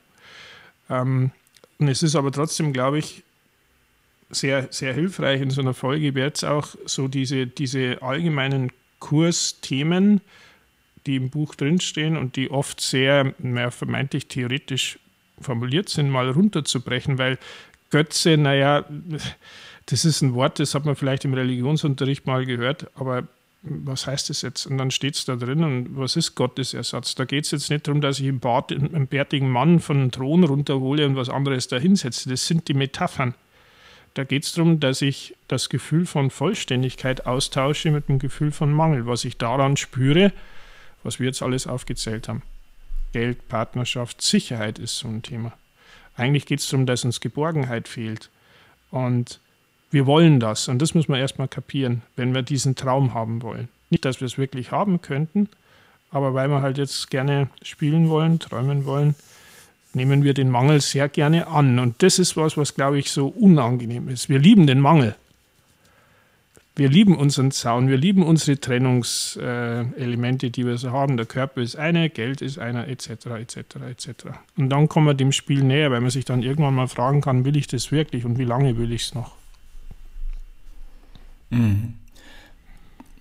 Ähm, 0.89 1.31
und 1.77 1.87
es 1.87 2.01
ist 2.01 2.15
aber 2.15 2.31
trotzdem, 2.31 2.73
glaube 2.73 2.99
ich, 2.99 3.23
sehr, 4.29 4.67
sehr 4.71 4.93
hilfreich 4.93 5.41
in 5.41 5.49
so 5.49 5.61
einer 5.61 5.73
Folge 5.73 6.15
wäre 6.15 6.27
jetzt 6.27 6.45
auch 6.45 6.69
so 6.85 7.07
diese, 7.09 7.47
diese 7.47 8.01
allgemeinen 8.01 8.71
Kursthemen, 8.99 10.21
die 11.05 11.15
im 11.15 11.29
Buch 11.29 11.55
drinstehen 11.55 12.17
und 12.17 12.35
die 12.35 12.51
oft 12.51 12.81
sehr 12.81 13.33
mehr 13.39 13.71
vermeintlich 13.71 14.27
theoretisch 14.27 14.99
formuliert 15.39 15.89
sind, 15.89 16.09
mal 16.09 16.29
runterzubrechen, 16.29 17.17
weil 17.17 17.37
Götze, 17.89 18.37
naja, 18.37 18.85
das 19.87 20.05
ist 20.05 20.21
ein 20.21 20.33
Wort, 20.33 20.59
das 20.59 20.75
hat 20.75 20.85
man 20.85 20.95
vielleicht 20.95 21.25
im 21.25 21.33
Religionsunterricht 21.33 22.25
mal 22.25 22.45
gehört, 22.45 22.89
aber 22.95 23.27
was 23.63 24.07
heißt 24.07 24.29
das 24.29 24.41
jetzt? 24.41 24.65
Und 24.65 24.77
dann 24.77 24.89
steht 24.89 25.15
es 25.15 25.25
da 25.25 25.35
drin 25.35 25.63
und 25.63 25.97
was 25.97 26.15
ist 26.15 26.33
Gottesersatz? 26.33 27.13
Da 27.15 27.25
geht 27.25 27.45
es 27.45 27.51
jetzt 27.51 27.69
nicht 27.69 27.87
darum, 27.87 28.01
dass 28.01 28.19
ich 28.19 28.25
im 28.25 28.39
Bart 28.39 28.71
einen 28.71 29.07
bärtigen 29.07 29.49
Mann 29.49 29.79
von 29.79 29.97
einem 29.97 30.11
Thron 30.11 30.43
runterhole 30.43 31.05
und 31.05 31.15
was 31.15 31.29
anderes 31.29 31.67
da 31.67 31.77
hinsetze. 31.77 32.29
Das 32.29 32.47
sind 32.47 32.67
die 32.67 32.73
Metaphern. 32.73 33.35
Da 34.15 34.23
geht 34.23 34.43
es 34.43 34.53
darum, 34.53 34.79
dass 34.79 35.01
ich 35.01 35.35
das 35.47 35.69
Gefühl 35.69 36.05
von 36.05 36.31
Vollständigkeit 36.31 37.27
austausche 37.27 37.91
mit 37.91 38.09
dem 38.09 38.19
Gefühl 38.19 38.51
von 38.51 38.73
Mangel, 38.73 39.05
was 39.05 39.25
ich 39.25 39.37
daran 39.37 39.77
spüre, 39.77 40.33
was 41.03 41.19
wir 41.19 41.27
jetzt 41.27 41.41
alles 41.41 41.67
aufgezählt 41.67 42.27
haben. 42.27 42.43
Geld, 43.13 43.47
Partnerschaft, 43.49 44.21
Sicherheit 44.21 44.79
ist 44.79 44.97
so 44.97 45.07
ein 45.07 45.21
Thema. 45.21 45.53
Eigentlich 46.15 46.45
geht 46.45 46.59
es 46.59 46.69
darum, 46.69 46.85
dass 46.85 47.03
uns 47.03 47.19
Geborgenheit 47.19 47.87
fehlt. 47.87 48.29
Und 48.89 49.39
wir 49.91 50.05
wollen 50.05 50.39
das. 50.39 50.67
Und 50.67 50.81
das 50.81 50.93
muss 50.93 51.07
man 51.07 51.19
erstmal 51.19 51.47
kapieren, 51.47 52.01
wenn 52.15 52.33
wir 52.33 52.41
diesen 52.41 52.75
Traum 52.75 53.13
haben 53.13 53.41
wollen. 53.41 53.67
Nicht, 53.89 54.05
dass 54.05 54.21
wir 54.21 54.25
es 54.25 54.37
wirklich 54.37 54.71
haben 54.71 55.01
könnten, 55.01 55.49
aber 56.11 56.33
weil 56.33 56.47
wir 56.47 56.61
halt 56.61 56.77
jetzt 56.77 57.09
gerne 57.09 57.49
spielen 57.61 58.09
wollen, 58.09 58.39
träumen 58.39 58.85
wollen, 58.85 59.15
nehmen 59.93 60.23
wir 60.23 60.33
den 60.33 60.49
Mangel 60.49 60.79
sehr 60.79 61.09
gerne 61.09 61.47
an. 61.47 61.79
Und 61.79 62.01
das 62.01 62.19
ist 62.19 62.37
was, 62.37 62.55
was, 62.55 62.75
glaube 62.75 62.99
ich, 62.99 63.11
so 63.11 63.27
unangenehm 63.27 64.07
ist. 64.07 64.29
Wir 64.29 64.39
lieben 64.39 64.67
den 64.67 64.79
Mangel. 64.79 65.15
Wir 66.75 66.89
lieben 66.89 67.17
unseren 67.17 67.51
Zaun, 67.51 67.89
wir 67.89 67.97
lieben 67.97 68.23
unsere 68.23 68.59
Trennungselemente, 68.59 70.51
die 70.51 70.65
wir 70.65 70.77
so 70.77 70.91
haben. 70.91 71.17
Der 71.17 71.25
Körper 71.25 71.61
ist 71.61 71.75
eine, 71.75 72.09
Geld 72.09 72.41
ist 72.41 72.59
einer, 72.59 72.87
etc., 72.87 73.09
etc., 73.09 73.57
etc. 73.89 74.09
Und 74.57 74.69
dann 74.69 74.87
kommen 74.87 75.07
wir 75.07 75.13
dem 75.13 75.33
Spiel 75.33 75.63
näher, 75.63 75.91
weil 75.91 76.01
man 76.01 76.11
sich 76.11 76.25
dann 76.25 76.41
irgendwann 76.43 76.73
mal 76.73 76.87
fragen 76.87 77.21
kann, 77.21 77.43
will 77.43 77.57
ich 77.57 77.67
das 77.67 77.91
wirklich 77.91 78.23
und 78.25 78.37
wie 78.37 78.45
lange 78.45 78.77
will 78.77 78.93
ich 78.93 79.03
es 79.03 79.13
noch? 79.13 79.35
Mhm 81.49 81.95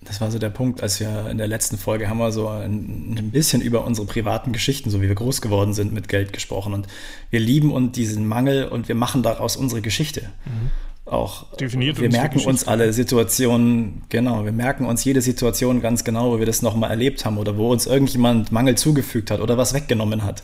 das 0.03 0.19
war 0.19 0.31
so 0.31 0.39
der 0.39 0.49
Punkt, 0.49 0.81
als 0.81 0.99
wir 0.99 1.29
in 1.29 1.37
der 1.37 1.47
letzten 1.47 1.77
Folge 1.77 2.09
haben 2.09 2.17
wir 2.17 2.31
so 2.31 2.47
ein, 2.47 3.15
ein, 3.17 3.31
bisschen 3.31 3.61
über 3.61 3.85
unsere 3.85 4.07
privaten 4.07 4.51
Geschichten, 4.51 4.89
so 4.89 5.01
wie 5.01 5.07
wir 5.07 5.15
groß 5.15 5.41
geworden 5.41 5.73
sind 5.73 5.93
mit 5.93 6.07
Geld 6.07 6.33
gesprochen. 6.33 6.73
Und 6.73 6.87
wir 7.29 7.39
lieben 7.39 7.71
und 7.71 7.95
diesen 7.95 8.27
Mangel 8.27 8.67
und 8.67 8.87
wir 8.87 8.95
machen 8.95 9.21
daraus 9.21 9.55
unsere 9.55 9.81
Geschichte. 9.81 10.21
Mhm 10.45 10.71
auch 11.11 11.45
definiert 11.57 11.99
wir 11.99 12.09
merken 12.09 12.39
uns 12.39 12.67
alle 12.67 12.93
Situationen, 12.93 14.03
genau, 14.09 14.45
wir 14.45 14.51
merken 14.51 14.85
uns 14.85 15.03
jede 15.03 15.21
Situation 15.21 15.81
ganz 15.81 16.03
genau, 16.03 16.31
wo 16.31 16.39
wir 16.39 16.45
das 16.45 16.61
nochmal 16.61 16.89
erlebt 16.89 17.25
haben 17.25 17.37
oder 17.37 17.57
wo 17.57 17.71
uns 17.71 17.85
irgendjemand 17.85 18.51
Mangel 18.51 18.75
zugefügt 18.75 19.29
hat 19.29 19.41
oder 19.41 19.57
was 19.57 19.73
weggenommen 19.73 20.23
hat. 20.23 20.41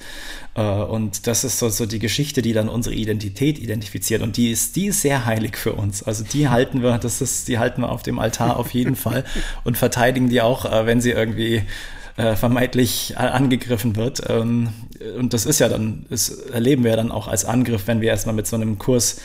Äh, 0.56 0.62
und 0.62 1.28
das 1.28 1.44
ist 1.44 1.60
so, 1.60 1.70
so 1.70 1.86
die 1.86 2.00
Geschichte, 2.00 2.42
die 2.42 2.54
dann 2.54 2.68
unsere 2.68 2.96
Identität 2.96 3.60
identifiziert 3.60 4.22
und 4.22 4.36
die 4.36 4.52
ist, 4.52 4.76
die 4.76 4.88
ist 4.88 5.02
sehr 5.02 5.26
heilig 5.26 5.58
für 5.58 5.74
uns. 5.74 6.04
Also 6.04 6.24
die 6.24 6.50
halten 6.50 6.84
wir, 6.84 6.98
das 6.98 7.22
ist, 7.22 7.48
die 7.48 7.60
halten 7.60 7.82
wir 7.82 7.92
auf 7.92 8.04
dem 8.04 8.20
Altar 8.20 8.58
auf 8.58 8.72
jeden 8.72 8.96
Fall 8.98 9.24
und 9.64 9.78
verteidigen 9.78 10.30
die 10.30 10.42
auch, 10.42 10.66
äh, 10.66 10.86
wenn 10.86 11.00
sie 11.00 11.12
irgendwie 11.12 11.64
äh, 12.18 12.36
vermeintlich 12.36 13.18
angegriffen 13.18 13.96
wird. 13.96 14.24
Ähm, 14.28 14.70
und 15.18 15.34
das 15.34 15.46
ist 15.46 15.60
ja 15.60 15.70
dann, 15.70 16.06
das 16.10 16.30
erleben 16.30 16.84
wir 16.84 16.96
dann 16.96 17.12
auch 17.12 17.28
als 17.28 17.46
Angriff, 17.46 17.84
wenn 17.86 18.02
wir 18.02 18.10
erstmal 18.10 18.36
mit 18.36 18.48
so 18.48 18.56
einem 18.56 18.78
Kurs 18.80 19.22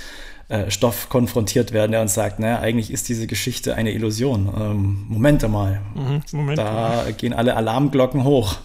äh, 0.52 0.70
Stoff 0.70 1.08
konfrontiert 1.08 1.72
werden, 1.72 1.92
der 1.92 2.02
uns 2.02 2.12
sagt, 2.12 2.38
naja, 2.38 2.60
eigentlich 2.60 2.90
ist 2.90 3.08
diese 3.08 3.26
Geschichte 3.26 3.74
eine 3.74 3.92
Illusion. 3.92 4.52
Ähm, 4.54 5.06
Momente 5.08 5.48
mal, 5.48 5.80
mhm, 5.94 6.20
Moment. 6.32 6.58
da 6.58 7.06
gehen 7.16 7.32
alle 7.32 7.56
Alarmglocken 7.56 8.24
hoch. 8.24 8.56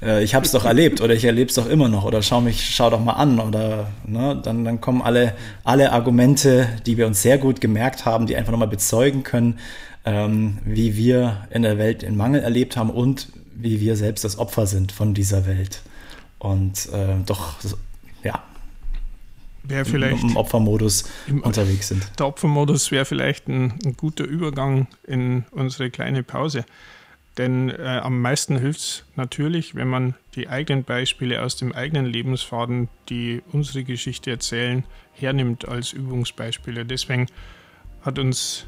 Mhm. 0.00 0.08
Äh, 0.08 0.22
ich 0.22 0.34
habe 0.34 0.46
es 0.46 0.52
doch 0.52 0.64
erlebt 0.64 1.02
oder 1.02 1.12
ich 1.12 1.24
erlebe 1.24 1.50
es 1.50 1.56
doch 1.56 1.68
immer 1.68 1.88
noch 1.88 2.06
oder 2.06 2.22
schau 2.22 2.40
mich, 2.40 2.74
schau 2.74 2.88
doch 2.88 3.04
mal 3.04 3.12
an 3.12 3.38
oder 3.38 3.88
ne, 4.06 4.40
dann, 4.42 4.64
dann 4.64 4.80
kommen 4.80 5.02
alle, 5.02 5.34
alle 5.62 5.92
Argumente, 5.92 6.66
die 6.86 6.96
wir 6.96 7.06
uns 7.06 7.20
sehr 7.20 7.36
gut 7.36 7.60
gemerkt 7.60 8.06
haben, 8.06 8.26
die 8.26 8.34
einfach 8.34 8.52
nochmal 8.52 8.68
bezeugen 8.68 9.22
können, 9.22 9.58
ähm, 10.06 10.56
wie 10.64 10.96
wir 10.96 11.46
in 11.50 11.60
der 11.60 11.76
Welt 11.76 12.00
den 12.00 12.16
Mangel 12.16 12.40
erlebt 12.40 12.78
haben 12.78 12.88
und 12.88 13.28
wie 13.54 13.82
wir 13.82 13.96
selbst 13.96 14.24
das 14.24 14.38
Opfer 14.38 14.66
sind 14.66 14.90
von 14.90 15.12
dieser 15.12 15.46
Welt. 15.46 15.82
Und 16.38 16.88
äh, 16.94 17.16
doch, 17.26 17.56
ja, 18.22 18.42
wäre 19.62 19.84
vielleicht 19.84 20.22
im 20.22 20.36
Opfermodus 20.36 21.04
im, 21.26 21.42
unterwegs 21.42 21.88
sind. 21.88 22.06
Der 22.18 22.26
Opfermodus 22.26 22.90
wäre 22.90 23.04
vielleicht 23.04 23.48
ein, 23.48 23.74
ein, 23.84 23.96
guter 23.96 24.24
Übergang 24.24 24.86
in 25.06 25.44
unsere 25.50 25.90
kleine 25.90 26.22
Pause. 26.22 26.64
Denn 27.38 27.70
äh, 27.70 28.00
am 28.02 28.20
meisten 28.20 28.58
hilft 28.58 28.80
es 28.80 29.04
natürlich, 29.16 29.74
wenn 29.74 29.88
man 29.88 30.14
die 30.34 30.48
eigenen 30.48 30.84
Beispiele 30.84 31.42
aus 31.42 31.56
dem 31.56 31.72
eigenen 31.72 32.06
Lebensfaden, 32.06 32.88
die 33.08 33.42
unsere 33.52 33.84
Geschichte 33.84 34.30
erzählen, 34.30 34.84
hernimmt 35.12 35.68
als 35.68 35.92
Übungsbeispiele. 35.92 36.84
Deswegen 36.84 37.26
hat 38.02 38.18
uns 38.18 38.66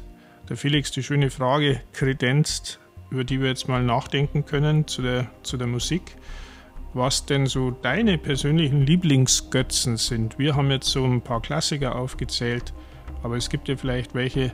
der 0.49 0.57
Felix 0.57 0.91
die 0.91 1.03
schöne 1.03 1.29
Frage 1.29 1.81
kredenzt, 1.91 2.79
über 3.09 3.23
die 3.23 3.41
wir 3.41 3.49
jetzt 3.49 3.67
mal 3.67 3.83
nachdenken 3.83 4.45
können 4.45 4.87
zu 4.87 5.01
der, 5.01 5.29
zu 5.43 5.57
der 5.57 5.67
Musik. 5.67 6.15
Was 6.93 7.25
denn 7.25 7.45
so 7.45 7.71
deine 7.71 8.17
persönlichen 8.17 8.81
Lieblingsgötzen 8.81 9.97
sind. 9.97 10.37
Wir 10.37 10.55
haben 10.55 10.71
jetzt 10.71 10.89
so 10.89 11.03
ein 11.03 11.21
paar 11.21 11.41
Klassiker 11.41 11.95
aufgezählt, 11.95 12.73
aber 13.23 13.37
es 13.37 13.49
gibt 13.49 13.67
ja 13.67 13.75
vielleicht 13.75 14.13
welche, 14.13 14.53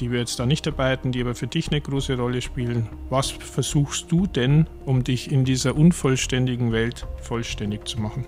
die 0.00 0.10
wir 0.10 0.18
jetzt 0.18 0.38
da 0.38 0.46
nicht 0.46 0.66
dabei 0.66 0.92
hatten, 0.92 1.12
die 1.12 1.20
aber 1.20 1.34
für 1.34 1.46
dich 1.46 1.70
eine 1.70 1.80
große 1.80 2.16
Rolle 2.16 2.42
spielen. 2.42 2.88
Was 3.08 3.30
versuchst 3.30 4.10
du 4.10 4.26
denn, 4.26 4.66
um 4.84 5.04
dich 5.04 5.30
in 5.30 5.44
dieser 5.44 5.76
unvollständigen 5.76 6.72
Welt 6.72 7.06
vollständig 7.22 7.86
zu 7.86 8.00
machen? 8.00 8.26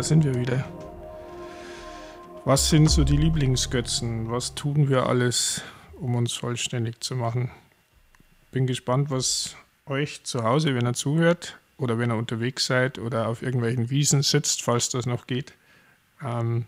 Da 0.00 0.04
sind 0.04 0.24
wir 0.24 0.34
wieder. 0.34 0.64
Was 2.46 2.70
sind 2.70 2.90
so 2.90 3.04
die 3.04 3.18
Lieblingsgötzen? 3.18 4.30
Was 4.30 4.54
tun 4.54 4.88
wir 4.88 5.04
alles, 5.04 5.60
um 6.00 6.14
uns 6.14 6.32
vollständig 6.32 7.02
zu 7.02 7.16
machen? 7.16 7.50
Bin 8.50 8.66
gespannt, 8.66 9.10
was 9.10 9.56
euch 9.84 10.24
zu 10.24 10.42
Hause, 10.42 10.74
wenn 10.74 10.86
ihr 10.86 10.94
zuhört 10.94 11.58
oder 11.76 11.98
wenn 11.98 12.10
ihr 12.10 12.16
unterwegs 12.16 12.64
seid 12.64 12.98
oder 12.98 13.28
auf 13.28 13.42
irgendwelchen 13.42 13.90
Wiesen 13.90 14.22
sitzt, 14.22 14.62
falls 14.62 14.88
das 14.88 15.04
noch 15.04 15.26
geht, 15.26 15.52
ähm, 16.24 16.64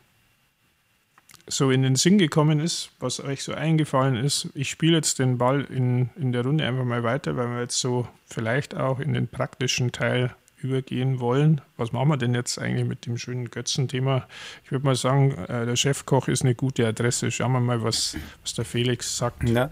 so 1.46 1.70
in 1.70 1.80
den 1.80 1.96
Sinn 1.96 2.18
gekommen 2.18 2.60
ist, 2.60 2.90
was 3.00 3.18
euch 3.18 3.42
so 3.42 3.54
eingefallen 3.54 4.16
ist. 4.16 4.50
Ich 4.52 4.68
spiele 4.68 4.96
jetzt 4.96 5.20
den 5.20 5.38
Ball 5.38 5.62
in, 5.70 6.10
in 6.16 6.32
der 6.32 6.44
Runde 6.44 6.66
einfach 6.66 6.84
mal 6.84 7.02
weiter, 7.02 7.34
weil 7.38 7.48
wir 7.48 7.60
jetzt 7.62 7.80
so 7.80 8.06
vielleicht 8.26 8.76
auch 8.76 9.00
in 9.00 9.14
den 9.14 9.26
praktischen 9.26 9.90
Teil 9.90 10.36
übergehen 10.62 11.20
wollen. 11.20 11.60
Was 11.76 11.92
machen 11.92 12.08
wir 12.08 12.16
denn 12.16 12.34
jetzt 12.34 12.58
eigentlich 12.58 12.86
mit 12.86 13.06
dem 13.06 13.18
schönen 13.18 13.50
Götzenthema? 13.50 14.26
Ich 14.64 14.72
würde 14.72 14.84
mal 14.84 14.94
sagen, 14.94 15.32
äh, 15.32 15.66
der 15.66 15.76
Chefkoch 15.76 16.28
ist 16.28 16.42
eine 16.42 16.54
gute 16.54 16.86
Adresse. 16.86 17.30
Schauen 17.30 17.52
wir 17.52 17.60
mal, 17.60 17.82
was, 17.82 18.16
was 18.42 18.54
der 18.54 18.64
Felix 18.64 19.16
sagt. 19.16 19.48
Ja, 19.48 19.70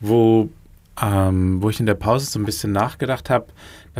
wo, 0.00 0.48
ähm, 1.00 1.62
wo 1.62 1.70
ich 1.70 1.80
in 1.80 1.86
der 1.86 1.94
Pause 1.94 2.26
so 2.26 2.38
ein 2.38 2.44
bisschen 2.44 2.72
nachgedacht 2.72 3.30
habe, 3.30 3.46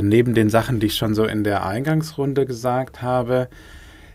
neben 0.01 0.35
den 0.35 0.51
Sachen, 0.51 0.81
die 0.81 0.87
ich 0.87 0.97
schon 0.97 1.14
so 1.14 1.25
in 1.25 1.45
der 1.45 1.66
Eingangsrunde 1.66 2.47
gesagt 2.47 3.03
habe, 3.03 3.49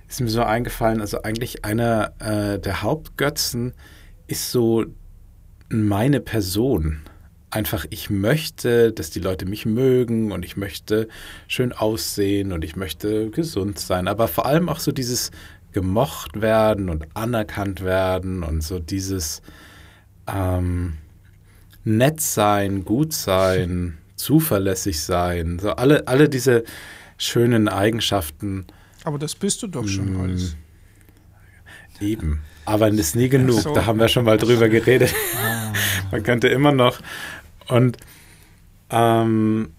ist 0.08 0.22
mir 0.22 0.30
so 0.30 0.43
eingefallen, 0.43 1.01
also 1.01 1.22
eigentlich 1.24 1.66
einer 1.66 2.14
äh, 2.20 2.60
der 2.60 2.82
Hauptgötzen 2.82 3.74
ist 4.28 4.51
so 4.51 4.86
meine 5.70 6.20
Person 6.20 7.01
einfach, 7.56 7.86
ich 7.89 8.10
möchte, 8.10 8.91
dass 8.91 9.10
die 9.10 9.20
Leute 9.20 9.45
mich 9.45 9.66
mögen 9.66 10.32
und 10.32 10.43
ich 10.43 10.58
möchte 10.58 11.08
schön 11.47 11.72
aussehen 11.72 12.51
und 12.51 12.64
ich 12.64 12.76
möchte 12.76 13.30
gesund 13.30 13.80
sein. 13.80 14.08
Aber 14.08 14.28
vor 14.28 14.45
allem 14.45 14.70
auch 14.70 14.80
so 14.80 14.91
dieses 14.91 15.32
gemocht 15.72 16.41
werden 16.41 16.89
und 16.89 17.06
anerkannt 17.16 17.84
werden 17.84 18.43
und 18.43 18.62
so 18.62 18.80
dieses 18.80 19.41
ähm, 20.28 20.93
nett 21.84 22.22
sein, 22.22 22.86
gut 22.86 23.14
sein, 23.14 23.97
zuverlässig 24.16 25.01
sein. 25.01 25.60
So 25.60 25.72
alle, 25.72 26.08
alle 26.08 26.30
diese 26.30 26.64
schönen 27.18 27.68
Eigenschaften. 27.68 28.68
Aber 29.03 29.18
das 29.18 29.36
bist 29.36 29.64
du 29.64 29.68
doch 29.68 29.88
schon 29.88 30.14
mm. 30.14 30.22
alles. 30.22 30.56
Eben. 32.01 32.41
Aber 32.66 32.89
es 32.89 32.95
ist 32.95 33.16
nie 33.16 33.30
genug. 33.30 33.62
So. 33.62 33.74
Da 33.74 33.86
haben 33.86 33.99
wir 33.99 34.08
schon 34.08 34.26
mal 34.26 34.38
drüber 34.38 34.68
geredet. 34.78 35.14
Ah. 35.38 35.74
Man 36.12 36.24
könnte 36.24 36.47
immer 36.47 36.72
noch 36.72 36.99
und 37.68 37.97
ähm, 38.89 39.70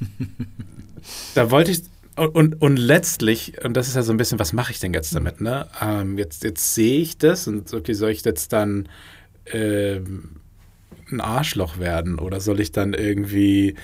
da 1.34 1.50
wollte 1.50 1.70
ich, 1.70 1.82
und, 2.16 2.60
und 2.60 2.76
letztlich, 2.76 3.64
und 3.64 3.76
das 3.76 3.88
ist 3.88 3.96
ja 3.96 4.02
so 4.02 4.12
ein 4.12 4.16
bisschen, 4.16 4.38
was 4.38 4.52
mache 4.52 4.72
ich 4.72 4.80
denn 4.80 4.92
jetzt 4.92 5.14
damit? 5.14 5.40
Ne? 5.40 5.66
Ähm, 5.80 6.18
jetzt, 6.18 6.44
jetzt 6.44 6.74
sehe 6.74 7.00
ich 7.00 7.18
das 7.18 7.46
und 7.46 7.72
okay, 7.72 7.94
soll 7.94 8.10
ich 8.10 8.24
jetzt 8.24 8.52
dann 8.52 8.88
äh, 9.46 10.00
ein 11.10 11.20
Arschloch 11.20 11.78
werden 11.78 12.18
oder 12.18 12.40
soll 12.40 12.60
ich 12.60 12.72
dann 12.72 12.94
irgendwie 12.94 13.74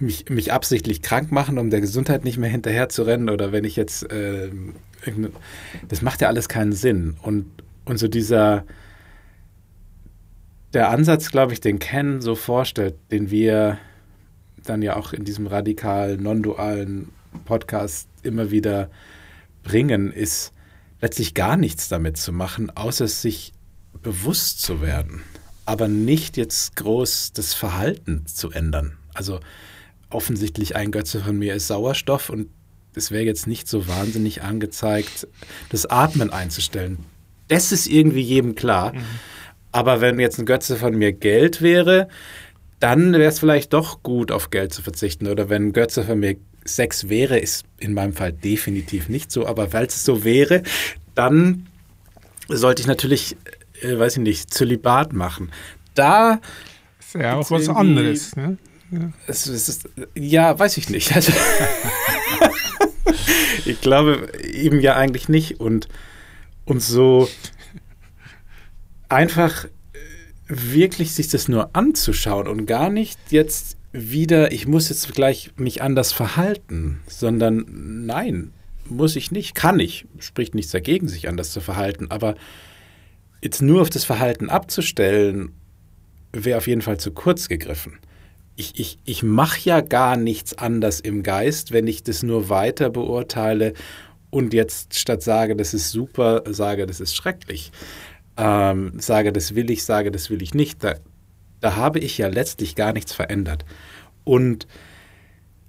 mich, 0.00 0.28
mich 0.30 0.52
absichtlich 0.52 1.02
krank 1.02 1.32
machen, 1.32 1.58
um 1.58 1.70
der 1.70 1.80
Gesundheit 1.80 2.24
nicht 2.24 2.38
mehr 2.38 2.50
hinterher 2.50 2.88
zu 2.88 3.02
rennen 3.02 3.28
oder 3.28 3.52
wenn 3.52 3.64
ich 3.64 3.76
jetzt, 3.76 4.10
äh, 4.12 4.50
das 5.88 6.02
macht 6.02 6.20
ja 6.20 6.28
alles 6.28 6.48
keinen 6.48 6.72
Sinn. 6.72 7.16
Und, 7.22 7.46
und 7.84 7.98
so 7.98 8.08
dieser, 8.08 8.64
der 10.78 10.90
Ansatz, 10.90 11.32
glaube 11.32 11.52
ich, 11.52 11.60
den 11.60 11.80
Ken 11.80 12.20
so 12.20 12.36
vorstellt, 12.36 12.94
den 13.10 13.32
wir 13.32 13.78
dann 14.64 14.80
ja 14.80 14.94
auch 14.94 15.12
in 15.12 15.24
diesem 15.24 15.48
radikal 15.48 16.16
non-dualen 16.18 17.08
Podcast 17.46 18.08
immer 18.22 18.52
wieder 18.52 18.88
bringen, 19.64 20.12
ist 20.12 20.52
letztlich 21.00 21.34
gar 21.34 21.56
nichts 21.56 21.88
damit 21.88 22.16
zu 22.16 22.32
machen, 22.32 22.70
außer 22.70 23.08
sich 23.08 23.52
bewusst 24.04 24.62
zu 24.62 24.80
werden, 24.80 25.24
aber 25.64 25.88
nicht 25.88 26.36
jetzt 26.36 26.76
groß 26.76 27.32
das 27.32 27.54
Verhalten 27.54 28.24
zu 28.26 28.52
ändern. 28.52 28.98
Also 29.14 29.40
offensichtlich 30.10 30.76
ein 30.76 30.92
Götze 30.92 31.18
von 31.24 31.40
mir 31.40 31.56
ist 31.56 31.66
Sauerstoff 31.66 32.30
und 32.30 32.50
es 32.94 33.10
wäre 33.10 33.24
jetzt 33.24 33.48
nicht 33.48 33.66
so 33.66 33.88
wahnsinnig 33.88 34.42
angezeigt, 34.42 35.26
das 35.70 35.86
Atmen 35.86 36.30
einzustellen. 36.30 36.98
Das 37.48 37.72
ist 37.72 37.88
irgendwie 37.88 38.20
jedem 38.20 38.54
klar. 38.54 38.92
Mhm. 38.92 39.02
Aber 39.72 40.00
wenn 40.00 40.18
jetzt 40.18 40.38
ein 40.38 40.46
Götze 40.46 40.76
von 40.76 40.96
mir 40.96 41.12
Geld 41.12 41.62
wäre, 41.62 42.08
dann 42.80 43.12
wäre 43.12 43.28
es 43.28 43.40
vielleicht 43.40 43.72
doch 43.72 44.02
gut, 44.02 44.30
auf 44.30 44.50
Geld 44.50 44.72
zu 44.72 44.82
verzichten. 44.82 45.26
Oder 45.26 45.48
wenn 45.48 45.68
ein 45.68 45.72
Götze 45.72 46.04
von 46.04 46.20
mir 46.20 46.36
Sex 46.64 47.08
wäre, 47.08 47.38
ist 47.38 47.64
in 47.78 47.94
meinem 47.94 48.12
Fall 48.12 48.32
definitiv 48.32 49.08
nicht 49.08 49.32
so, 49.32 49.46
aber 49.46 49.72
weil 49.72 49.86
es 49.86 50.04
so 50.04 50.24
wäre, 50.24 50.62
dann 51.14 51.66
sollte 52.48 52.82
ich 52.82 52.86
natürlich, 52.86 53.36
äh, 53.80 53.98
weiß 53.98 54.18
ich 54.18 54.22
nicht, 54.22 54.52
Zölibat 54.52 55.12
machen. 55.12 55.50
Da 55.94 56.40
ist 57.00 57.14
ja 57.14 57.36
auch 57.36 57.50
was 57.50 57.68
anderes. 57.68 58.36
Ne? 58.36 58.58
Ja. 58.90 59.12
Es, 59.26 59.46
es 59.46 59.68
ist, 59.68 59.88
ja, 60.14 60.58
weiß 60.58 60.76
ich 60.76 60.88
nicht. 60.90 61.14
Also, 61.14 61.32
ich 63.64 63.80
glaube 63.80 64.28
eben 64.52 64.80
ja 64.80 64.96
eigentlich 64.96 65.28
nicht. 65.28 65.60
Und, 65.60 65.88
und 66.64 66.80
so 66.80 67.28
einfach 69.08 69.64
äh, 69.64 69.68
wirklich 70.48 71.12
sich 71.12 71.28
das 71.28 71.48
nur 71.48 71.74
anzuschauen 71.74 72.48
und 72.48 72.66
gar 72.66 72.90
nicht 72.90 73.18
jetzt 73.30 73.76
wieder, 73.92 74.52
ich 74.52 74.66
muss 74.66 74.88
jetzt 74.90 75.12
gleich 75.14 75.50
mich 75.56 75.82
anders 75.82 76.12
verhalten, 76.12 77.00
sondern 77.08 77.64
nein, 78.06 78.52
muss 78.84 79.16
ich 79.16 79.30
nicht, 79.30 79.54
kann 79.54 79.80
ich, 79.80 80.06
spricht 80.18 80.54
nichts 80.54 80.72
dagegen, 80.72 81.08
sich 81.08 81.28
anders 81.28 81.52
zu 81.52 81.60
verhalten, 81.60 82.10
aber 82.10 82.34
jetzt 83.42 83.62
nur 83.62 83.82
auf 83.82 83.90
das 83.90 84.04
Verhalten 84.04 84.50
abzustellen, 84.50 85.52
wäre 86.32 86.58
auf 86.58 86.66
jeden 86.66 86.82
Fall 86.82 86.98
zu 86.98 87.10
kurz 87.10 87.48
gegriffen. 87.48 87.98
Ich, 88.56 88.78
ich, 88.78 88.98
ich 89.04 89.22
mache 89.22 89.60
ja 89.62 89.80
gar 89.80 90.16
nichts 90.16 90.58
anders 90.58 91.00
im 91.00 91.22
Geist, 91.22 91.72
wenn 91.72 91.86
ich 91.86 92.02
das 92.02 92.22
nur 92.22 92.48
weiter 92.48 92.90
beurteile 92.90 93.72
und 94.30 94.52
jetzt 94.52 94.98
statt 94.98 95.22
sage, 95.22 95.56
das 95.56 95.74
ist 95.74 95.90
super, 95.90 96.42
sage, 96.46 96.86
das 96.86 97.00
ist 97.00 97.14
schrecklich. 97.14 97.70
Ähm, 98.38 98.92
sage, 98.98 99.32
das 99.32 99.54
will 99.56 99.70
ich, 99.70 99.84
sage, 99.84 100.10
das 100.10 100.30
will 100.30 100.42
ich 100.42 100.54
nicht. 100.54 100.84
Da, 100.84 100.94
da 101.60 101.76
habe 101.76 101.98
ich 101.98 102.16
ja 102.16 102.28
letztlich 102.28 102.76
gar 102.76 102.92
nichts 102.92 103.12
verändert. 103.12 103.64
Und 104.24 104.68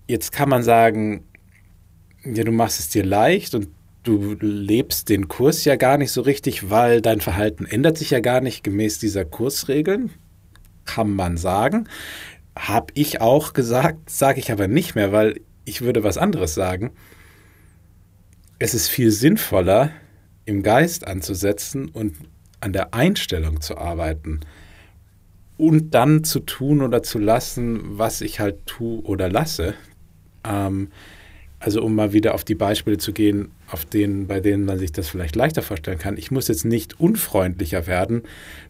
jetzt 0.08 0.32
kann 0.32 0.50
man 0.50 0.62
sagen, 0.64 1.26
ja, 2.24 2.44
du 2.44 2.52
machst 2.52 2.80
es 2.80 2.90
dir 2.90 3.04
leicht 3.04 3.56
und 3.56 3.70
du 4.04 4.36
lebst 4.40 5.10
den 5.10 5.28
Kurs 5.28 5.66
ja 5.66 5.76
gar 5.76 5.98
nicht 5.98 6.12
so 6.12 6.22
richtig, 6.22 6.70
weil 6.70 7.02
dein 7.02 7.22
Verhalten 7.22 7.66
ändert 7.66 7.98
sich 7.98 8.12
ja 8.12 8.20
gar 8.20 8.42
nicht 8.42 8.64
gemäß 8.64 9.00
dieser 9.00 9.26
Kursregeln, 9.26 10.12
kann 10.86 11.16
man 11.16 11.38
sagen. 11.38 11.88
Habe 12.56 12.94
ich 12.94 13.22
auch 13.22 13.54
gesagt, 13.54 14.10
sage 14.10 14.40
ich 14.40 14.52
aber 14.52 14.68
nicht 14.68 14.96
mehr, 14.96 15.12
weil 15.12 15.42
ich 15.66 15.82
würde 15.82 16.04
was 16.04 16.18
anderes 16.18 16.54
sagen. 16.54 16.92
Es 18.58 18.74
ist 18.74 18.90
viel 18.90 19.12
sinnvoller, 19.12 19.92
im 20.46 20.64
Geist 20.64 21.08
anzusetzen 21.08 21.90
und 21.90 22.16
an 22.62 22.74
der 22.74 22.94
Einstellung 22.94 23.62
zu 23.62 23.78
arbeiten 23.78 24.42
und 25.58 25.94
dann 25.94 26.24
zu 26.24 26.40
tun 26.40 26.82
oder 26.82 27.04
zu 27.04 27.20
lassen, 27.20 27.82
was 27.98 28.22
ich 28.22 28.40
halt 28.40 28.66
tue 28.66 29.02
oder 29.02 29.30
lasse. 29.30 29.74
Ähm, 30.44 30.90
also 31.60 31.84
um 31.84 31.94
mal 31.94 32.14
wieder 32.14 32.34
auf 32.34 32.46
die 32.46 32.56
Beispiele 32.56 32.98
zu 32.98 33.12
gehen, 33.12 33.52
auf 33.68 33.84
denen, 33.84 34.28
bei 34.28 34.40
denen 34.40 34.64
man 34.64 34.80
sich 34.80 34.94
das 34.94 35.10
vielleicht 35.10 35.36
leichter 35.36 35.62
vorstellen 35.62 36.00
kann. 36.00 36.18
Ich 36.18 36.32
muss 36.32 36.48
jetzt 36.48 36.64
nicht 36.64 37.00
unfreundlicher 37.00 37.86
werden, 37.86 38.24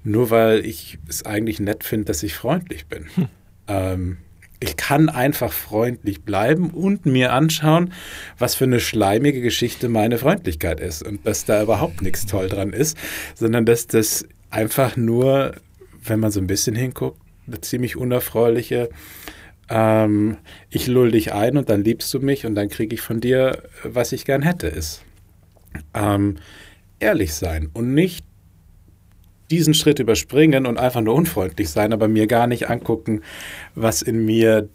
nur 0.03 0.31
weil 0.31 0.65
ich 0.65 0.97
es 1.07 1.23
eigentlich 1.23 1.59
nett 1.59 1.83
finde, 1.83 2.05
dass 2.05 2.23
ich 2.23 2.33
freundlich 2.33 2.87
bin. 2.87 3.05
Hm. 3.15 3.27
Ähm, 3.67 4.17
ich 4.60 4.76
kann 4.76 5.10
einfach 5.10 5.51
freundlich 5.51 6.24
bleiben 6.24 6.72
und 6.72 7.05
mir 7.05 7.34
anschauen, 7.34 7.93
was 8.38 8.55
für 8.55 8.66
eine 8.66 8.80
schleimige 8.80 9.41
Geschichte 9.41 9.89
meine 9.89 10.18
Freundlichkeit 10.18 10.80
ist 10.80 11.01
und 11.01 11.26
dass 11.26 11.45
da 11.45 11.64
überhaupt 11.64 12.01
nichts 12.01 12.26
toll 12.26 12.49
dran 12.49 12.74
ist, 12.74 12.97
sondern 13.36 13.66
dass 13.66 13.88
das 13.88 14.26
einfach 14.49 14.97
nur, 14.97 15.55
wenn 16.03 16.20
man 16.20 16.32
so 16.32 16.39
ein 16.39 16.47
bisschen 16.47 16.76
hinguckt, 16.76 17.22
eine 17.47 17.62
ziemlich 17.62 17.95
unerfreuliche 17.95 18.89
ähm, 19.70 20.38
ich 20.70 20.88
lull 20.88 21.12
dich 21.12 21.34
ein 21.34 21.57
und 21.57 21.70
dann 21.70 21.84
liebst 21.84 22.14
du 22.14 22.20
mich 22.20 22.45
und 22.45 22.55
dann 22.55 22.70
kriege 22.70 22.95
ich 22.95 23.01
von 23.01 23.22
dir, 23.22 23.64
was 23.84 24.12
ich 24.12 24.26
gern 24.26 24.41
hätte, 24.41 24.68
ist. 24.68 25.03
Ähm, 25.93 26.38
ehrlich 26.99 27.34
sein 27.34 27.70
und 27.74 27.93
nicht 27.93 28.26
diesen 29.49 29.73
Schritt 29.73 29.99
überspringen 29.99 30.65
und 30.65 30.77
einfach 30.77 31.01
nur 31.01 31.15
unfreundlich 31.15 31.69
sein, 31.69 31.93
aber 31.93 32.07
mir 32.07 32.27
gar 32.27 32.47
nicht 32.47 32.69
angucken, 32.69 33.21
was 33.75 34.01
in 34.01 34.25
mir 34.25 34.69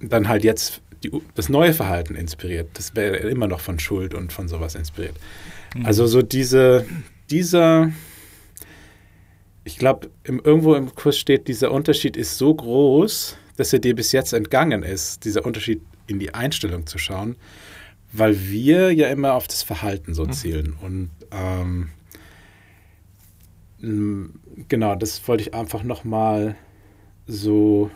dann 0.00 0.28
halt 0.28 0.44
jetzt 0.44 0.80
die, 1.02 1.10
das 1.34 1.48
neue 1.48 1.74
Verhalten 1.74 2.14
inspiriert. 2.14 2.70
Das 2.74 2.94
wäre 2.96 3.16
immer 3.16 3.46
noch 3.46 3.60
von 3.60 3.78
Schuld 3.78 4.14
und 4.14 4.32
von 4.32 4.48
sowas 4.48 4.74
inspiriert. 4.74 5.16
Mhm. 5.74 5.86
Also 5.86 6.06
so 6.06 6.22
diese, 6.22 6.86
dieser, 7.30 7.92
ich 9.64 9.78
glaube, 9.78 10.10
irgendwo 10.24 10.74
im 10.74 10.94
Kurs 10.94 11.18
steht, 11.18 11.48
dieser 11.48 11.70
Unterschied 11.70 12.16
ist 12.16 12.38
so 12.38 12.54
groß, 12.54 13.36
dass 13.56 13.72
er 13.72 13.78
dir 13.78 13.94
bis 13.94 14.12
jetzt 14.12 14.32
entgangen 14.32 14.82
ist, 14.82 15.24
dieser 15.24 15.44
Unterschied 15.44 15.80
in 16.06 16.18
die 16.18 16.34
Einstellung 16.34 16.86
zu 16.86 16.98
schauen, 16.98 17.36
weil 18.12 18.48
wir 18.48 18.92
ja 18.92 19.08
immer 19.08 19.34
auf 19.34 19.46
das 19.46 19.62
Verhalten 19.62 20.14
so 20.14 20.24
mhm. 20.24 20.32
zielen. 20.32 20.76
Und 20.80 21.10
ähm, 21.30 21.90
genau, 24.68 24.94
das 24.94 25.26
wollte 25.28 25.42
ich 25.42 25.54
einfach 25.54 25.82
nochmal 25.82 26.56
so, 27.26 27.90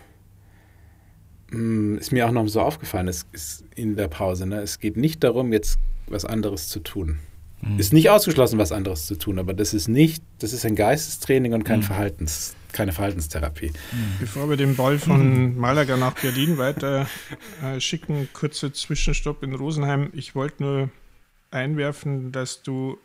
ist 1.51 2.13
mir 2.13 2.27
auch 2.27 2.33
noch 2.33 2.47
so 2.49 2.61
aufgefallen, 2.61 3.09
es 3.09 3.27
ist 3.33 3.65
in 3.75 3.97
der 3.97 4.09
Pause. 4.09 4.47
Ne? 4.47 4.61
Es 4.61 4.81
geht 4.81 4.97
nicht 4.97 5.25
darum, 5.25 5.53
jetzt 5.53 5.79
was 6.07 6.25
anderes 6.25 6.69
zu 6.69 6.81
tun. 6.81 7.19
Mhm. 7.61 7.79
Ist 7.79 7.93
nicht 7.93 8.11
ausgeschlossen, 8.11 8.59
was 8.59 8.73
anderes 8.73 9.07
zu 9.07 9.17
tun, 9.17 9.39
aber 9.39 9.55
das 9.55 9.75
ist 9.75 9.89
nicht, 9.89 10.23
das 10.39 10.53
ist 10.53 10.65
ein 10.65 10.77
Geistestraining 10.77 11.55
und 11.55 11.65
kein 11.65 11.81
mhm. 11.81 11.85
Verhaltens, 11.85 12.55
keine 12.73 12.93
Verhaltenstherapie. 12.93 13.71
Mhm. 13.71 14.15
Bevor 14.21 14.49
wir 14.49 14.57
den 14.57 14.77
Ball 14.77 14.99
von 14.99 15.53
mhm. 15.53 15.59
Malaga 15.59 15.97
nach 15.97 16.15
Berlin 16.15 16.59
weiter 16.59 17.09
äh, 17.65 17.81
schicken, 17.81 18.29
kurzer 18.33 18.73
Zwischenstopp 18.73 19.43
in 19.43 19.55
Rosenheim. 19.55 20.11
Ich 20.13 20.35
wollte 20.35 20.63
nur 20.63 20.91
einwerfen, 21.51 22.31
dass 22.31 22.63
du 22.63 22.99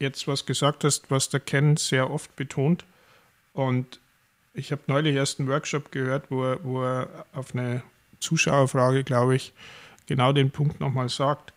jetzt 0.00 0.26
was 0.26 0.46
gesagt 0.46 0.82
hast, 0.82 1.10
was 1.10 1.28
der 1.28 1.40
Ken 1.40 1.76
sehr 1.76 2.10
oft 2.10 2.34
betont. 2.34 2.84
Und 3.52 4.00
ich 4.54 4.72
habe 4.72 4.82
neulich 4.86 5.14
erst 5.14 5.38
einen 5.38 5.48
Workshop 5.48 5.92
gehört, 5.92 6.30
wo 6.30 6.44
er, 6.44 6.64
wo 6.64 6.82
er 6.82 7.26
auf 7.32 7.54
eine 7.54 7.82
Zuschauerfrage, 8.18 9.04
glaube 9.04 9.36
ich, 9.36 9.52
genau 10.06 10.32
den 10.32 10.50
Punkt 10.50 10.80
nochmal 10.80 11.08
sagt, 11.08 11.52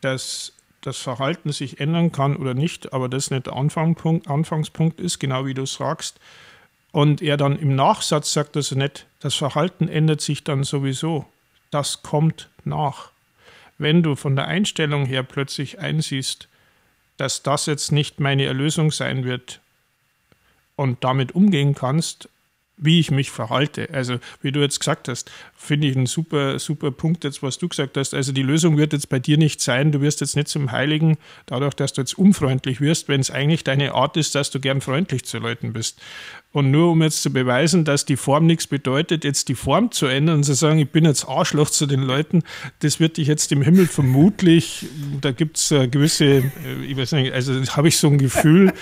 dass 0.00 0.52
das 0.80 0.98
Verhalten 0.98 1.52
sich 1.52 1.80
ändern 1.80 2.12
kann 2.12 2.36
oder 2.36 2.54
nicht, 2.54 2.92
aber 2.92 3.08
das 3.08 3.30
nicht 3.30 3.46
der 3.46 3.54
Anfangspunkt, 3.54 4.28
Anfangspunkt 4.28 5.00
ist, 5.00 5.18
genau 5.18 5.46
wie 5.46 5.54
du 5.54 5.64
sagst. 5.64 6.20
Und 6.92 7.22
er 7.22 7.36
dann 7.36 7.58
im 7.58 7.74
Nachsatz 7.74 8.32
sagt 8.32 8.56
also 8.56 8.76
nicht, 8.76 9.06
das 9.20 9.34
Verhalten 9.34 9.88
ändert 9.88 10.20
sich 10.20 10.44
dann 10.44 10.62
sowieso. 10.64 11.26
Das 11.70 12.02
kommt 12.02 12.50
nach. 12.64 13.10
Wenn 13.78 14.02
du 14.02 14.14
von 14.14 14.36
der 14.36 14.46
Einstellung 14.46 15.06
her 15.06 15.22
plötzlich 15.22 15.78
einsiehst, 15.80 16.48
dass 17.16 17.42
das 17.42 17.66
jetzt 17.66 17.92
nicht 17.92 18.20
meine 18.20 18.44
Erlösung 18.44 18.90
sein 18.90 19.24
wird 19.24 19.60
und 20.76 21.04
damit 21.04 21.34
umgehen 21.34 21.74
kannst, 21.74 22.28
wie 22.76 22.98
ich 22.98 23.10
mich 23.10 23.30
verhalte. 23.30 23.88
Also, 23.92 24.18
wie 24.42 24.50
du 24.50 24.60
jetzt 24.60 24.80
gesagt 24.80 25.08
hast, 25.08 25.30
finde 25.54 25.86
ich 25.86 25.96
ein 25.96 26.06
super, 26.06 26.58
super 26.58 26.90
Punkt 26.90 27.22
jetzt, 27.22 27.42
was 27.42 27.58
du 27.58 27.68
gesagt 27.68 27.96
hast. 27.96 28.14
Also, 28.14 28.32
die 28.32 28.42
Lösung 28.42 28.76
wird 28.76 28.92
jetzt 28.92 29.08
bei 29.08 29.20
dir 29.20 29.38
nicht 29.38 29.60
sein, 29.60 29.92
du 29.92 30.00
wirst 30.00 30.20
jetzt 30.20 30.34
nicht 30.34 30.48
zum 30.48 30.72
Heiligen, 30.72 31.16
dadurch, 31.46 31.74
dass 31.74 31.92
du 31.92 32.00
jetzt 32.00 32.18
unfreundlich 32.18 32.80
wirst, 32.80 33.08
wenn 33.08 33.20
es 33.20 33.30
eigentlich 33.30 33.62
deine 33.62 33.94
Art 33.94 34.16
ist, 34.16 34.34
dass 34.34 34.50
du 34.50 34.58
gern 34.58 34.80
freundlich 34.80 35.24
zu 35.24 35.38
Leuten 35.38 35.72
bist. 35.72 36.00
Und 36.54 36.70
nur 36.70 36.92
um 36.92 37.02
jetzt 37.02 37.20
zu 37.20 37.32
beweisen, 37.32 37.84
dass 37.84 38.04
die 38.04 38.16
Form 38.16 38.46
nichts 38.46 38.68
bedeutet, 38.68 39.24
jetzt 39.24 39.48
die 39.48 39.56
Form 39.56 39.90
zu 39.90 40.06
ändern 40.06 40.36
und 40.36 40.44
zu 40.44 40.54
sagen, 40.54 40.78
ich 40.78 40.88
bin 40.88 41.04
jetzt 41.04 41.28
Arschloch 41.28 41.68
zu 41.68 41.84
den 41.86 42.00
Leuten, 42.00 42.44
das 42.78 43.00
wird 43.00 43.16
dich 43.16 43.26
jetzt 43.26 43.50
im 43.50 43.60
Himmel 43.60 43.88
vermutlich, 43.88 44.86
da 45.20 45.32
gibt 45.32 45.56
es 45.56 45.70
gewisse, 45.90 46.24
äh, 46.24 46.42
ich 46.86 46.96
weiß 46.96 47.10
nicht, 47.12 47.32
also 47.32 47.54
habe 47.76 47.88
ich 47.88 47.98
so 47.98 48.06
ein 48.06 48.18
Gefühl, 48.18 48.72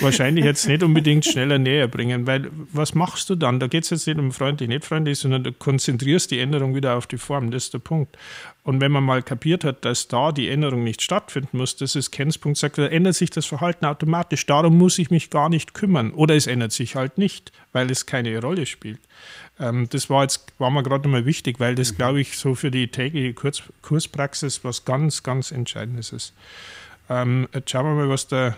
wahrscheinlich 0.00 0.44
jetzt 0.44 0.66
nicht 0.66 0.82
unbedingt 0.82 1.24
schneller 1.24 1.60
näher 1.60 1.86
bringen, 1.86 2.26
weil 2.26 2.50
was 2.72 2.96
machst 2.96 3.30
du 3.30 3.36
dann? 3.36 3.60
Da 3.60 3.68
geht 3.68 3.84
es 3.84 3.90
jetzt 3.90 4.08
nicht 4.08 4.18
um 4.18 4.32
freundlich, 4.32 4.68
nicht 4.68 4.84
freundlich, 4.84 5.20
sondern 5.20 5.44
du 5.44 5.52
konzentrierst 5.52 6.32
die 6.32 6.40
Änderung 6.40 6.74
wieder 6.74 6.96
auf 6.96 7.06
die 7.06 7.18
Form, 7.18 7.52
das 7.52 7.66
ist 7.66 7.74
der 7.74 7.78
Punkt. 7.78 8.18
Und 8.64 8.80
wenn 8.80 8.92
man 8.92 9.02
mal 9.02 9.22
kapiert 9.24 9.64
hat, 9.64 9.84
dass 9.84 10.06
da 10.06 10.30
die 10.30 10.48
Änderung 10.48 10.84
nicht 10.84 11.02
stattfinden 11.02 11.58
muss, 11.58 11.74
das 11.74 11.96
ist 11.96 12.12
Kens 12.12 12.38
Punkt, 12.38 12.58
sagt, 12.58 12.78
da 12.78 12.86
ändert 12.86 13.16
sich 13.16 13.30
das 13.30 13.44
Verhalten 13.44 13.84
automatisch. 13.84 14.46
Darum 14.46 14.78
muss 14.78 15.00
ich 15.00 15.10
mich 15.10 15.30
gar 15.30 15.48
nicht 15.48 15.74
kümmern. 15.74 16.12
Oder 16.12 16.36
es 16.36 16.46
ändert 16.46 16.70
sich 16.70 16.94
halt 16.94 17.18
nicht, 17.18 17.50
weil 17.72 17.90
es 17.90 18.06
keine 18.06 18.40
Rolle 18.40 18.66
spielt. 18.66 19.00
Ähm, 19.58 19.88
das 19.90 20.08
war 20.10 20.22
jetzt, 20.22 20.52
war 20.58 20.70
mir 20.70 20.84
gerade 20.84 21.02
nochmal 21.02 21.26
wichtig, 21.26 21.58
weil 21.58 21.74
das, 21.74 21.92
mhm. 21.92 21.96
glaube 21.96 22.20
ich, 22.20 22.38
so 22.38 22.54
für 22.54 22.70
die 22.70 22.86
tägliche 22.86 23.34
Kurs, 23.34 23.64
Kurspraxis 23.82 24.62
was 24.62 24.84
ganz, 24.84 25.24
ganz 25.24 25.50
Entscheidendes 25.50 26.12
ist. 26.12 26.32
Ähm, 27.10 27.48
jetzt 27.52 27.68
schauen 27.68 27.86
wir 27.86 27.94
mal, 27.94 28.08
was 28.08 28.28
der 28.28 28.56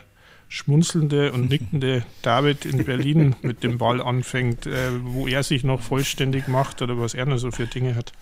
schmunzelnde 0.48 1.32
und 1.32 1.48
nickende 1.50 2.04
David 2.20 2.66
in 2.66 2.84
Berlin 2.84 3.36
mit 3.40 3.62
dem 3.62 3.78
Ball 3.78 4.02
anfängt, 4.02 4.66
äh, 4.66 4.90
wo 5.02 5.26
er 5.26 5.42
sich 5.42 5.64
noch 5.64 5.80
vollständig 5.80 6.46
macht 6.46 6.82
oder 6.82 6.98
was 6.98 7.14
er 7.14 7.24
noch 7.24 7.38
so 7.38 7.50
für 7.50 7.66
Dinge 7.66 7.94
hat. 7.94 8.12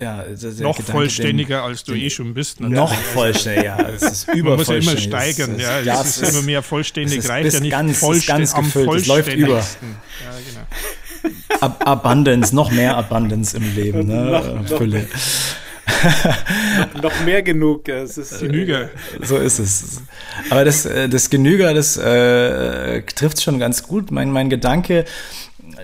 Ja, 0.00 0.24
noch 0.60 0.76
Gedanke, 0.76 0.82
vollständiger, 0.82 1.56
den, 1.56 1.64
als 1.64 1.84
du 1.84 1.92
den, 1.92 2.02
eh 2.02 2.10
schon 2.10 2.32
bist. 2.32 2.58
Natürlich. 2.60 2.80
Noch 2.80 2.94
vollständiger, 2.94 3.64
ja. 3.64 3.88
Es 3.88 4.02
ist 4.02 4.28
Man 4.34 4.56
muss 4.56 4.68
ja 4.68 4.76
immer 4.76 4.96
steigern, 4.96 5.56
es, 5.56 5.62
ja. 5.84 6.00
Es, 6.00 6.16
es 6.16 6.22
ist 6.22 6.34
immer 6.34 6.42
mehr 6.42 6.62
vollständig, 6.62 7.28
reicht 7.28 7.52
ja 7.52 7.60
nicht 7.60 7.70
ganz, 7.70 7.98
vollständig, 7.98 8.52
ganz 8.52 8.54
gefüllt, 8.54 8.88
am 8.88 8.96
es 8.96 9.06
läuft 9.06 9.34
über. 9.34 9.58
Ja, 9.58 9.64
genau. 10.48 11.60
Ab 11.60 11.82
Abundance, 11.86 12.54
noch 12.54 12.70
mehr 12.70 12.96
Abundance 12.96 13.56
im 13.56 13.74
Leben, 13.74 14.06
ne? 14.06 14.24
noch, 14.68 14.78
Fülle. 14.78 15.06
noch, 16.94 17.02
noch, 17.02 17.20
mehr 17.24 17.42
genug. 17.42 17.86
Es 17.88 18.16
ist 18.16 18.40
Genüger. 18.40 18.88
So 19.20 19.36
ist 19.36 19.58
es. 19.58 20.00
Aber 20.48 20.64
das, 20.64 20.86
äh, 20.86 21.10
das 21.10 21.28
Genüger, 21.28 21.74
das 21.74 21.98
äh, 21.98 23.02
trifft 23.02 23.42
schon 23.42 23.58
ganz 23.58 23.82
gut. 23.82 24.10
Mein, 24.10 24.30
mein 24.30 24.48
Gedanke, 24.48 25.04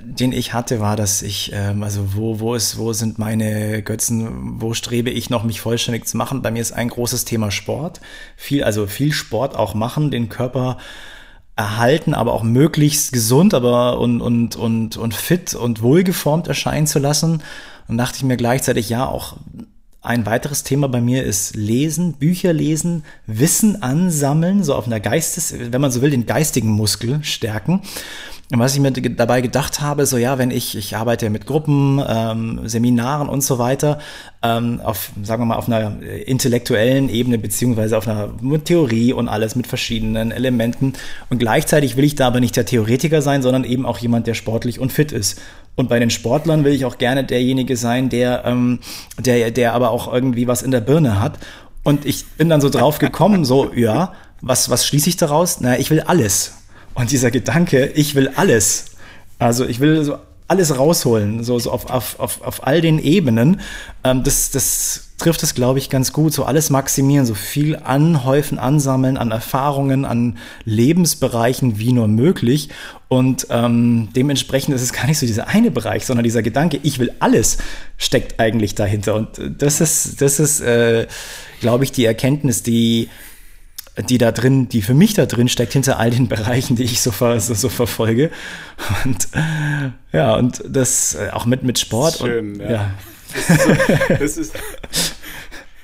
den 0.02 0.32
ich 0.32 0.52
hatte, 0.52 0.80
war, 0.80 0.96
dass 0.96 1.22
ich, 1.22 1.52
ähm, 1.54 1.82
also 1.82 2.14
wo, 2.14 2.40
wo 2.40 2.54
ist, 2.54 2.78
wo 2.78 2.92
sind 2.92 3.18
meine 3.18 3.82
Götzen, 3.82 4.60
wo 4.60 4.74
strebe 4.74 5.10
ich 5.10 5.30
noch, 5.30 5.44
mich 5.44 5.60
vollständig 5.60 6.06
zu 6.06 6.16
machen? 6.16 6.42
Bei 6.42 6.50
mir 6.50 6.60
ist 6.60 6.72
ein 6.72 6.88
großes 6.88 7.24
Thema 7.24 7.50
Sport. 7.50 8.00
Viel, 8.36 8.64
also 8.64 8.86
viel 8.86 9.12
Sport 9.12 9.56
auch 9.56 9.74
machen, 9.74 10.10
den 10.10 10.28
Körper 10.28 10.78
erhalten, 11.56 12.12
aber 12.14 12.34
auch 12.34 12.42
möglichst 12.42 13.12
gesund, 13.12 13.54
aber 13.54 13.98
und, 13.98 14.20
und, 14.20 14.56
und, 14.56 14.96
und 14.96 15.14
fit 15.14 15.54
und 15.54 15.80
wohlgeformt 15.82 16.48
erscheinen 16.48 16.86
zu 16.86 16.98
lassen. 16.98 17.42
Und 17.88 17.98
dachte 17.98 18.16
ich 18.16 18.24
mir 18.24 18.36
gleichzeitig, 18.36 18.88
ja, 18.88 19.06
auch 19.06 19.36
ein 20.02 20.24
weiteres 20.24 20.62
Thema 20.62 20.88
bei 20.88 21.00
mir 21.00 21.24
ist 21.24 21.56
Lesen, 21.56 22.12
Bücher 22.12 22.52
lesen, 22.52 23.04
Wissen 23.26 23.82
ansammeln, 23.82 24.62
so 24.62 24.74
auf 24.74 24.86
einer 24.86 25.00
Geistes, 25.00 25.52
wenn 25.58 25.80
man 25.80 25.90
so 25.90 26.00
will, 26.00 26.10
den 26.10 26.26
geistigen 26.26 26.70
Muskel 26.70 27.24
stärken. 27.24 27.82
Und 28.52 28.60
was 28.60 28.74
ich 28.74 28.80
mir 28.80 28.92
dabei 28.92 29.40
gedacht 29.40 29.80
habe, 29.80 30.06
so 30.06 30.18
ja, 30.18 30.38
wenn 30.38 30.52
ich, 30.52 30.76
ich 30.76 30.96
arbeite 30.96 31.30
mit 31.30 31.46
Gruppen, 31.46 32.00
ähm, 32.06 32.60
Seminaren 32.64 33.28
und 33.28 33.42
so 33.42 33.58
weiter, 33.58 33.98
ähm, 34.40 34.80
auf, 34.84 35.10
sagen 35.20 35.42
wir 35.42 35.46
mal, 35.46 35.56
auf 35.56 35.66
einer 35.66 36.00
intellektuellen 36.00 37.08
Ebene, 37.08 37.38
beziehungsweise 37.38 37.98
auf 37.98 38.06
einer 38.06 38.30
Theorie 38.62 39.12
und 39.12 39.26
alles 39.26 39.56
mit 39.56 39.66
verschiedenen 39.66 40.30
Elementen. 40.30 40.92
Und 41.28 41.38
gleichzeitig 41.38 41.96
will 41.96 42.04
ich 42.04 42.14
da 42.14 42.28
aber 42.28 42.38
nicht 42.38 42.54
der 42.56 42.66
Theoretiker 42.66 43.20
sein, 43.20 43.42
sondern 43.42 43.64
eben 43.64 43.84
auch 43.84 43.98
jemand, 43.98 44.28
der 44.28 44.34
sportlich 44.34 44.78
und 44.78 44.92
fit 44.92 45.10
ist. 45.10 45.40
Und 45.74 45.88
bei 45.88 45.98
den 45.98 46.10
Sportlern 46.10 46.62
will 46.62 46.72
ich 46.72 46.84
auch 46.84 46.98
gerne 46.98 47.24
derjenige 47.24 47.76
sein, 47.76 48.10
der, 48.10 48.44
ähm, 48.44 48.78
der, 49.18 49.50
der 49.50 49.72
aber 49.72 49.90
auch 49.90 50.12
irgendwie 50.12 50.46
was 50.46 50.62
in 50.62 50.70
der 50.70 50.80
Birne 50.80 51.20
hat. 51.20 51.40
Und 51.82 52.06
ich 52.06 52.24
bin 52.38 52.48
dann 52.48 52.60
so 52.60 52.70
drauf 52.70 53.00
gekommen, 53.00 53.44
so, 53.44 53.72
ja, 53.74 54.12
was, 54.40 54.70
was 54.70 54.86
schließe 54.86 55.08
ich 55.08 55.16
daraus? 55.16 55.60
Na, 55.60 55.78
ich 55.78 55.90
will 55.90 56.00
alles. 56.00 56.52
Und 56.96 57.10
dieser 57.10 57.30
Gedanke, 57.30 57.86
ich 57.94 58.14
will 58.14 58.30
alles. 58.36 58.86
Also 59.38 59.66
ich 59.66 59.80
will 59.80 60.02
so 60.02 60.16
alles 60.48 60.78
rausholen, 60.78 61.44
so, 61.44 61.58
so 61.58 61.70
auf, 61.70 61.90
auf, 61.90 62.18
auf, 62.18 62.40
auf 62.42 62.66
all 62.66 62.80
den 62.80 62.98
Ebenen. 62.98 63.60
Ähm, 64.02 64.24
das, 64.24 64.50
das 64.50 65.08
trifft 65.18 65.42
es, 65.42 65.54
glaube 65.54 65.78
ich, 65.78 65.90
ganz 65.90 66.12
gut. 66.12 66.32
So 66.32 66.44
alles 66.44 66.70
maximieren, 66.70 67.26
so 67.26 67.34
viel 67.34 67.76
anhäufen, 67.76 68.58
ansammeln 68.58 69.18
an 69.18 69.30
Erfahrungen, 69.30 70.06
an 70.06 70.38
Lebensbereichen 70.64 71.78
wie 71.78 71.92
nur 71.92 72.08
möglich. 72.08 72.70
Und 73.08 73.46
ähm, 73.50 74.08
dementsprechend 74.16 74.74
ist 74.74 74.82
es 74.82 74.94
gar 74.94 75.06
nicht 75.06 75.18
so 75.18 75.26
dieser 75.26 75.48
eine 75.48 75.70
Bereich, 75.70 76.06
sondern 76.06 76.24
dieser 76.24 76.42
Gedanke, 76.42 76.80
ich 76.82 76.98
will 76.98 77.12
alles, 77.18 77.58
steckt 77.98 78.40
eigentlich 78.40 78.74
dahinter. 78.74 79.16
Und 79.16 79.38
das 79.58 79.82
ist, 79.82 80.22
das 80.22 80.40
ist, 80.40 80.60
äh, 80.60 81.06
glaube 81.60 81.84
ich, 81.84 81.92
die 81.92 82.06
Erkenntnis, 82.06 82.62
die 82.62 83.10
die 84.02 84.18
da 84.18 84.32
drin, 84.32 84.68
die 84.68 84.82
für 84.82 84.94
mich 84.94 85.14
da 85.14 85.26
drin 85.26 85.48
steckt, 85.48 85.72
hinter 85.72 85.98
all 85.98 86.10
den 86.10 86.28
Bereichen, 86.28 86.76
die 86.76 86.84
ich 86.84 87.00
so, 87.00 87.10
ver, 87.10 87.40
so, 87.40 87.54
so 87.54 87.68
verfolge. 87.68 88.30
Und 89.04 89.28
ja, 90.12 90.34
und 90.36 90.62
das 90.66 91.14
äh, 91.14 91.30
auch 91.30 91.46
mit, 91.46 91.62
mit 91.62 91.78
Sport. 91.78 92.18
Schön, 92.18 92.54
und, 92.54 92.60
ja. 92.60 92.70
ja. 92.70 92.90
Das 93.34 93.48
ist, 93.48 93.62
so, 93.62 94.14
das 94.18 94.36
ist 94.36 94.52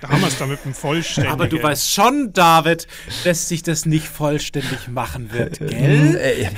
da 0.02 0.08
haben 0.08 0.20
wir 0.20 0.26
es 0.26 0.36
da 0.36 0.46
mit 0.46 0.58
Vollständigen. 0.74 1.32
Aber 1.32 1.46
du 1.46 1.62
weißt 1.62 1.92
schon, 1.92 2.32
David, 2.32 2.88
dass 3.22 3.48
sich 3.48 3.62
das 3.62 3.86
nicht 3.86 4.08
vollständig 4.08 4.88
machen 4.88 5.30
wird, 5.32 5.60
gell? 5.60 6.16
Äh, 6.16 6.48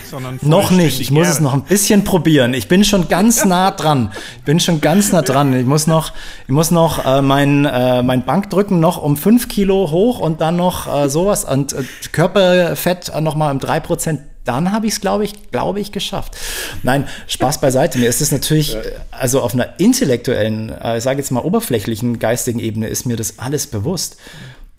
noch 0.41 0.71
nicht. 0.71 0.99
Ich 0.99 1.11
muss 1.11 1.29
es 1.29 1.41
noch 1.41 1.53
ein 1.53 1.65
bisschen 1.65 2.05
probieren. 2.05 2.55
Ich 2.55 2.69
bin 2.69 2.85
schon 2.85 3.07
ganz 3.07 3.45
nah 3.45 3.71
dran. 3.71 4.13
Ich 4.39 4.45
bin 4.45 4.61
schon 4.61 4.81
ganz 4.81 5.13
nah 5.13 5.21
dran. 5.21 5.53
Ich 5.53 5.67
muss 5.67 5.87
noch, 5.87 6.15
ich 6.47 6.55
muss 6.55 6.71
noch 6.71 7.05
äh, 7.05 7.21
mein, 7.21 7.67
äh, 7.67 8.03
mein 8.03 8.25
Bankdrücken 8.25 8.81
noch 8.81 8.97
um 8.97 9.19
fünf 9.19 9.49
Kilo 9.49 9.91
hoch 9.91 10.21
und 10.21 10.41
dann 10.41 10.57
noch 10.57 10.87
äh, 10.87 11.11
sowas 11.11 11.45
und 11.45 11.75
äh, 11.75 11.83
Körperfett 12.13 13.13
noch 13.21 13.35
mal 13.35 13.51
um 13.51 13.59
drei 13.59 13.79
Prozent 13.79 14.23
dann 14.45 14.73
habe 14.73 14.87
ich 14.87 14.95
es, 14.95 15.01
glaube 15.01 15.25
ich, 15.25 15.51
glaube 15.51 15.81
ich, 15.81 15.93
geschafft. 15.93 16.37
Nein, 16.83 17.07
Spaß 17.27 17.61
beiseite. 17.61 17.99
Mir 17.99 18.09
ist 18.09 18.21
es 18.21 18.31
natürlich, 18.31 18.77
also 19.11 19.41
auf 19.41 19.55
einer 19.55 19.79
intellektuellen, 19.79 20.71
äh, 20.71 20.99
ich 20.99 21.05
sage 21.05 21.19
jetzt 21.19 21.31
mal 21.31 21.41
oberflächlichen 21.41 22.19
geistigen 22.19 22.59
Ebene, 22.59 22.89
ist 22.89 23.07
mir 23.07 23.17
das 23.17 23.39
alles 23.39 23.67
bewusst. 23.67 24.17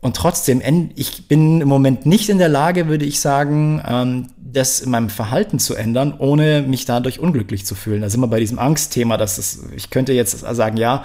Und 0.01 0.15
trotzdem, 0.15 0.61
ich 0.95 1.27
bin 1.27 1.61
im 1.61 1.67
Moment 1.67 2.05
nicht 2.05 2.29
in 2.29 2.37
der 2.37 2.49
Lage, 2.49 2.87
würde 2.87 3.05
ich 3.05 3.19
sagen, 3.19 3.81
ähm, 3.87 4.27
das 4.37 4.79
in 4.79 4.91
meinem 4.91 5.09
Verhalten 5.09 5.57
zu 5.57 5.75
ändern, 5.75 6.13
ohne 6.17 6.61
mich 6.61 6.85
dadurch 6.85 7.19
unglücklich 7.19 7.65
zu 7.65 7.73
fühlen. 7.75 8.01
Da 8.01 8.09
sind 8.09 8.21
wir 8.21 8.27
bei 8.27 8.39
diesem 8.39 8.59
Angstthema, 8.59 9.17
dass 9.17 9.37
es, 9.37 9.63
ich 9.75 9.89
könnte 9.89 10.13
jetzt 10.13 10.39
sagen, 10.39 10.77
ja, 10.77 11.03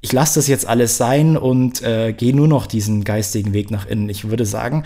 ich 0.00 0.12
lasse 0.12 0.40
das 0.40 0.48
jetzt 0.48 0.66
alles 0.66 0.96
sein 0.96 1.36
und 1.36 1.82
äh, 1.82 2.12
gehe 2.12 2.34
nur 2.34 2.48
noch 2.48 2.66
diesen 2.66 3.04
geistigen 3.04 3.52
Weg 3.52 3.70
nach 3.70 3.86
innen. 3.86 4.08
Ich 4.08 4.28
würde 4.28 4.44
sagen, 4.46 4.84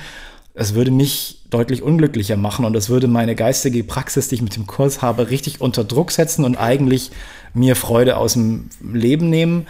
es 0.56 0.74
würde 0.74 0.90
mich 0.90 1.42
deutlich 1.50 1.82
unglücklicher 1.82 2.36
machen 2.36 2.64
und 2.64 2.74
es 2.74 2.88
würde 2.88 3.08
meine 3.08 3.34
geistige 3.34 3.84
Praxis, 3.84 4.28
die 4.28 4.36
ich 4.36 4.42
mit 4.42 4.56
dem 4.56 4.66
Kurs 4.66 5.02
habe, 5.02 5.30
richtig 5.30 5.60
unter 5.60 5.84
Druck 5.84 6.10
setzen 6.10 6.44
und 6.44 6.56
eigentlich 6.56 7.10
mir 7.54 7.76
Freude 7.76 8.16
aus 8.16 8.32
dem 8.32 8.70
Leben 8.80 9.30
nehmen 9.30 9.66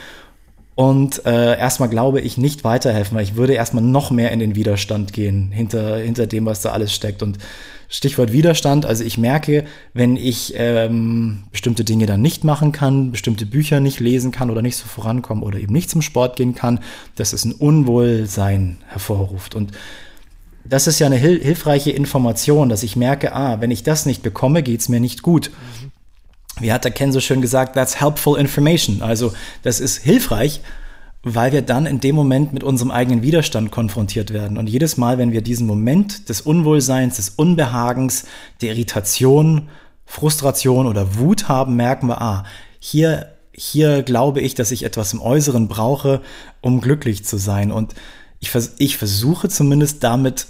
und 0.76 1.24
äh, 1.24 1.58
erstmal 1.58 1.88
glaube 1.88 2.20
ich 2.20 2.36
nicht 2.36 2.62
weiterhelfen, 2.62 3.16
weil 3.16 3.24
ich 3.24 3.34
würde 3.34 3.54
erstmal 3.54 3.82
noch 3.82 4.10
mehr 4.10 4.30
in 4.30 4.38
den 4.38 4.54
Widerstand 4.54 5.12
gehen 5.12 5.50
hinter, 5.50 5.96
hinter 5.96 6.26
dem, 6.26 6.44
was 6.44 6.60
da 6.60 6.70
alles 6.70 6.94
steckt. 6.94 7.22
Und 7.22 7.38
Stichwort 7.88 8.30
Widerstand, 8.30 8.84
also 8.84 9.02
ich 9.02 9.16
merke, 9.16 9.64
wenn 9.94 10.16
ich 10.16 10.52
ähm, 10.56 11.44
bestimmte 11.50 11.82
Dinge 11.82 12.04
dann 12.04 12.20
nicht 12.20 12.44
machen 12.44 12.72
kann, 12.72 13.10
bestimmte 13.10 13.46
Bücher 13.46 13.80
nicht 13.80 14.00
lesen 14.00 14.32
kann 14.32 14.50
oder 14.50 14.60
nicht 14.60 14.76
so 14.76 14.86
vorankommen 14.86 15.42
oder 15.42 15.58
eben 15.58 15.72
nicht 15.72 15.88
zum 15.88 16.02
Sport 16.02 16.36
gehen 16.36 16.54
kann, 16.54 16.80
dass 17.14 17.32
es 17.32 17.44
ein 17.46 17.52
Unwohlsein 17.52 18.76
hervorruft. 18.86 19.54
Und 19.54 19.72
das 20.68 20.86
ist 20.86 20.98
ja 20.98 21.06
eine 21.06 21.16
hil 21.16 21.40
hilfreiche 21.42 21.90
Information, 21.90 22.68
dass 22.68 22.82
ich 22.82 22.96
merke, 22.96 23.34
ah, 23.34 23.60
wenn 23.60 23.70
ich 23.70 23.82
das 23.82 24.06
nicht 24.06 24.22
bekomme, 24.22 24.62
geht's 24.62 24.88
mir 24.88 25.00
nicht 25.00 25.22
gut. 25.22 25.50
Wie 26.58 26.72
hat 26.72 26.84
der 26.84 26.90
Ken 26.90 27.12
so 27.12 27.20
schön 27.20 27.42
gesagt, 27.42 27.74
that's 27.74 28.00
helpful 28.00 28.38
information. 28.38 29.02
Also 29.02 29.34
das 29.62 29.80
ist 29.80 29.98
hilfreich, 29.98 30.62
weil 31.22 31.52
wir 31.52 31.62
dann 31.62 31.86
in 31.86 32.00
dem 32.00 32.14
Moment 32.14 32.52
mit 32.52 32.64
unserem 32.64 32.90
eigenen 32.90 33.22
Widerstand 33.22 33.70
konfrontiert 33.70 34.32
werden. 34.32 34.56
Und 34.56 34.68
jedes 34.68 34.96
Mal, 34.96 35.18
wenn 35.18 35.32
wir 35.32 35.42
diesen 35.42 35.66
Moment 35.66 36.28
des 36.28 36.40
Unwohlseins, 36.40 37.16
des 37.16 37.30
Unbehagens, 37.30 38.24
der 38.62 38.70
Irritation, 38.70 39.68
Frustration 40.06 40.86
oder 40.86 41.16
Wut 41.16 41.48
haben, 41.48 41.76
merken 41.76 42.06
wir, 42.06 42.22
ah, 42.22 42.44
hier, 42.78 43.32
hier 43.52 44.02
glaube 44.02 44.40
ich, 44.40 44.54
dass 44.54 44.70
ich 44.70 44.84
etwas 44.84 45.12
im 45.12 45.20
Äußeren 45.20 45.68
brauche, 45.68 46.22
um 46.60 46.80
glücklich 46.80 47.24
zu 47.24 47.36
sein. 47.36 47.72
Und 47.72 47.94
ich, 48.38 48.50
vers 48.50 48.74
ich 48.78 48.96
versuche 48.96 49.48
zumindest 49.48 50.04
damit 50.04 50.46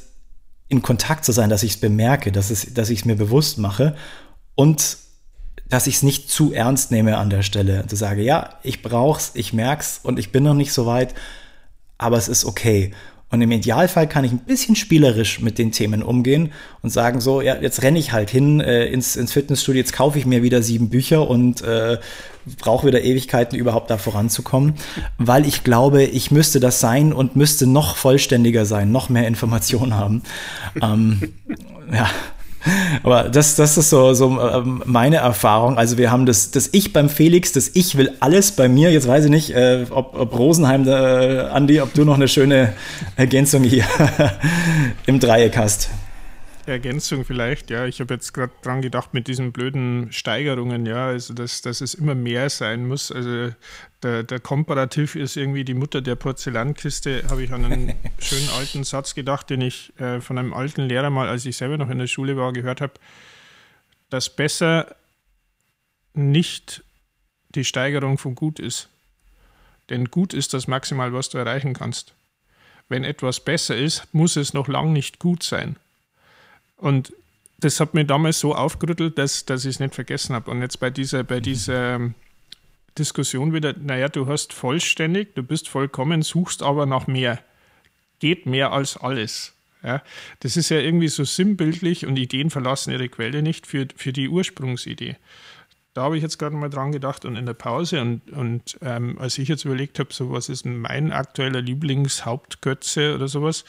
in 0.69 0.83
Kontakt 0.83 1.25
zu 1.25 1.33
sein, 1.33 1.51
dass 1.51 1.63
ich 1.63 1.73
es 1.73 1.81
bemerke, 1.81 2.33
dass, 2.33 2.51
es, 2.51 2.75
dass 2.75 2.91
ich 2.91 3.01
es 3.01 3.05
mir 3.05 3.17
bewusst 3.17 3.59
mache 3.59 3.95
und 4.55 4.99
dass 5.69 5.87
ich 5.87 5.97
es 5.97 6.03
nicht 6.03 6.31
zu 6.31 6.53
ernst 6.53 6.91
nehme 6.91 7.19
an 7.19 7.31
der 7.31 7.43
Stelle. 7.43 7.87
Zu 7.87 7.97
sagen, 7.97 8.21
ja, 8.21 8.59
ich 8.63 8.83
brauch's, 8.83 9.33
ich 9.35 9.53
merk's 9.53 10.01
und 10.03 10.19
ich 10.19 10.33
bin 10.33 10.45
noch 10.45 10.55
nicht 10.55 10.73
so 10.73 10.87
weit, 10.87 11.15
aber 11.99 12.17
es 12.17 12.29
ist 12.29 12.45
okay. 12.45 12.93
Und 13.37 13.43
im 13.43 13.51
Idealfall 13.51 14.09
kann 14.09 14.25
ich 14.25 14.33
ein 14.33 14.39
bisschen 14.39 14.77
spielerisch 14.77 15.43
mit 15.43 15.59
den 15.59 15.71
Themen 15.71 16.03
umgehen 16.03 16.53
und 16.81 16.89
sagen 16.89 17.21
so, 17.21 17.43
ja, 17.43 17.55
jetzt 17.55 17.83
renne 17.83 17.99
ich 17.99 18.13
halt 18.13 18.31
hin 18.31 18.61
äh, 18.61 18.87
ins, 18.87 19.15
ins 19.15 19.31
Fitnessstudio, 19.31 19.79
jetzt 19.79 19.93
kaufe 19.93 20.19
ich 20.19 20.25
mir 20.25 20.43
wieder 20.43 20.63
sieben 20.63 20.89
Bücher 20.89 21.29
und 21.29 21.61
äh, 21.61 21.99
brauche 22.59 22.87
wieder 22.87 23.03
Ewigkeiten, 23.03 23.59
überhaupt 23.59 23.91
da 23.91 23.99
voranzukommen, 23.99 24.77
weil 25.19 25.47
ich 25.47 25.65
glaube, 25.65 26.05
ich 26.05 26.31
müsste 26.31 26.61
das 26.61 26.81
sein 26.81 27.13
und 27.13 27.37
müsste 27.37 27.67
noch 27.67 27.97
vollständiger 27.97 28.65
sein, 28.65 28.91
noch 28.91 29.11
mehr 29.11 29.29
Informationen 29.29 29.95
haben. 29.97 30.23
ähm, 30.81 31.35
ja, 31.93 32.09
aber 33.03 33.25
das, 33.25 33.57
das 33.57 33.77
ist 33.77 33.91
so, 33.91 34.15
so 34.15 34.41
ähm, 34.41 34.83
meine 34.85 35.17
Erfahrung. 35.17 35.79
Also 35.79 35.99
wir 35.99 36.11
haben 36.11 36.27
das, 36.27 36.51
das 36.51 36.69
Ich 36.73 36.93
beim 36.93 37.09
Felix, 37.09 37.53
das 37.53 37.71
Ich 37.75 37.97
will 37.97 38.13
alles 38.21 38.53
bei 38.53 38.69
mir. 38.69 38.91
Jetzt 38.91 39.09
weiß 39.09 39.25
ich 39.27 39.31
nicht, 39.31 39.51
äh, 39.51 39.87
ob, 39.91 40.19
ob 40.19 40.39
Rosenheim, 40.39 40.87
äh, 40.87 41.41
Andi, 41.51 41.81
ob 41.81 41.95
du 41.95 42.05
noch 42.05 42.15
eine 42.15 42.29
schöne 42.29 42.73
Ergänzung 43.17 43.63
hier 43.63 43.85
im 45.07 45.21
Dreieck 45.21 45.57
hast. 45.57 45.91
Ergänzung 46.67 47.25
vielleicht, 47.25 47.71
ja. 47.71 47.87
Ich 47.87 48.01
habe 48.01 48.15
jetzt 48.15 48.33
gerade 48.33 48.53
dran 48.63 48.83
gedacht 48.83 49.15
mit 49.15 49.29
diesen 49.29 49.53
blöden 49.53 50.13
Steigerungen, 50.13 50.87
ja, 50.87 51.07
also 51.07 51.35
dass, 51.35 51.63
dass 51.63 51.81
es 51.81 51.95
immer 51.95 52.15
mehr 52.15 52.51
sein 52.51 52.87
muss. 52.87 53.13
Also 53.13 53.53
der, 54.03 54.23
der 54.23 54.41
Komparativ 54.41 55.15
ist 55.15 55.37
irgendwie 55.37 55.65
die 55.65 55.75
Mutter 55.75 56.03
der 56.03 56.17
Porzellankiste, 56.17 57.25
habe 57.31 57.45
ich 57.45 57.53
an 57.53 57.65
einen 57.65 57.95
schönen 58.19 58.49
alten 58.51 58.85
Satz 58.85 59.15
gedacht, 59.15 59.51
den 59.51 59.61
ich 59.61 59.93
äh, 59.99 60.21
von 60.21 60.39
einem 60.39 60.55
alten 60.55 60.83
Lehrer 60.83 61.11
mal, 61.11 61.29
als 61.29 61.47
ich 61.47 61.57
selber 61.57 61.79
noch 61.79 61.91
in 61.91 61.99
der 61.99 62.07
Schule 62.07 62.37
war, 62.37 62.53
gehört 62.53 62.81
habe, 62.81 62.95
dass 64.11 64.35
besser 64.35 64.95
nicht 66.15 66.83
die 67.55 67.65
Steigerung 67.65 68.19
von 68.19 68.35
gut 68.35 68.59
ist. 68.59 68.89
Denn 69.91 70.07
gut 70.07 70.35
ist 70.35 70.55
das 70.55 70.67
maximal, 70.67 71.13
was 71.13 71.29
du 71.29 71.39
erreichen 71.39 71.75
kannst. 71.75 72.15
Wenn 72.89 73.05
etwas 73.05 73.41
besser 73.41 73.77
ist, 73.77 74.13
muss 74.13 74.37
es 74.37 74.53
noch 74.53 74.69
lang 74.69 74.93
nicht 74.93 75.19
gut 75.19 75.43
sein. 75.43 75.77
Und 76.77 77.13
das 77.59 77.81
hat 77.81 77.95
mich 77.95 78.07
damals 78.07 78.41
so 78.41 78.55
aufgerüttelt, 78.55 79.19
dass, 79.19 79.47
dass 79.47 79.65
ich 79.65 79.77
es 79.77 79.81
nicht 79.81 79.95
vergessen 79.95 80.35
habe. 80.35 80.51
Und 80.51 80.61
jetzt 80.61 80.79
bei 80.79 80.91
dieser, 80.91 81.25
bei 81.25 81.41
dieser 81.41 82.13
Diskussion 82.99 83.53
wieder, 83.53 83.75
naja, 83.79 84.09
du 84.09 84.27
hast 84.27 84.53
vollständig, 84.53 85.35
du 85.35 85.43
bist 85.43 85.69
vollkommen, 85.69 86.23
suchst 86.23 86.63
aber 86.63 86.87
nach 86.87 87.07
mehr. 87.07 87.39
Geht 88.19 88.47
mehr 88.47 88.73
als 88.73 88.97
alles. 88.97 89.55
Ja, 89.83 90.03
das 90.41 90.57
ist 90.57 90.71
ja 90.71 90.81
irgendwie 90.81 91.09
so 91.09 91.25
sinnbildlich 91.25 92.07
und 92.07 92.17
Ideen 92.17 92.51
verlassen 92.51 92.93
ihre 92.93 93.09
Quelle 93.09 93.43
nicht 93.43 93.67
für, 93.67 93.87
für 93.95 94.13
die 94.13 94.29
Ursprungsidee. 94.29 95.17
Da 95.95 96.03
habe 96.03 96.17
ich 96.17 96.23
jetzt 96.23 96.39
gerade 96.39 96.57
mal 96.57 96.69
dran 96.69 96.93
gedacht 96.93 97.25
und 97.25 97.37
in 97.37 97.47
der 97.47 97.55
Pause 97.55 98.01
und, 98.01 98.31
und 98.33 98.79
ähm, 98.83 99.17
als 99.19 99.39
ich 99.39 99.49
jetzt 99.49 99.65
überlegt 99.65 99.99
habe, 99.99 100.13
so 100.13 100.33
was 100.33 100.49
ist 100.49 100.67
mein 100.67 101.13
aktueller 101.13 101.63
Lieblingshauptgötze 101.63 103.15
oder 103.15 103.29
sowas, 103.29 103.65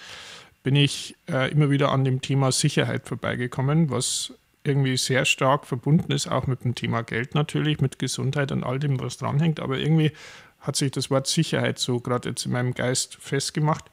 bin 0.67 0.75
ich 0.75 1.15
äh, 1.29 1.49
immer 1.49 1.69
wieder 1.69 1.93
an 1.93 2.03
dem 2.03 2.19
Thema 2.19 2.51
Sicherheit 2.51 3.07
vorbeigekommen, 3.07 3.89
was 3.89 4.33
irgendwie 4.65 4.97
sehr 4.97 5.23
stark 5.23 5.65
verbunden 5.65 6.11
ist, 6.11 6.27
auch 6.27 6.45
mit 6.45 6.65
dem 6.65 6.75
Thema 6.75 7.03
Geld 7.03 7.35
natürlich, 7.35 7.79
mit 7.79 7.99
Gesundheit 7.99 8.51
und 8.51 8.65
all 8.65 8.77
dem, 8.77 8.99
was 8.99 9.15
dranhängt. 9.15 9.61
Aber 9.61 9.77
irgendwie 9.77 10.11
hat 10.59 10.75
sich 10.75 10.91
das 10.91 11.09
Wort 11.09 11.25
Sicherheit 11.25 11.79
so 11.79 12.01
gerade 12.01 12.27
jetzt 12.27 12.45
in 12.45 12.51
meinem 12.51 12.73
Geist 12.73 13.15
festgemacht. 13.15 13.85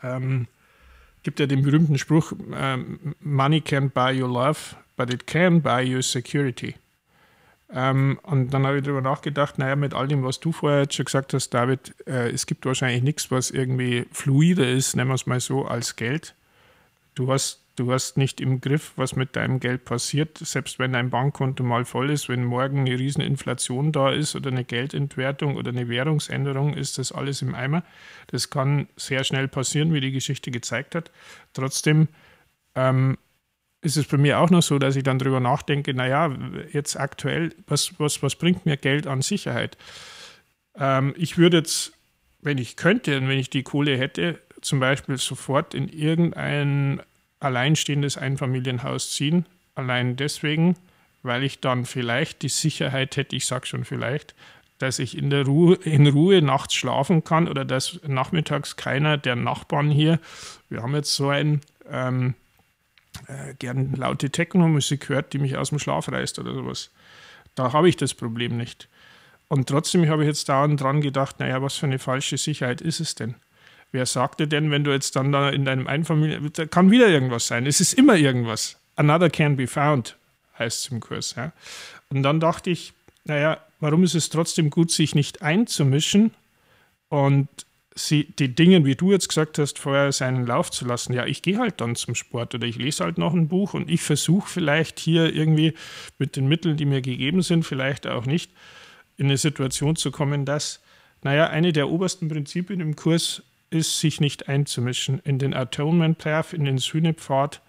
Ähm, 0.00 0.46
gibt 1.24 1.40
ja 1.40 1.46
den 1.46 1.64
berühmten 1.64 1.98
Spruch, 1.98 2.34
ähm, 2.54 3.16
Money 3.18 3.62
can't 3.62 3.90
buy 3.90 4.16
your 4.16 4.28
love, 4.28 4.76
but 4.96 5.12
it 5.12 5.26
can 5.26 5.60
buy 5.60 5.82
you 5.82 6.02
security. 6.02 6.76
Ähm, 7.74 8.18
und 8.22 8.50
dann 8.50 8.66
habe 8.66 8.78
ich 8.78 8.84
darüber 8.84 9.00
nachgedacht, 9.00 9.58
naja, 9.58 9.76
mit 9.76 9.94
all 9.94 10.06
dem, 10.06 10.22
was 10.22 10.40
du 10.40 10.52
vorher 10.52 10.82
jetzt 10.82 10.94
schon 10.94 11.06
gesagt 11.06 11.32
hast, 11.32 11.50
David, 11.50 11.94
äh, 12.06 12.30
es 12.30 12.46
gibt 12.46 12.66
wahrscheinlich 12.66 13.02
nichts, 13.02 13.30
was 13.30 13.50
irgendwie 13.50 14.06
fluider 14.12 14.68
ist, 14.68 14.94
nennen 14.94 15.08
wir 15.10 15.14
es 15.14 15.26
mal 15.26 15.40
so, 15.40 15.64
als 15.64 15.96
Geld. 15.96 16.34
Du 17.14 17.32
hast, 17.32 17.62
du 17.76 17.90
hast 17.90 18.18
nicht 18.18 18.42
im 18.42 18.60
Griff, 18.60 18.92
was 18.96 19.16
mit 19.16 19.36
deinem 19.36 19.58
Geld 19.58 19.86
passiert, 19.86 20.36
selbst 20.38 20.78
wenn 20.78 20.92
dein 20.92 21.08
Bankkonto 21.08 21.64
mal 21.64 21.86
voll 21.86 22.10
ist, 22.10 22.28
wenn 22.28 22.44
morgen 22.44 22.80
eine 22.80 22.98
Rieseninflation 22.98 23.90
da 23.90 24.10
ist 24.10 24.36
oder 24.36 24.50
eine 24.50 24.64
Geldentwertung 24.64 25.56
oder 25.56 25.70
eine 25.70 25.88
Währungsänderung, 25.88 26.74
ist 26.74 26.98
das 26.98 27.10
alles 27.10 27.40
im 27.40 27.54
Eimer. 27.54 27.84
Das 28.26 28.50
kann 28.50 28.88
sehr 28.96 29.24
schnell 29.24 29.48
passieren, 29.48 29.94
wie 29.94 30.00
die 30.00 30.12
Geschichte 30.12 30.50
gezeigt 30.50 30.94
hat. 30.94 31.10
Trotzdem 31.54 32.08
ähm, 32.74 33.16
ist 33.82 33.96
es 33.96 34.06
bei 34.06 34.16
mir 34.16 34.38
auch 34.38 34.48
noch 34.48 34.62
so, 34.62 34.78
dass 34.78 34.96
ich 34.96 35.02
dann 35.02 35.18
darüber 35.18 35.40
nachdenke, 35.40 35.92
naja, 35.92 36.34
jetzt 36.72 36.96
aktuell, 36.96 37.50
was, 37.66 37.98
was, 37.98 38.22
was 38.22 38.36
bringt 38.36 38.64
mir 38.64 38.76
Geld 38.76 39.06
an 39.06 39.22
Sicherheit? 39.22 39.76
Ähm, 40.76 41.14
ich 41.16 41.36
würde 41.36 41.58
jetzt, 41.58 41.92
wenn 42.40 42.58
ich 42.58 42.76
könnte 42.76 43.18
und 43.18 43.28
wenn 43.28 43.38
ich 43.38 43.50
die 43.50 43.64
Kohle 43.64 43.98
hätte, 43.98 44.38
zum 44.60 44.78
Beispiel 44.78 45.18
sofort 45.18 45.74
in 45.74 45.88
irgendein 45.88 47.02
alleinstehendes 47.40 48.16
Einfamilienhaus 48.16 49.10
ziehen. 49.10 49.46
Allein 49.74 50.14
deswegen, 50.14 50.76
weil 51.24 51.42
ich 51.42 51.58
dann 51.58 51.84
vielleicht 51.84 52.42
die 52.42 52.48
Sicherheit 52.48 53.16
hätte, 53.16 53.34
ich 53.34 53.46
sage 53.46 53.66
schon 53.66 53.84
vielleicht, 53.84 54.36
dass 54.78 55.00
ich 55.00 55.18
in 55.18 55.30
der 55.30 55.44
Ruhe, 55.44 55.74
in 55.82 56.06
Ruhe 56.06 56.40
nachts 56.40 56.74
schlafen 56.74 57.24
kann 57.24 57.48
oder 57.48 57.64
dass 57.64 58.00
nachmittags 58.06 58.76
keiner 58.76 59.18
der 59.18 59.34
Nachbarn 59.34 59.90
hier, 59.90 60.20
wir 60.68 60.82
haben 60.82 60.94
jetzt 60.94 61.14
so 61.16 61.28
ein 61.30 61.60
ähm, 61.90 62.34
äh, 63.28 63.54
gern 63.58 63.92
laute 63.94 64.30
Techno-Musik 64.30 65.08
hört, 65.08 65.32
die 65.32 65.38
mich 65.38 65.56
aus 65.56 65.70
dem 65.70 65.78
Schlaf 65.78 66.10
reißt 66.10 66.38
oder 66.38 66.54
sowas. 66.54 66.90
Da 67.54 67.72
habe 67.72 67.88
ich 67.88 67.96
das 67.96 68.14
Problem 68.14 68.56
nicht. 68.56 68.88
Und 69.48 69.68
trotzdem 69.68 70.08
habe 70.08 70.22
ich 70.22 70.28
jetzt 70.28 70.48
dauernd 70.48 70.80
dran 70.80 71.02
gedacht, 71.02 71.38
naja, 71.38 71.60
was 71.60 71.76
für 71.76 71.86
eine 71.86 71.98
falsche 71.98 72.38
Sicherheit 72.38 72.80
ist 72.80 73.00
es 73.00 73.14
denn? 73.14 73.34
Wer 73.90 74.06
sagte 74.06 74.48
denn, 74.48 74.70
wenn 74.70 74.84
du 74.84 74.90
jetzt 74.90 75.16
dann 75.16 75.32
da 75.32 75.50
in 75.50 75.66
deinem 75.66 75.86
Einfamilien, 75.86 76.50
da 76.54 76.64
kann 76.64 76.90
wieder 76.90 77.08
irgendwas 77.08 77.46
sein. 77.46 77.66
Es 77.66 77.80
ist 77.80 77.92
immer 77.92 78.16
irgendwas. 78.16 78.78
Another 78.96 79.28
can 79.28 79.56
be 79.56 79.66
found, 79.66 80.16
heißt 80.58 80.86
es 80.86 80.90
im 80.90 81.00
Kurs. 81.00 81.34
Ja. 81.36 81.52
Und 82.08 82.22
dann 82.22 82.40
dachte 82.40 82.70
ich, 82.70 82.94
naja, 83.24 83.58
warum 83.80 84.02
ist 84.04 84.14
es 84.14 84.30
trotzdem 84.30 84.70
gut, 84.70 84.90
sich 84.90 85.14
nicht 85.14 85.42
einzumischen 85.42 86.32
und 87.10 87.48
sie, 87.94 88.24
die 88.38 88.54
Dinge, 88.54 88.84
wie 88.84 88.94
du 88.94 89.12
jetzt 89.12 89.28
gesagt 89.28 89.58
hast, 89.58 89.78
vorher 89.78 90.12
seinen 90.12 90.46
Lauf 90.46 90.70
zu 90.70 90.84
lassen. 90.84 91.12
Ja, 91.12 91.26
ich 91.26 91.42
gehe 91.42 91.58
halt 91.58 91.80
dann 91.80 91.94
zum 91.96 92.14
Sport 92.14 92.54
oder 92.54 92.66
ich 92.66 92.76
lese 92.76 93.04
halt 93.04 93.18
noch 93.18 93.34
ein 93.34 93.48
Buch 93.48 93.74
und 93.74 93.90
ich 93.90 94.02
versuche 94.02 94.48
vielleicht 94.48 94.98
hier 94.98 95.34
irgendwie 95.34 95.74
mit 96.18 96.36
den 96.36 96.48
Mitteln, 96.48 96.76
die 96.76 96.86
mir 96.86 97.02
gegeben 97.02 97.42
sind, 97.42 97.64
vielleicht 97.64 98.06
auch 98.06 98.26
nicht, 98.26 98.50
in 99.16 99.26
eine 99.26 99.36
Situation 99.36 99.96
zu 99.96 100.10
kommen, 100.10 100.44
dass, 100.44 100.82
naja, 101.22 101.48
eine 101.48 101.72
der 101.72 101.90
obersten 101.90 102.28
Prinzipien 102.28 102.80
im 102.80 102.96
Kurs 102.96 103.42
ist, 103.70 104.00
sich 104.00 104.20
nicht 104.20 104.48
einzumischen 104.48 105.20
in 105.24 105.38
den 105.38 105.54
Atonement 105.54 106.18
Path, 106.18 106.52
in 106.52 106.64
den 106.64 106.78
Sühnepfad, 106.78 107.60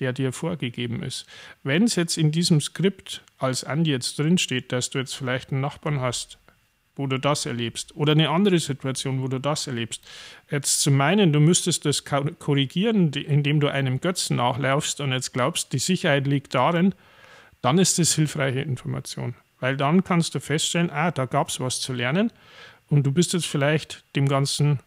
der 0.00 0.12
dir 0.12 0.32
vorgegeben 0.32 1.02
ist. 1.02 1.26
Wenn 1.62 1.84
es 1.84 1.96
jetzt 1.96 2.18
in 2.18 2.32
diesem 2.32 2.60
Skript 2.60 3.22
als 3.38 3.64
Andi 3.64 3.90
jetzt 3.90 4.18
drinsteht, 4.18 4.72
dass 4.72 4.90
du 4.90 4.98
jetzt 4.98 5.14
vielleicht 5.14 5.52
einen 5.52 5.60
Nachbarn 5.60 6.00
hast, 6.00 6.38
wo 6.96 7.06
du 7.06 7.18
das 7.18 7.46
erlebst. 7.46 7.96
Oder 7.96 8.12
eine 8.12 8.30
andere 8.30 8.58
Situation, 8.58 9.22
wo 9.22 9.28
du 9.28 9.38
das 9.38 9.66
erlebst. 9.66 10.02
Jetzt 10.50 10.82
zu 10.82 10.90
meinen, 10.90 11.32
du 11.32 11.40
müsstest 11.40 11.84
das 11.84 12.04
korrigieren, 12.04 13.12
indem 13.12 13.60
du 13.60 13.68
einem 13.68 14.00
Götzen 14.00 14.36
nachlaufst 14.36 15.00
und 15.00 15.12
jetzt 15.12 15.32
glaubst, 15.32 15.72
die 15.72 15.78
Sicherheit 15.78 16.26
liegt 16.26 16.54
darin, 16.54 16.94
dann 17.62 17.78
ist 17.78 17.98
das 17.98 18.14
hilfreiche 18.14 18.60
Information. 18.60 19.34
Weil 19.60 19.76
dann 19.76 20.04
kannst 20.04 20.34
du 20.34 20.40
feststellen, 20.40 20.90
ah, 20.90 21.10
da 21.10 21.24
gab 21.26 21.48
es 21.48 21.60
was 21.60 21.80
zu 21.80 21.92
lernen 21.92 22.32
und 22.88 23.04
du 23.06 23.12
bist 23.12 23.32
jetzt 23.32 23.46
vielleicht 23.46 24.04
dem 24.16 24.28
Ganzen 24.28 24.80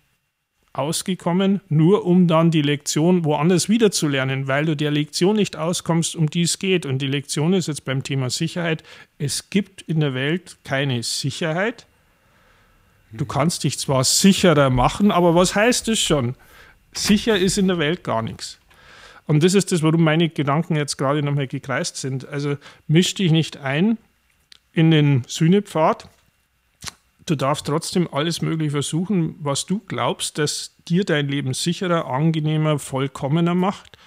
ausgekommen, 0.74 1.62
nur 1.70 2.06
um 2.06 2.28
dann 2.28 2.52
die 2.52 2.62
Lektion 2.62 3.24
woanders 3.24 3.70
wieder 3.70 3.92
zu 3.92 4.08
lernen, 4.08 4.48
weil 4.48 4.66
du 4.66 4.76
der 4.76 4.92
Lektion 4.92 5.38
nicht 5.38 5.56
auskommst, 5.56 6.16
um 6.16 6.30
die 6.30 6.42
es 6.42 6.60
geht. 6.60 6.86
Und 6.86 7.02
die 7.02 7.08
Lektion 7.08 7.54
ist 7.54 7.68
jetzt 7.68 7.86
beim 7.86 8.04
Thema 8.04 8.30
Sicherheit, 8.30 8.84
es 9.18 9.50
gibt 9.50 9.82
in 9.84 10.02
der 10.02 10.14
Welt 10.14 10.58
keine 10.64 11.02
Sicherheit, 11.04 11.88
Du 13.18 13.26
kannst 13.26 13.64
dich 13.64 13.80
zwar 13.80 14.04
sicherer 14.04 14.70
machen, 14.70 15.12
aber 15.12 15.36
was 15.36 15.56
heißt 15.56 15.88
das 15.88 16.00
schon? 16.00 16.36
Sicher 16.94 17.38
ist 17.38 17.58
in 17.58 17.68
der 17.68 17.78
Welt 17.78 18.04
gar 18.04 18.22
nichts. 18.22 18.60
Und 19.28 19.44
das 19.44 19.54
ist 19.54 19.72
das, 19.72 19.82
warum 19.82 20.04
meine 20.04 20.30
Gedanken 20.30 20.76
jetzt 20.76 20.98
gerade 20.98 21.24
nochmal 21.24 21.48
gekreist 21.48 21.98
sind. 21.98 22.28
Also 22.28 22.58
misch 22.88 23.14
dich 23.16 23.32
nicht 23.32 23.58
ein 23.58 23.98
in 24.72 24.92
den 24.92 25.24
Sühnepfad. 25.28 26.08
Du 27.26 27.36
darfst 27.36 27.66
trotzdem 27.66 28.08
alles 28.14 28.42
Mögliche 28.42 28.72
versuchen, 28.72 29.36
was 29.40 29.66
du 29.66 29.80
glaubst, 29.88 30.38
dass 30.38 30.76
dir 30.88 31.06
dein 31.06 31.28
Leben 31.28 31.56
sicherer, 31.56 32.06
angenehmer, 32.06 32.78
vollkommener 32.78 33.56
macht. 33.56 33.98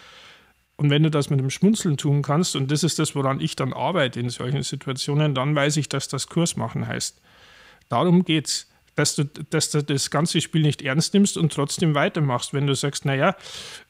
Und 0.77 0.91
wenn 0.91 1.03
du 1.03 1.11
das 1.11 1.29
mit 1.29 1.41
dem 1.41 1.51
Schmunzeln 1.51 1.97
tun 1.97 2.23
kannst, 2.23 2.55
und 2.55 2.71
das 2.71 2.85
ist 2.85 3.01
das, 3.01 3.17
woran 3.17 3.41
ich 3.41 3.57
dann 3.57 3.73
arbeite 3.73 4.21
in 4.21 4.31
solchen 4.31 4.63
Situationen, 4.63 5.35
dann 5.35 5.57
weiß 5.57 5.77
ich, 5.79 5.89
dass 5.89 6.07
das 6.07 6.29
Kurs 6.29 6.57
machen 6.57 6.87
heißt. 6.87 7.21
Darum 7.89 8.25
geht's 8.25 8.69
dass 8.99 9.15
du, 9.15 9.25
dass 9.25 9.71
du 9.71 9.83
das 9.83 10.11
ganze 10.11 10.41
Spiel 10.41 10.63
nicht 10.63 10.83
ernst 10.83 11.15
nimmst 11.15 11.37
und 11.37 11.53
trotzdem 11.53 11.95
weitermachst. 11.95 12.53
Wenn 12.53 12.67
du 12.67 12.75
sagst, 12.75 13.05
naja, 13.05 13.37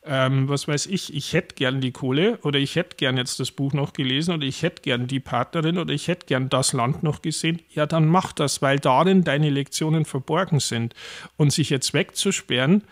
ähm, 0.05 0.49
was 0.51 0.69
weiß 0.69 0.85
ich, 0.87 1.15
ich 1.15 1.33
hätte 1.33 1.55
gern 1.55 1.81
die 1.81 1.93
Kohle 1.93 2.39
oder 2.43 2.59
ich 2.59 2.77
hätte 2.77 2.97
gern 2.97 3.17
jetzt 3.17 3.41
das 3.41 3.51
Buch 3.51 3.73
noch 3.73 3.95
gelesen 3.95 4.35
oder 4.35 4.45
ich 4.45 4.63
hätte 4.63 4.83
gern 4.83 5.07
die 5.07 5.21
Partnerin 5.21 5.79
oder 5.79 5.95
ich 5.95 6.09
hätte 6.09 6.27
gern 6.27 6.51
das 6.51 6.75
Land 6.75 7.03
noch 7.03 7.23
gesehen, 7.23 7.61
ja, 7.71 7.87
dann 7.87 8.07
mach 8.07 8.33
das, 8.33 8.61
weil 8.61 8.79
darin 8.79 9.25
deine 9.25 9.49
Lektionen 9.49 10.05
verborgen 10.05 10.61
sind. 10.61 10.95
Und 11.39 11.55
sich 11.55 11.71
jetzt 11.71 11.95
wegzusperren, 11.95 12.83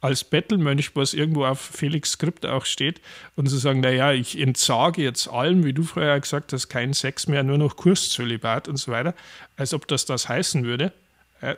als 0.00 0.24
Bettelmönch, 0.24 0.94
was 0.94 1.14
irgendwo 1.14 1.44
auf 1.44 1.60
Felix 1.60 2.12
Skript 2.12 2.46
auch 2.46 2.64
steht, 2.64 3.00
und 3.34 3.48
zu 3.48 3.56
sagen, 3.56 3.80
naja, 3.80 4.12
ich 4.12 4.40
entsage 4.40 5.02
jetzt 5.02 5.28
allem, 5.28 5.64
wie 5.64 5.72
du 5.74 5.82
vorher 5.82 6.18
gesagt 6.20 6.52
hast, 6.54 6.68
kein 6.68 6.94
Sex 6.94 7.26
mehr, 7.26 7.42
nur 7.42 7.58
noch 7.58 7.76
Kurszölibat 7.76 8.68
und 8.68 8.78
so 8.78 8.92
weiter, 8.92 9.14
als 9.56 9.74
ob 9.74 9.86
das 9.88 10.06
das 10.06 10.28
heißen 10.28 10.64
würde. 10.64 10.92
Äh, 11.40 11.56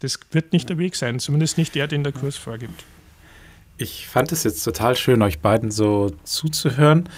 das 0.00 0.18
wird 0.30 0.52
nicht 0.52 0.68
der 0.68 0.78
Weg 0.78 0.96
sein, 0.96 1.18
zumindest 1.18 1.58
nicht 1.58 1.74
der, 1.74 1.86
den 1.86 2.04
der 2.04 2.12
Kurs 2.12 2.36
vorgibt. 2.36 2.84
Ich 3.78 4.08
fand 4.08 4.32
es 4.32 4.44
jetzt 4.44 4.62
total 4.62 4.96
schön, 4.96 5.22
euch 5.22 5.40
beiden 5.40 5.70
so 5.70 6.10
zuzuhören 6.24 7.08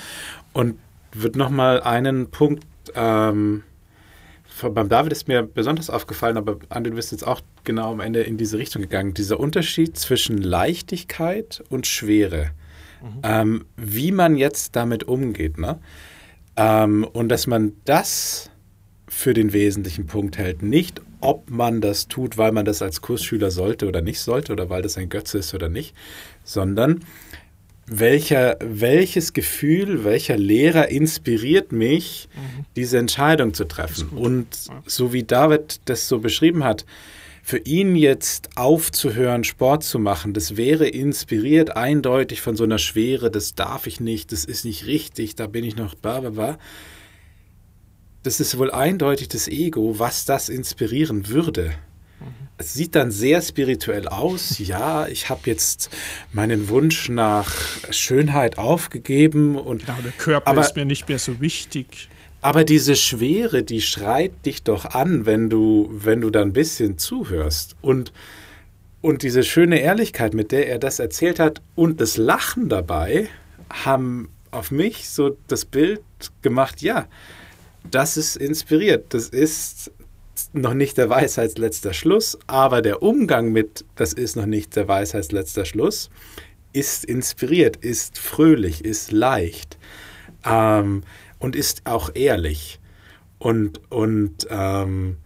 und 0.52 0.78
würde 1.12 1.38
nochmal 1.38 1.80
einen 1.82 2.30
Punkt, 2.30 2.64
ähm, 2.94 3.62
beim 4.62 4.88
David 4.88 5.12
ist 5.12 5.28
mir 5.28 5.42
besonders 5.42 5.88
aufgefallen, 5.88 6.36
aber 6.36 6.58
Andi, 6.68 6.90
du 6.90 6.96
bist 6.96 7.12
jetzt 7.12 7.24
auch 7.26 7.40
genau 7.62 7.92
am 7.92 8.00
Ende 8.00 8.22
in 8.22 8.38
diese 8.38 8.58
Richtung 8.58 8.82
gegangen. 8.82 9.14
Dieser 9.14 9.38
Unterschied 9.38 9.96
zwischen 9.96 10.38
Leichtigkeit 10.38 11.62
und 11.68 11.86
Schwere. 11.86 12.50
Mhm. 13.00 13.20
Ähm, 13.22 13.64
wie 13.76 14.10
man 14.10 14.36
jetzt 14.36 14.74
damit 14.74 15.04
umgeht, 15.04 15.58
ne? 15.58 15.78
Ähm, 16.56 17.04
und 17.04 17.28
dass 17.28 17.46
man 17.46 17.74
das 17.84 18.50
für 19.06 19.32
den 19.32 19.52
wesentlichen 19.52 20.06
Punkt 20.06 20.38
hält. 20.38 20.62
Nicht, 20.62 21.00
ob 21.20 21.50
man 21.50 21.80
das 21.80 22.08
tut, 22.08 22.38
weil 22.38 22.52
man 22.52 22.64
das 22.64 22.82
als 22.82 23.00
Kursschüler 23.00 23.50
sollte 23.50 23.86
oder 23.86 24.02
nicht 24.02 24.20
sollte 24.20 24.52
oder 24.52 24.70
weil 24.70 24.82
das 24.82 24.96
ein 24.96 25.08
Götze 25.08 25.38
ist 25.38 25.54
oder 25.54 25.68
nicht, 25.68 25.94
sondern 26.44 27.04
welcher, 27.86 28.58
welches 28.60 29.32
Gefühl, 29.32 30.04
welcher 30.04 30.36
Lehrer 30.36 30.88
inspiriert 30.88 31.72
mich, 31.72 32.28
mhm. 32.34 32.64
diese 32.76 32.98
Entscheidung 32.98 33.54
zu 33.54 33.64
treffen. 33.64 34.10
Und 34.10 34.46
so 34.86 35.12
wie 35.12 35.24
David 35.24 35.80
das 35.86 36.08
so 36.08 36.18
beschrieben 36.18 36.64
hat, 36.64 36.84
für 37.42 37.58
ihn 37.58 37.96
jetzt 37.96 38.50
aufzuhören, 38.56 39.42
Sport 39.42 39.82
zu 39.82 39.98
machen, 39.98 40.34
das 40.34 40.58
wäre 40.58 40.86
inspiriert 40.86 41.76
eindeutig 41.78 42.42
von 42.42 42.56
so 42.56 42.64
einer 42.64 42.76
Schwere, 42.76 43.30
das 43.30 43.54
darf 43.54 43.86
ich 43.86 44.00
nicht, 44.00 44.32
das 44.32 44.44
ist 44.44 44.66
nicht 44.66 44.86
richtig, 44.86 45.34
da 45.34 45.46
bin 45.46 45.64
ich 45.64 45.74
noch 45.74 45.94
bla 45.94 46.20
bla 46.20 46.30
bla. 46.30 46.58
Das 48.28 48.40
ist 48.40 48.58
wohl 48.58 48.70
eindeutig 48.70 49.28
das 49.28 49.48
Ego, 49.48 49.98
was 49.98 50.26
das 50.26 50.50
inspirieren 50.50 51.28
würde. 51.28 51.72
Es 52.58 52.74
sieht 52.74 52.94
dann 52.94 53.10
sehr 53.10 53.40
spirituell 53.40 54.06
aus. 54.06 54.58
Ja, 54.58 55.08
ich 55.08 55.30
habe 55.30 55.40
jetzt 55.46 55.88
meinen 56.34 56.68
Wunsch 56.68 57.08
nach 57.08 57.50
Schönheit 57.88 58.58
aufgegeben 58.58 59.56
und 59.56 59.88
ja, 59.88 59.96
der 60.04 60.12
Körper 60.12 60.46
aber, 60.46 60.60
ist 60.60 60.76
mir 60.76 60.84
nicht 60.84 61.08
mehr 61.08 61.18
so 61.18 61.40
wichtig. 61.40 62.10
Aber 62.42 62.64
diese 62.64 62.96
Schwere, 62.96 63.62
die 63.62 63.80
schreit 63.80 64.44
dich 64.44 64.62
doch 64.62 64.84
an, 64.84 65.24
wenn 65.24 65.48
du, 65.48 65.88
wenn 65.90 66.20
du 66.20 66.28
da 66.28 66.42
ein 66.42 66.52
bisschen 66.52 66.98
zuhörst. 66.98 67.76
Und, 67.80 68.12
und 69.00 69.22
diese 69.22 69.42
schöne 69.42 69.80
Ehrlichkeit, 69.80 70.34
mit 70.34 70.52
der 70.52 70.68
er 70.68 70.78
das 70.78 70.98
erzählt 70.98 71.38
hat 71.38 71.62
und 71.74 72.02
das 72.02 72.18
Lachen 72.18 72.68
dabei, 72.68 73.30
haben 73.70 74.28
auf 74.50 74.70
mich 74.70 75.08
so 75.08 75.38
das 75.46 75.64
Bild 75.64 76.02
gemacht, 76.42 76.82
ja, 76.82 77.08
das 77.90 78.16
ist 78.16 78.36
inspiriert. 78.36 79.14
Das 79.14 79.28
ist 79.28 79.92
noch 80.52 80.74
nicht 80.74 80.98
der 80.98 81.10
Weisheitsletzter 81.10 81.92
Schluss, 81.92 82.38
aber 82.46 82.82
der 82.82 83.02
Umgang 83.02 83.52
mit, 83.52 83.84
das 83.96 84.12
ist 84.12 84.36
noch 84.36 84.46
nicht 84.46 84.76
der 84.76 84.88
Weisheitsletzter 84.88 85.64
Schluss, 85.64 86.10
ist 86.72 87.04
inspiriert, 87.04 87.76
ist 87.76 88.18
fröhlich, 88.18 88.84
ist 88.84 89.10
leicht 89.10 89.78
ähm, 90.44 91.02
und 91.38 91.56
ist 91.56 91.86
auch 91.86 92.10
ehrlich. 92.14 92.78
Und, 93.38 93.80
und 93.90 94.46
ähm, 94.50 95.16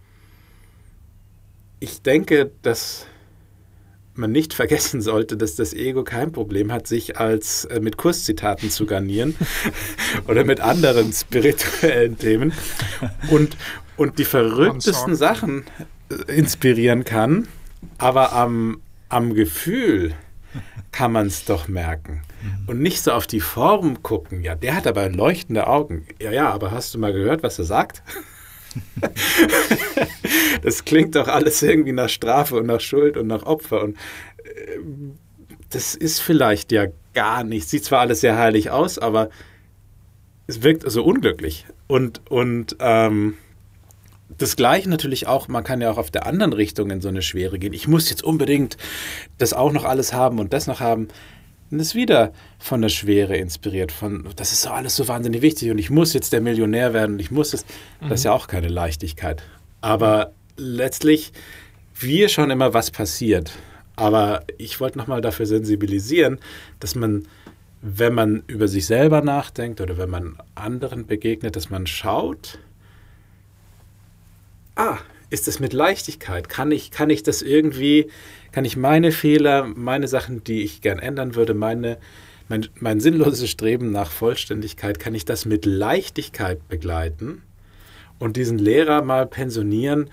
ich 1.79 2.01
denke, 2.01 2.51
dass 2.61 3.05
man 4.15 4.31
nicht 4.31 4.53
vergessen 4.53 5.01
sollte, 5.01 5.37
dass 5.37 5.55
das 5.55 5.73
Ego 5.73 6.03
kein 6.03 6.31
Problem 6.31 6.71
hat, 6.71 6.87
sich 6.87 7.17
als 7.17 7.65
äh, 7.65 7.79
mit 7.79 7.97
Kurszitaten 7.97 8.69
zu 8.69 8.85
garnieren 8.85 9.35
oder 10.27 10.43
mit 10.43 10.59
anderen 10.59 11.11
spirituellen 11.13 12.17
Themen 12.17 12.53
und, 13.29 13.57
und 13.97 14.19
die 14.19 14.25
verrücktesten 14.25 15.15
Sachen 15.15 15.65
äh, 16.09 16.31
inspirieren 16.31 17.03
kann, 17.03 17.47
aber 17.97 18.33
am, 18.33 18.81
am 19.09 19.33
Gefühl 19.33 20.13
kann 20.91 21.11
man 21.11 21.27
es 21.27 21.45
doch 21.45 21.67
merken. 21.67 22.21
Mhm. 22.41 22.69
Und 22.69 22.81
nicht 22.81 23.01
so 23.01 23.11
auf 23.11 23.27
die 23.27 23.39
Form 23.39 24.03
gucken. 24.03 24.43
Ja, 24.43 24.55
der 24.55 24.75
hat 24.75 24.87
aber 24.87 25.09
leuchtende 25.09 25.67
Augen. 25.67 26.05
Ja, 26.21 26.31
ja, 26.31 26.51
aber 26.51 26.71
hast 26.71 26.93
du 26.93 26.99
mal 26.99 27.11
gehört, 27.11 27.43
was 27.43 27.57
er 27.59 27.65
sagt? 27.65 28.03
das 30.61 30.85
klingt 30.85 31.15
doch 31.15 31.27
alles 31.27 31.61
irgendwie 31.61 31.91
nach 31.91 32.09
Strafe 32.09 32.55
und 32.55 32.67
nach 32.67 32.81
Schuld 32.81 33.17
und 33.17 33.27
nach 33.27 33.43
Opfer. 33.43 33.83
Und 33.83 33.97
äh, 34.43 34.79
das 35.69 35.95
ist 35.95 36.19
vielleicht 36.19 36.71
ja 36.71 36.87
gar 37.13 37.43
nicht. 37.43 37.69
Sieht 37.69 37.85
zwar 37.85 38.01
alles 38.01 38.21
sehr 38.21 38.37
heilig 38.37 38.71
aus, 38.71 38.99
aber 38.99 39.29
es 40.47 40.63
wirkt 40.63 40.89
so 40.89 41.03
unglücklich. 41.03 41.65
Und, 41.87 42.21
und 42.29 42.75
ähm, 42.79 43.35
das 44.37 44.55
Gleiche 44.55 44.89
natürlich 44.89 45.27
auch, 45.27 45.47
man 45.47 45.63
kann 45.63 45.81
ja 45.81 45.91
auch 45.91 45.97
auf 45.97 46.11
der 46.11 46.25
anderen 46.25 46.53
Richtung 46.53 46.89
in 46.89 47.01
so 47.01 47.09
eine 47.09 47.21
Schwere 47.21 47.59
gehen. 47.59 47.73
Ich 47.73 47.87
muss 47.87 48.09
jetzt 48.09 48.23
unbedingt 48.23 48.77
das 49.37 49.53
auch 49.53 49.71
noch 49.71 49.83
alles 49.83 50.13
haben 50.13 50.39
und 50.39 50.53
das 50.53 50.67
noch 50.67 50.79
haben. 50.79 51.07
Und 51.73 51.79
ist 51.79 51.95
wieder 51.95 52.33
von 52.59 52.83
der 52.83 52.89
Schwere 52.89 53.35
inspiriert. 53.35 53.91
Von, 53.91 54.29
das 54.35 54.51
ist 54.51 54.61
so 54.61 54.69
alles 54.69 54.95
so 54.95 55.07
wahnsinnig 55.07 55.41
wichtig 55.41 55.71
und 55.71 55.79
ich 55.79 55.89
muss 55.89 56.13
jetzt 56.13 56.31
der 56.31 56.39
Millionär 56.39 56.93
werden 56.93 57.13
und 57.13 57.19
ich 57.19 57.31
muss 57.31 57.51
es. 57.51 57.65
Mhm. 57.99 58.09
Das 58.09 58.19
ist 58.19 58.25
ja 58.25 58.31
auch 58.31 58.45
keine 58.45 58.67
Leichtigkeit. 58.67 59.41
Aber 59.81 60.33
letztlich, 60.55 61.33
wir 61.99 62.29
schauen 62.29 62.51
immer, 62.51 62.75
was 62.75 62.91
passiert. 62.91 63.53
Aber 63.95 64.43
ich 64.59 64.79
wollte 64.79 64.99
nochmal 64.99 65.21
dafür 65.21 65.47
sensibilisieren, 65.47 66.37
dass 66.79 66.93
man, 66.93 67.27
wenn 67.81 68.13
man 68.13 68.43
über 68.45 68.67
sich 68.67 68.85
selber 68.85 69.21
nachdenkt 69.21 69.81
oder 69.81 69.97
wenn 69.97 70.11
man 70.11 70.37
anderen 70.53 71.07
begegnet, 71.07 71.55
dass 71.55 71.71
man 71.71 71.87
schaut, 71.87 72.59
ah, 74.75 74.99
ist 75.33 75.47
es 75.47 75.59
mit 75.59 75.73
Leichtigkeit? 75.73 76.47
Kann 76.47 76.71
ich, 76.71 76.91
kann 76.91 77.09
ich 77.09 77.23
das 77.23 77.41
irgendwie, 77.41 78.07
kann 78.51 78.65
ich 78.65 78.77
meine 78.77 79.11
Fehler, 79.11 79.65
meine 79.65 80.07
Sachen, 80.07 80.43
die 80.43 80.61
ich 80.61 80.81
gern 80.81 80.99
ändern 80.99 81.33
würde, 81.33 81.55
meine, 81.55 81.97
mein, 82.49 82.67
mein 82.79 82.99
sinnloses 82.99 83.49
Streben 83.49 83.91
nach 83.91 84.11
Vollständigkeit, 84.11 84.99
kann 84.99 85.15
ich 85.15 85.25
das 85.25 85.45
mit 85.45 85.65
Leichtigkeit 85.65 86.69
begleiten 86.69 87.41
und 88.19 88.37
diesen 88.37 88.59
Lehrer 88.59 89.01
mal 89.01 89.25
pensionieren, 89.25 90.11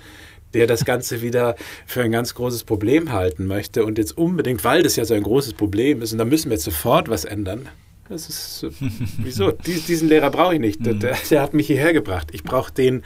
der 0.54 0.66
das 0.66 0.86
Ganze 0.86 1.20
wieder 1.20 1.54
für 1.86 2.02
ein 2.02 2.12
ganz 2.12 2.34
großes 2.34 2.64
Problem 2.64 3.12
halten 3.12 3.46
möchte 3.46 3.84
und 3.84 3.98
jetzt 3.98 4.16
unbedingt, 4.16 4.64
weil 4.64 4.82
das 4.82 4.96
ja 4.96 5.04
so 5.04 5.12
ein 5.12 5.22
großes 5.22 5.52
Problem 5.52 6.00
ist 6.00 6.12
und 6.12 6.18
da 6.18 6.24
müssen 6.24 6.48
wir 6.48 6.54
jetzt 6.54 6.64
sofort 6.64 7.10
was 7.10 7.26
ändern. 7.26 7.68
Das 8.08 8.28
ist, 8.28 8.66
wieso? 9.18 9.52
diesen 9.66 10.08
Lehrer 10.08 10.30
brauche 10.30 10.54
ich 10.54 10.60
nicht. 10.60 10.84
Der, 10.84 10.94
der, 10.94 11.42
hat 11.42 11.54
mich 11.54 11.68
hierher 11.68 11.92
gebracht. 11.92 12.30
Ich 12.32 12.42
brauche 12.42 12.72
den, 12.72 13.04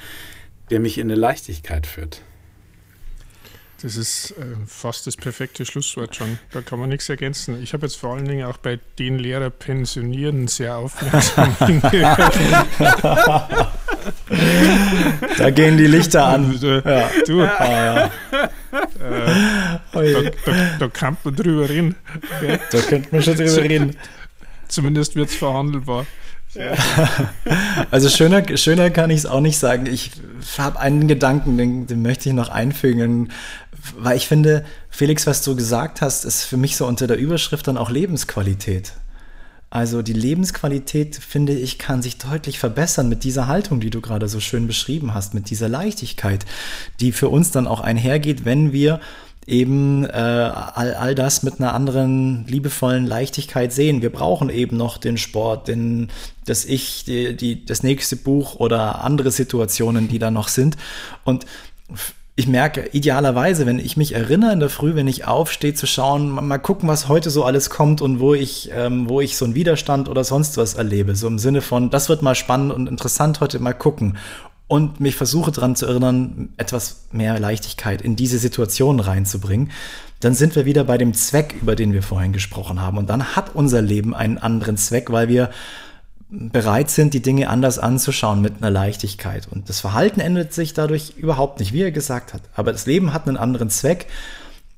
der 0.70 0.80
mich 0.80 0.98
in 0.98 1.10
eine 1.10 1.18
Leichtigkeit 1.18 1.86
führt. 1.86 2.22
Das 3.84 3.96
ist 3.96 4.30
äh, 4.30 4.44
fast 4.66 5.06
das 5.06 5.14
perfekte 5.14 5.66
Schlusswort 5.66 6.16
schon. 6.16 6.38
Da 6.52 6.62
kann 6.62 6.78
man 6.78 6.88
nichts 6.88 7.06
ergänzen. 7.10 7.62
Ich 7.62 7.74
habe 7.74 7.84
jetzt 7.84 7.96
vor 7.96 8.14
allen 8.14 8.24
Dingen 8.24 8.46
auch 8.46 8.56
bei 8.56 8.78
den 8.98 9.18
Lehrer 9.18 9.50
pensionieren 9.50 10.48
sehr 10.48 10.78
aufmerksam 10.78 11.54
hingehört. 11.66 12.34
da 15.36 15.50
gehen 15.50 15.76
die 15.76 15.86
Lichter 15.86 16.24
an. 16.24 16.58
Du, 16.58 16.82
ja. 16.82 17.10
du 17.26 17.42
ah, 17.42 17.66
ja. 17.68 18.04
äh, 19.92 20.12
da, 20.12 20.30
da, 20.46 20.76
da, 20.78 20.88
kann 20.88 21.18
man 21.22 21.36
drüber 21.36 21.68
reden. 21.68 21.96
Da 22.70 22.80
könnte 22.80 23.08
man 23.12 23.22
schon 23.22 23.36
drüber 23.36 23.62
reden. 23.64 23.98
Zumindest 24.68 25.14
wird 25.14 25.28
es 25.28 25.34
verhandelbar. 25.34 26.06
Also 27.90 28.08
schöner, 28.08 28.56
schöner 28.56 28.90
kann 28.90 29.10
ich 29.10 29.18
es 29.18 29.26
auch 29.26 29.40
nicht 29.40 29.58
sagen. 29.58 29.86
Ich 29.86 30.10
habe 30.58 30.80
einen 30.80 31.08
Gedanken, 31.08 31.56
den, 31.58 31.86
den, 31.86 32.02
möchte 32.02 32.28
ich 32.28 32.34
noch 32.34 32.48
einfügen, 32.48 33.30
weil 33.98 34.16
ich 34.16 34.26
finde, 34.26 34.64
Felix, 34.90 35.26
was 35.26 35.42
du 35.42 35.56
gesagt 35.56 36.00
hast, 36.00 36.24
ist 36.24 36.44
für 36.44 36.56
mich 36.56 36.76
so 36.76 36.86
unter 36.86 37.06
der 37.06 37.18
Überschrift 37.18 37.66
dann 37.68 37.76
auch 37.76 37.90
Lebensqualität. 37.90 38.92
Also 39.74 40.02
die 40.02 40.12
Lebensqualität, 40.12 41.16
finde 41.16 41.52
ich, 41.52 41.78
kann 41.78 42.00
sich 42.00 42.18
deutlich 42.18 42.60
verbessern 42.60 43.08
mit 43.08 43.24
dieser 43.24 43.48
Haltung, 43.48 43.80
die 43.80 43.90
du 43.90 44.00
gerade 44.00 44.28
so 44.28 44.38
schön 44.38 44.68
beschrieben 44.68 45.14
hast, 45.14 45.34
mit 45.34 45.50
dieser 45.50 45.68
Leichtigkeit, 45.68 46.46
die 47.00 47.10
für 47.10 47.28
uns 47.28 47.50
dann 47.50 47.66
auch 47.66 47.80
einhergeht, 47.80 48.44
wenn 48.44 48.72
wir 48.72 49.00
eben 49.46 50.04
äh, 50.04 50.10
all, 50.12 50.94
all 50.94 51.14
das 51.14 51.42
mit 51.42 51.60
einer 51.60 51.74
anderen 51.74 52.46
liebevollen 52.46 53.06
Leichtigkeit 53.06 53.72
sehen. 53.72 54.02
Wir 54.02 54.10
brauchen 54.10 54.50
eben 54.50 54.76
noch 54.76 54.98
den 54.98 55.18
Sport, 55.18 55.68
den, 55.68 56.08
das 56.46 56.64
Ich, 56.64 57.04
die, 57.04 57.36
die, 57.36 57.64
das 57.64 57.82
nächste 57.82 58.16
Buch 58.16 58.56
oder 58.56 59.04
andere 59.04 59.30
Situationen, 59.30 60.08
die 60.08 60.18
da 60.18 60.30
noch 60.30 60.48
sind. 60.48 60.76
Und 61.24 61.46
ich 62.36 62.48
merke 62.48 62.88
idealerweise, 62.92 63.64
wenn 63.64 63.78
ich 63.78 63.96
mich 63.96 64.14
erinnere 64.14 64.52
in 64.52 64.60
der 64.60 64.70
Früh, 64.70 64.96
wenn 64.96 65.06
ich 65.06 65.26
aufstehe, 65.26 65.74
zu 65.74 65.86
schauen, 65.86 66.30
mal 66.30 66.58
gucken, 66.58 66.88
was 66.88 67.06
heute 67.06 67.30
so 67.30 67.44
alles 67.44 67.70
kommt 67.70 68.00
und 68.02 68.18
wo 68.18 68.34
ich, 68.34 68.70
ähm, 68.74 69.08
wo 69.08 69.20
ich 69.20 69.36
so 69.36 69.44
einen 69.44 69.54
Widerstand 69.54 70.08
oder 70.08 70.24
sonst 70.24 70.56
was 70.56 70.74
erlebe. 70.74 71.14
So 71.14 71.28
im 71.28 71.38
Sinne 71.38 71.60
von, 71.60 71.90
das 71.90 72.08
wird 72.08 72.22
mal 72.22 72.34
spannend 72.34 72.72
und 72.72 72.88
interessant 72.88 73.40
heute 73.40 73.60
mal 73.60 73.74
gucken 73.74 74.18
und 74.66 75.00
mich 75.00 75.16
versuche 75.16 75.52
daran 75.52 75.76
zu 75.76 75.86
erinnern, 75.86 76.50
etwas 76.56 77.06
mehr 77.12 77.38
Leichtigkeit 77.38 78.02
in 78.02 78.16
diese 78.16 78.38
Situation 78.38 79.00
reinzubringen, 79.00 79.70
dann 80.20 80.34
sind 80.34 80.56
wir 80.56 80.64
wieder 80.64 80.84
bei 80.84 80.96
dem 80.96 81.12
Zweck, 81.12 81.54
über 81.60 81.76
den 81.76 81.92
wir 81.92 82.02
vorhin 82.02 82.32
gesprochen 82.32 82.80
haben. 82.80 82.96
Und 82.96 83.10
dann 83.10 83.36
hat 83.36 83.54
unser 83.54 83.82
Leben 83.82 84.14
einen 84.14 84.38
anderen 84.38 84.76
Zweck, 84.76 85.10
weil 85.10 85.28
wir 85.28 85.50
bereit 86.30 86.90
sind, 86.90 87.14
die 87.14 87.22
Dinge 87.22 87.48
anders 87.48 87.78
anzuschauen 87.78 88.40
mit 88.40 88.54
einer 88.58 88.70
Leichtigkeit. 88.70 89.46
Und 89.50 89.68
das 89.68 89.80
Verhalten 89.80 90.20
ändert 90.20 90.52
sich 90.52 90.72
dadurch 90.72 91.14
überhaupt 91.16 91.60
nicht, 91.60 91.72
wie 91.72 91.82
er 91.82 91.92
gesagt 91.92 92.32
hat. 92.32 92.42
Aber 92.54 92.72
das 92.72 92.86
Leben 92.86 93.12
hat 93.12 93.28
einen 93.28 93.36
anderen 93.36 93.70
Zweck 93.70 94.06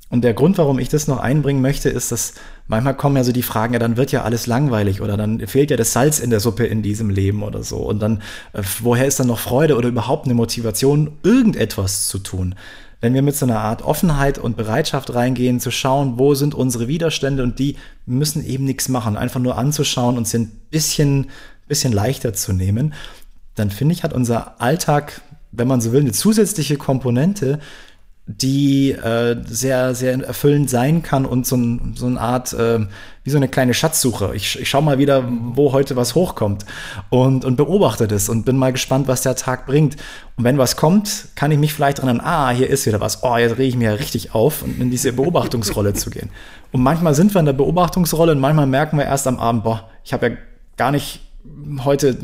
und 0.09 0.23
der 0.23 0.35
Grund, 0.35 0.57
warum 0.57 0.79
ich 0.79 0.89
das 0.89 1.09
noch 1.09 1.19
einbringen 1.19 1.61
möchte, 1.61 1.89
ist, 1.89 2.13
dass 2.13 2.35
manchmal 2.69 2.97
kommen 2.97 3.17
ja 3.17 3.25
so 3.25 3.33
die 3.33 3.43
Fragen, 3.43 3.73
ja, 3.73 3.81
dann 3.81 3.97
wird 3.97 4.13
ja 4.13 4.23
alles 4.23 4.47
langweilig 4.47 5.01
oder 5.01 5.17
dann 5.17 5.45
fehlt 5.49 5.71
ja 5.71 5.77
das 5.77 5.93
Salz 5.93 6.21
in 6.21 6.31
der 6.31 6.39
Suppe 6.39 6.65
in 6.65 6.83
diesem 6.83 7.11
Leben 7.11 7.43
oder 7.43 7.65
so. 7.65 7.79
Und 7.79 8.01
dann, 8.01 8.23
äh, 8.53 8.63
woher 8.81 9.07
ist 9.07 9.19
dann 9.19 9.27
noch 9.27 9.41
Freude 9.41 9.77
oder 9.77 9.89
überhaupt 9.89 10.27
eine 10.27 10.35
Motivation, 10.35 11.13
irgendetwas 11.25 12.07
zu 12.07 12.21
tun? 12.21 12.55
Wenn 13.01 13.15
wir 13.15 13.23
mit 13.23 13.37
so 13.37 13.47
einer 13.47 13.61
Art 13.61 13.83
Offenheit 13.83 14.39
und 14.39 14.57
Bereitschaft 14.57 15.13
reingehen, 15.13 15.59
zu 15.59 15.71
schauen, 15.73 16.19
wo 16.19 16.35
sind 16.35 16.55
unsere 16.55 16.87
Widerstände 16.87 17.43
und 17.43 17.59
die 17.59 17.77
müssen 18.07 18.47
eben 18.47 18.65
nichts 18.65 18.89
machen, 18.89 19.17
einfach 19.17 19.41
nur 19.41 19.59
anzuschauen 19.59 20.17
und 20.17 20.29
sie 20.29 20.39
ein 20.39 20.53
bisschen, 20.71 21.31
bisschen 21.67 21.93
leichter 21.93 22.33
zu 22.33 22.53
nehmen, 22.53 22.95
dann 23.57 23.71
finde 23.71 23.95
ich, 23.95 24.05
hat 24.05 24.13
unser 24.13 24.61
Alltag, 24.61 25.21
wenn 25.51 25.67
man 25.67 25.81
so 25.81 25.91
will, 25.93 26.01
eine 26.01 26.13
zusätzliche 26.13 26.77
Komponente, 26.77 27.59
die 28.29 28.91
äh, 28.91 29.37
sehr, 29.47 29.95
sehr 29.95 30.21
erfüllend 30.21 30.69
sein 30.69 31.05
kann 31.05 31.25
und 31.25 31.47
so, 31.47 31.57
ein, 31.57 31.95
so 31.97 32.07
eine 32.07 32.21
Art, 32.21 32.53
äh, 32.55 32.81
wie 33.23 33.31
so 33.31 33.37
eine 33.37 33.47
kleine 33.47 33.73
Schatzsuche. 33.73 34.33
Ich, 34.35 34.59
ich 34.59 34.69
schaue 34.69 34.83
mal 34.83 34.99
wieder, 34.99 35.25
wo 35.29 35.73
heute 35.73 35.95
was 35.95 36.17
hochkommt 36.17 36.67
und, 37.09 37.45
und 37.45 37.57
beobachte 37.57 38.09
das 38.09 38.29
und 38.29 38.45
bin 38.45 38.57
mal 38.57 38.73
gespannt, 38.73 39.07
was 39.07 39.23
der 39.23 39.37
Tag 39.37 39.67
bringt. 39.67 39.97
Und 40.37 40.43
wenn 40.43 40.59
was 40.59 40.75
kommt, 40.75 41.29
kann 41.37 41.53
ich 41.53 41.59
mich 41.59 41.73
vielleicht 41.73 42.01
erinnern, 42.01 42.21
ah, 42.21 42.51
hier 42.51 42.69
ist 42.69 42.85
wieder 42.85 43.01
was, 43.01 43.23
oh, 43.23 43.37
jetzt 43.37 43.59
rege 43.59 43.69
ich 43.69 43.77
mir 43.77 43.91
ja 43.91 43.95
richtig 43.95 44.35
auf 44.35 44.63
und 44.63 44.81
in 44.81 44.91
diese 44.91 45.13
Beobachtungsrolle 45.13 45.95
zu 45.95 46.11
gehen. 46.11 46.31
Und 46.73 46.83
manchmal 46.83 47.15
sind 47.15 47.33
wir 47.33 47.39
in 47.39 47.47
der 47.47 47.53
Beobachtungsrolle 47.53 48.33
und 48.33 48.41
manchmal 48.41 48.67
merken 48.67 48.99
wir 48.99 49.05
erst 49.05 49.29
am 49.29 49.39
Abend, 49.39 49.63
boah, 49.63 49.89
ich 50.05 50.13
habe 50.13 50.29
ja 50.29 50.37
gar 50.77 50.91
nicht 50.91 51.21
heute 51.85 52.19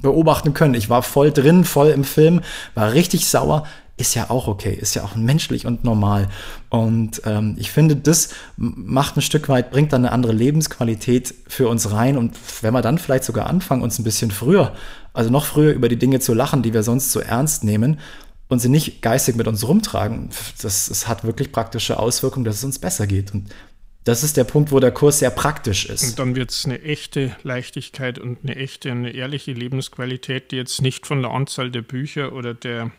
beobachten 0.00 0.52
können. 0.52 0.74
Ich 0.74 0.90
war 0.90 1.02
voll 1.02 1.32
drin, 1.32 1.64
voll 1.64 1.88
im 1.88 2.04
Film, 2.04 2.42
war 2.74 2.92
richtig 2.92 3.28
sauer, 3.28 3.64
ist 3.98 4.14
ja 4.14 4.30
auch 4.30 4.46
okay, 4.46 4.72
ist 4.72 4.94
ja 4.94 5.04
auch 5.04 5.16
menschlich 5.16 5.66
und 5.66 5.84
normal. 5.84 6.28
Und 6.70 7.20
ähm, 7.26 7.56
ich 7.58 7.70
finde, 7.70 7.96
das 7.96 8.30
macht 8.56 9.16
ein 9.16 9.22
Stück 9.22 9.48
weit, 9.48 9.70
bringt 9.70 9.92
dann 9.92 10.04
eine 10.04 10.12
andere 10.12 10.32
Lebensqualität 10.32 11.34
für 11.48 11.68
uns 11.68 11.90
rein. 11.90 12.16
Und 12.16 12.36
wenn 12.62 12.72
wir 12.72 12.80
dann 12.80 12.98
vielleicht 12.98 13.24
sogar 13.24 13.48
anfangen, 13.48 13.82
uns 13.82 13.98
ein 13.98 14.04
bisschen 14.04 14.30
früher, 14.30 14.74
also 15.12 15.30
noch 15.30 15.44
früher 15.44 15.72
über 15.72 15.88
die 15.88 15.98
Dinge 15.98 16.20
zu 16.20 16.32
lachen, 16.32 16.62
die 16.62 16.72
wir 16.72 16.82
sonst 16.82 17.10
so 17.10 17.20
ernst 17.20 17.64
nehmen 17.64 17.98
und 18.48 18.60
sie 18.60 18.68
nicht 18.68 19.02
geistig 19.02 19.34
mit 19.34 19.48
uns 19.48 19.66
rumtragen, 19.66 20.30
das, 20.62 20.86
das 20.86 21.08
hat 21.08 21.24
wirklich 21.24 21.50
praktische 21.50 21.98
Auswirkungen, 21.98 22.44
dass 22.44 22.56
es 22.56 22.64
uns 22.64 22.78
besser 22.78 23.06
geht. 23.06 23.34
Und 23.34 23.50
das 24.04 24.22
ist 24.22 24.36
der 24.36 24.44
Punkt, 24.44 24.70
wo 24.70 24.80
der 24.80 24.92
Kurs 24.92 25.18
sehr 25.18 25.30
praktisch 25.30 25.86
ist. 25.86 26.10
Und 26.10 26.18
dann 26.20 26.36
wird 26.36 26.50
es 26.50 26.64
eine 26.64 26.80
echte 26.82 27.36
Leichtigkeit 27.42 28.18
und 28.18 28.38
eine 28.42 28.56
echte, 28.56 28.90
eine 28.90 29.10
ehrliche 29.10 29.52
Lebensqualität, 29.52 30.52
die 30.52 30.56
jetzt 30.56 30.80
nicht 30.80 31.06
von 31.06 31.20
der 31.20 31.32
Anzahl 31.32 31.70
der 31.70 31.82
Bücher 31.82 32.32
oder 32.32 32.54
der 32.54 32.92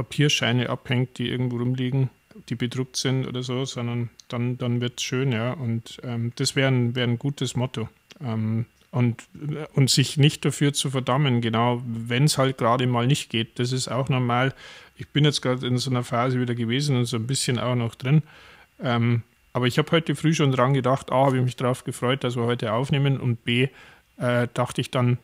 Papierscheine 0.00 0.70
abhängt, 0.70 1.18
die 1.18 1.28
irgendwo 1.28 1.58
rumliegen, 1.58 2.08
die 2.48 2.54
bedruckt 2.54 2.96
sind 2.96 3.26
oder 3.26 3.42
so, 3.42 3.66
sondern 3.66 4.08
dann, 4.28 4.56
dann 4.56 4.80
wird 4.80 4.98
es 4.98 5.02
schön, 5.02 5.30
ja. 5.30 5.52
Und 5.52 5.98
ähm, 6.02 6.32
das 6.36 6.56
wäre 6.56 6.68
ein, 6.68 6.94
wär 6.94 7.04
ein 7.04 7.18
gutes 7.18 7.54
Motto. 7.54 7.88
Ähm, 8.24 8.64
und, 8.92 9.24
und 9.74 9.90
sich 9.90 10.16
nicht 10.16 10.44
dafür 10.44 10.72
zu 10.72 10.90
verdammen, 10.90 11.42
genau, 11.42 11.82
wenn 11.86 12.24
es 12.24 12.38
halt 12.38 12.58
gerade 12.58 12.86
mal 12.86 13.06
nicht 13.06 13.30
geht. 13.30 13.58
Das 13.58 13.72
ist 13.72 13.88
auch 13.88 14.08
normal. 14.08 14.54
Ich 14.96 15.08
bin 15.08 15.24
jetzt 15.24 15.42
gerade 15.42 15.66
in 15.66 15.76
so 15.76 15.90
einer 15.90 16.02
Phase 16.02 16.40
wieder 16.40 16.54
gewesen 16.54 16.96
und 16.96 17.04
so 17.04 17.16
ein 17.16 17.26
bisschen 17.26 17.58
auch 17.58 17.76
noch 17.76 17.94
drin. 17.94 18.22
Ähm, 18.82 19.22
aber 19.52 19.66
ich 19.66 19.78
habe 19.78 19.90
heute 19.92 20.16
früh 20.16 20.32
schon 20.32 20.50
dran 20.50 20.72
gedacht, 20.74 21.12
A, 21.12 21.26
habe 21.26 21.36
ich 21.36 21.44
mich 21.44 21.56
darauf 21.56 21.84
gefreut, 21.84 22.24
dass 22.24 22.36
wir 22.36 22.44
heute 22.44 22.72
aufnehmen 22.72 23.20
und 23.20 23.44
B, 23.44 23.68
äh, 24.16 24.48
dachte 24.54 24.80
ich 24.80 24.90
dann, 24.90 25.18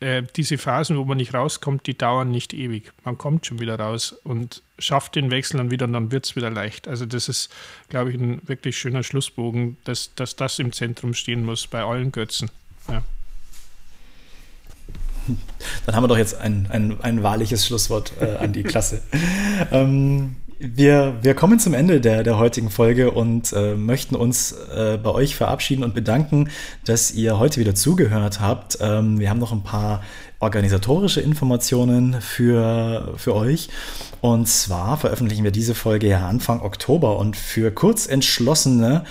äh, 0.00 0.22
diese 0.36 0.58
Phasen, 0.58 0.96
wo 0.96 1.04
man 1.04 1.16
nicht 1.16 1.34
rauskommt, 1.34 1.86
die 1.86 1.96
dauern 1.96 2.30
nicht 2.30 2.52
ewig. 2.52 2.92
Man 3.04 3.16
kommt 3.16 3.46
schon 3.46 3.60
wieder 3.60 3.78
raus 3.78 4.12
und 4.24 4.62
schafft 4.78 5.14
den 5.14 5.30
Wechsel 5.30 5.56
dann 5.56 5.70
wieder 5.70 5.86
und 5.86 5.94
dann 5.94 6.12
wird 6.12 6.26
es 6.26 6.36
wieder 6.36 6.50
leicht. 6.50 6.86
Also 6.86 7.06
das 7.06 7.28
ist, 7.28 7.50
glaube 7.88 8.10
ich, 8.10 8.20
ein 8.20 8.40
wirklich 8.46 8.76
schöner 8.76 9.02
Schlussbogen, 9.02 9.78
dass, 9.84 10.14
dass 10.14 10.36
das 10.36 10.58
im 10.58 10.72
Zentrum 10.72 11.14
stehen 11.14 11.44
muss 11.44 11.66
bei 11.66 11.82
allen 11.82 12.12
Götzen. 12.12 12.50
Ja. 12.88 13.02
Dann 15.86 15.96
haben 15.96 16.04
wir 16.04 16.08
doch 16.08 16.18
jetzt 16.18 16.38
ein, 16.38 16.68
ein, 16.70 17.00
ein 17.00 17.22
wahrliches 17.22 17.66
Schlusswort 17.66 18.12
äh, 18.20 18.36
an 18.36 18.52
die 18.52 18.62
Klasse. 18.62 19.02
ähm, 19.72 20.36
wir, 20.58 21.18
wir 21.22 21.34
kommen 21.34 21.58
zum 21.58 21.74
Ende 21.74 22.00
der, 22.00 22.22
der 22.22 22.38
heutigen 22.38 22.70
Folge 22.70 23.10
und 23.10 23.52
äh, 23.52 23.74
möchten 23.74 24.16
uns 24.16 24.52
äh, 24.52 24.98
bei 25.02 25.10
euch 25.10 25.36
verabschieden 25.36 25.84
und 25.84 25.94
bedanken, 25.94 26.48
dass 26.84 27.10
ihr 27.10 27.38
heute 27.38 27.60
wieder 27.60 27.74
zugehört 27.74 28.40
habt. 28.40 28.78
Ähm, 28.80 29.18
wir 29.18 29.28
haben 29.28 29.38
noch 29.38 29.52
ein 29.52 29.62
paar 29.62 30.02
organisatorische 30.38 31.20
Informationen 31.20 32.20
für, 32.20 33.14
für 33.16 33.34
euch. 33.34 33.68
Und 34.20 34.48
zwar 34.48 34.96
veröffentlichen 34.96 35.44
wir 35.44 35.50
diese 35.50 35.74
Folge 35.74 36.08
ja 36.08 36.26
Anfang 36.26 36.60
Oktober 36.60 37.18
und 37.18 37.36
für 37.36 37.70
Kurzentschlossene 37.70 39.04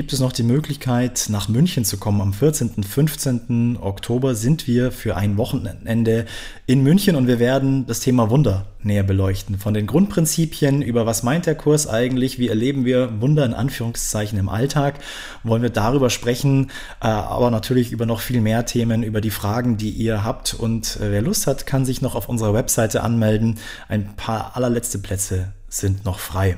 gibt 0.00 0.14
es 0.14 0.20
noch 0.20 0.32
die 0.32 0.44
Möglichkeit, 0.44 1.26
nach 1.28 1.50
München 1.50 1.84
zu 1.84 1.98
kommen. 1.98 2.22
Am 2.22 2.32
14. 2.32 2.70
und 2.74 2.86
15. 2.86 3.76
Oktober 3.78 4.34
sind 4.34 4.66
wir 4.66 4.92
für 4.92 5.14
ein 5.14 5.36
Wochenende 5.36 6.24
in 6.64 6.82
München 6.82 7.16
und 7.16 7.26
wir 7.26 7.38
werden 7.38 7.86
das 7.86 8.00
Thema 8.00 8.30
Wunder 8.30 8.64
näher 8.82 9.02
beleuchten. 9.02 9.58
Von 9.58 9.74
den 9.74 9.86
Grundprinzipien 9.86 10.80
über 10.80 11.04
was 11.04 11.22
meint 11.22 11.44
der 11.44 11.54
Kurs 11.54 11.86
eigentlich, 11.86 12.38
wie 12.38 12.48
erleben 12.48 12.86
wir 12.86 13.20
Wunder 13.20 13.44
in 13.44 13.52
Anführungszeichen 13.52 14.38
im 14.38 14.48
Alltag, 14.48 15.00
wollen 15.44 15.60
wir 15.60 15.68
darüber 15.68 16.08
sprechen, 16.08 16.70
äh, 17.02 17.08
aber 17.08 17.50
natürlich 17.50 17.92
über 17.92 18.06
noch 18.06 18.20
viel 18.20 18.40
mehr 18.40 18.64
Themen, 18.64 19.02
über 19.02 19.20
die 19.20 19.28
Fragen, 19.28 19.76
die 19.76 19.90
ihr 19.90 20.24
habt. 20.24 20.54
Und 20.54 20.96
äh, 20.96 21.10
wer 21.10 21.20
Lust 21.20 21.46
hat, 21.46 21.66
kann 21.66 21.84
sich 21.84 22.00
noch 22.00 22.14
auf 22.14 22.30
unserer 22.30 22.54
Webseite 22.54 23.02
anmelden. 23.02 23.58
Ein 23.86 24.16
paar 24.16 24.56
allerletzte 24.56 24.98
Plätze 24.98 25.52
sind 25.68 26.06
noch 26.06 26.20
frei. 26.20 26.56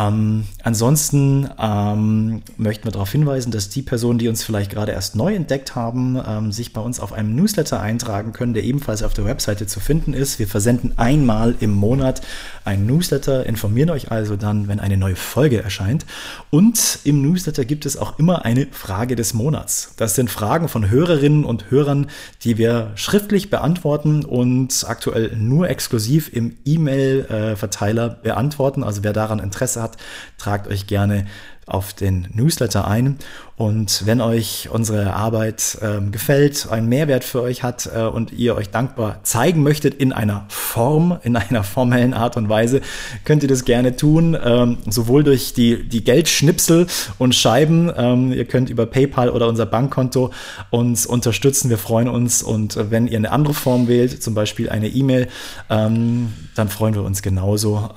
Ähm, 0.00 0.44
ansonsten 0.62 1.50
ähm, 1.58 2.42
möchten 2.56 2.84
wir 2.84 2.92
darauf 2.92 3.12
hinweisen, 3.12 3.50
dass 3.50 3.68
die 3.68 3.82
Personen, 3.82 4.18
die 4.18 4.28
uns 4.28 4.42
vielleicht 4.42 4.70
gerade 4.70 4.92
erst 4.92 5.14
neu 5.14 5.34
entdeckt 5.34 5.74
haben, 5.74 6.18
ähm, 6.26 6.52
sich 6.52 6.72
bei 6.72 6.80
uns 6.80 7.00
auf 7.00 7.12
einem 7.12 7.34
Newsletter 7.34 7.80
eintragen 7.80 8.32
können, 8.32 8.54
der 8.54 8.64
ebenfalls 8.64 9.02
auf 9.02 9.12
der 9.12 9.26
Webseite 9.26 9.66
zu 9.66 9.78
finden 9.80 10.14
ist. 10.14 10.38
Wir 10.38 10.48
versenden 10.48 10.94
einmal 10.96 11.54
im 11.60 11.72
Monat 11.72 12.22
einen 12.64 12.86
Newsletter, 12.86 13.44
informieren 13.46 13.90
euch 13.90 14.10
also 14.10 14.36
dann, 14.36 14.68
wenn 14.68 14.80
eine 14.80 14.96
neue 14.96 15.16
Folge 15.16 15.62
erscheint. 15.62 16.06
Und 16.50 17.00
im 17.04 17.20
Newsletter 17.22 17.64
gibt 17.64 17.84
es 17.84 17.96
auch 17.96 18.18
immer 18.18 18.44
eine 18.44 18.68
Frage 18.70 19.16
des 19.16 19.34
Monats. 19.34 19.92
Das 19.96 20.14
sind 20.14 20.30
Fragen 20.30 20.68
von 20.68 20.88
Hörerinnen 20.88 21.44
und 21.44 21.70
Hörern, 21.70 22.06
die 22.42 22.58
wir 22.58 22.92
schriftlich 22.94 23.50
beantworten 23.50 24.24
und 24.24 24.84
aktuell 24.86 25.36
nur 25.36 25.68
exklusiv 25.68 26.32
im 26.32 26.56
E-Mail-Verteiler 26.64 28.06
äh, 28.06 28.22
beantworten. 28.22 28.82
Also 28.82 29.02
wer 29.02 29.12
daran 29.12 29.38
Interesse 29.38 29.82
hat, 29.82 29.89
tragt 30.38 30.68
euch 30.68 30.86
gerne 30.86 31.26
auf 31.70 31.92
den 31.92 32.26
Newsletter 32.34 32.86
ein. 32.86 33.16
Und 33.56 34.06
wenn 34.06 34.20
euch 34.20 34.70
unsere 34.72 35.12
Arbeit 35.14 35.78
ähm, 35.82 36.12
gefällt, 36.12 36.66
einen 36.70 36.88
Mehrwert 36.88 37.24
für 37.24 37.42
euch 37.42 37.62
hat 37.62 37.88
äh, 37.94 38.02
und 38.02 38.32
ihr 38.32 38.56
euch 38.56 38.70
dankbar 38.70 39.20
zeigen 39.22 39.62
möchtet 39.62 39.94
in 39.94 40.12
einer 40.12 40.46
Form, 40.48 41.18
in 41.22 41.36
einer 41.36 41.62
formellen 41.62 42.14
Art 42.14 42.36
und 42.36 42.48
Weise, 42.48 42.80
könnt 43.24 43.42
ihr 43.42 43.48
das 43.48 43.64
gerne 43.64 43.94
tun, 43.94 44.36
ähm, 44.42 44.78
sowohl 44.88 45.22
durch 45.22 45.52
die, 45.52 45.86
die 45.86 46.02
Geldschnipsel 46.02 46.86
und 47.18 47.34
Scheiben. 47.34 47.92
Ähm, 47.94 48.32
ihr 48.32 48.46
könnt 48.46 48.70
über 48.70 48.86
PayPal 48.86 49.28
oder 49.28 49.46
unser 49.46 49.66
Bankkonto 49.66 50.32
uns 50.70 51.06
unterstützen. 51.06 51.70
Wir 51.70 51.78
freuen 51.78 52.08
uns. 52.08 52.42
Und 52.42 52.76
äh, 52.76 52.90
wenn 52.90 53.06
ihr 53.06 53.18
eine 53.18 53.30
andere 53.30 53.54
Form 53.54 53.86
wählt, 53.86 54.22
zum 54.22 54.34
Beispiel 54.34 54.70
eine 54.70 54.88
E-Mail, 54.88 55.28
ähm, 55.68 56.32
dann 56.56 56.68
freuen 56.68 56.94
wir 56.94 57.04
uns 57.04 57.22
genauso. 57.22 57.90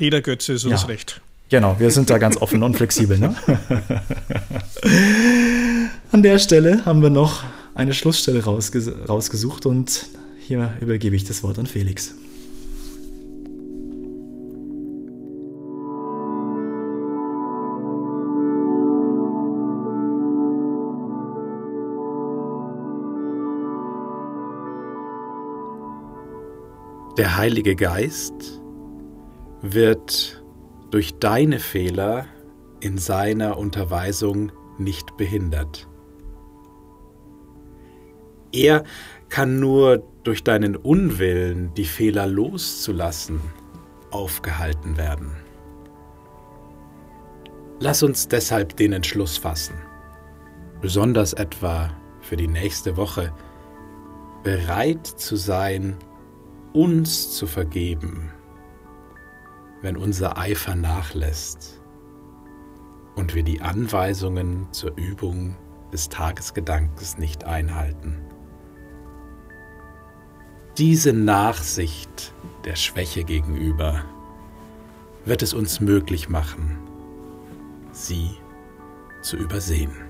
Jeder 0.00 0.22
Götze 0.22 0.54
ist 0.54 0.64
uns 0.64 0.80
ja. 0.82 0.88
recht. 0.88 1.20
Genau, 1.50 1.78
wir 1.78 1.90
sind 1.90 2.08
da 2.08 2.16
ganz 2.16 2.38
offen 2.38 2.62
und 2.62 2.74
flexibel. 2.74 3.18
Ne? 3.18 3.34
An 6.10 6.22
der 6.22 6.38
Stelle 6.38 6.86
haben 6.86 7.02
wir 7.02 7.10
noch 7.10 7.44
eine 7.74 7.92
Schlussstelle 7.92 8.42
rausges 8.42 8.90
rausgesucht 9.08 9.66
und 9.66 10.06
hier 10.40 10.72
übergebe 10.80 11.14
ich 11.14 11.24
das 11.24 11.42
Wort 11.42 11.58
an 11.58 11.66
Felix. 11.66 12.14
Der 27.18 27.36
Heilige 27.36 27.76
Geist 27.76 28.59
wird 29.62 30.42
durch 30.90 31.18
deine 31.18 31.58
Fehler 31.58 32.26
in 32.80 32.98
seiner 32.98 33.58
Unterweisung 33.58 34.52
nicht 34.78 35.16
behindert. 35.16 35.86
Er 38.52 38.84
kann 39.28 39.60
nur 39.60 40.02
durch 40.24 40.42
deinen 40.42 40.74
Unwillen, 40.76 41.72
die 41.74 41.84
Fehler 41.84 42.26
loszulassen, 42.26 43.40
aufgehalten 44.10 44.96
werden. 44.96 45.30
Lass 47.78 48.02
uns 48.02 48.28
deshalb 48.28 48.76
den 48.76 48.92
Entschluss 48.92 49.38
fassen, 49.38 49.76
besonders 50.80 51.32
etwa 51.32 51.90
für 52.20 52.36
die 52.36 52.48
nächste 52.48 52.96
Woche, 52.96 53.32
bereit 54.42 55.06
zu 55.06 55.36
sein, 55.36 55.96
uns 56.72 57.36
zu 57.36 57.46
vergeben 57.46 58.32
wenn 59.82 59.96
unser 59.96 60.38
Eifer 60.38 60.74
nachlässt 60.74 61.80
und 63.16 63.34
wir 63.34 63.42
die 63.42 63.60
Anweisungen 63.60 64.68
zur 64.72 64.96
Übung 64.96 65.56
des 65.92 66.08
Tagesgedankens 66.08 67.18
nicht 67.18 67.44
einhalten. 67.44 68.18
Diese 70.78 71.12
Nachsicht 71.12 72.34
der 72.64 72.76
Schwäche 72.76 73.24
gegenüber 73.24 74.04
wird 75.24 75.42
es 75.42 75.52
uns 75.52 75.80
möglich 75.80 76.28
machen, 76.28 76.78
sie 77.92 78.30
zu 79.22 79.36
übersehen. 79.36 80.09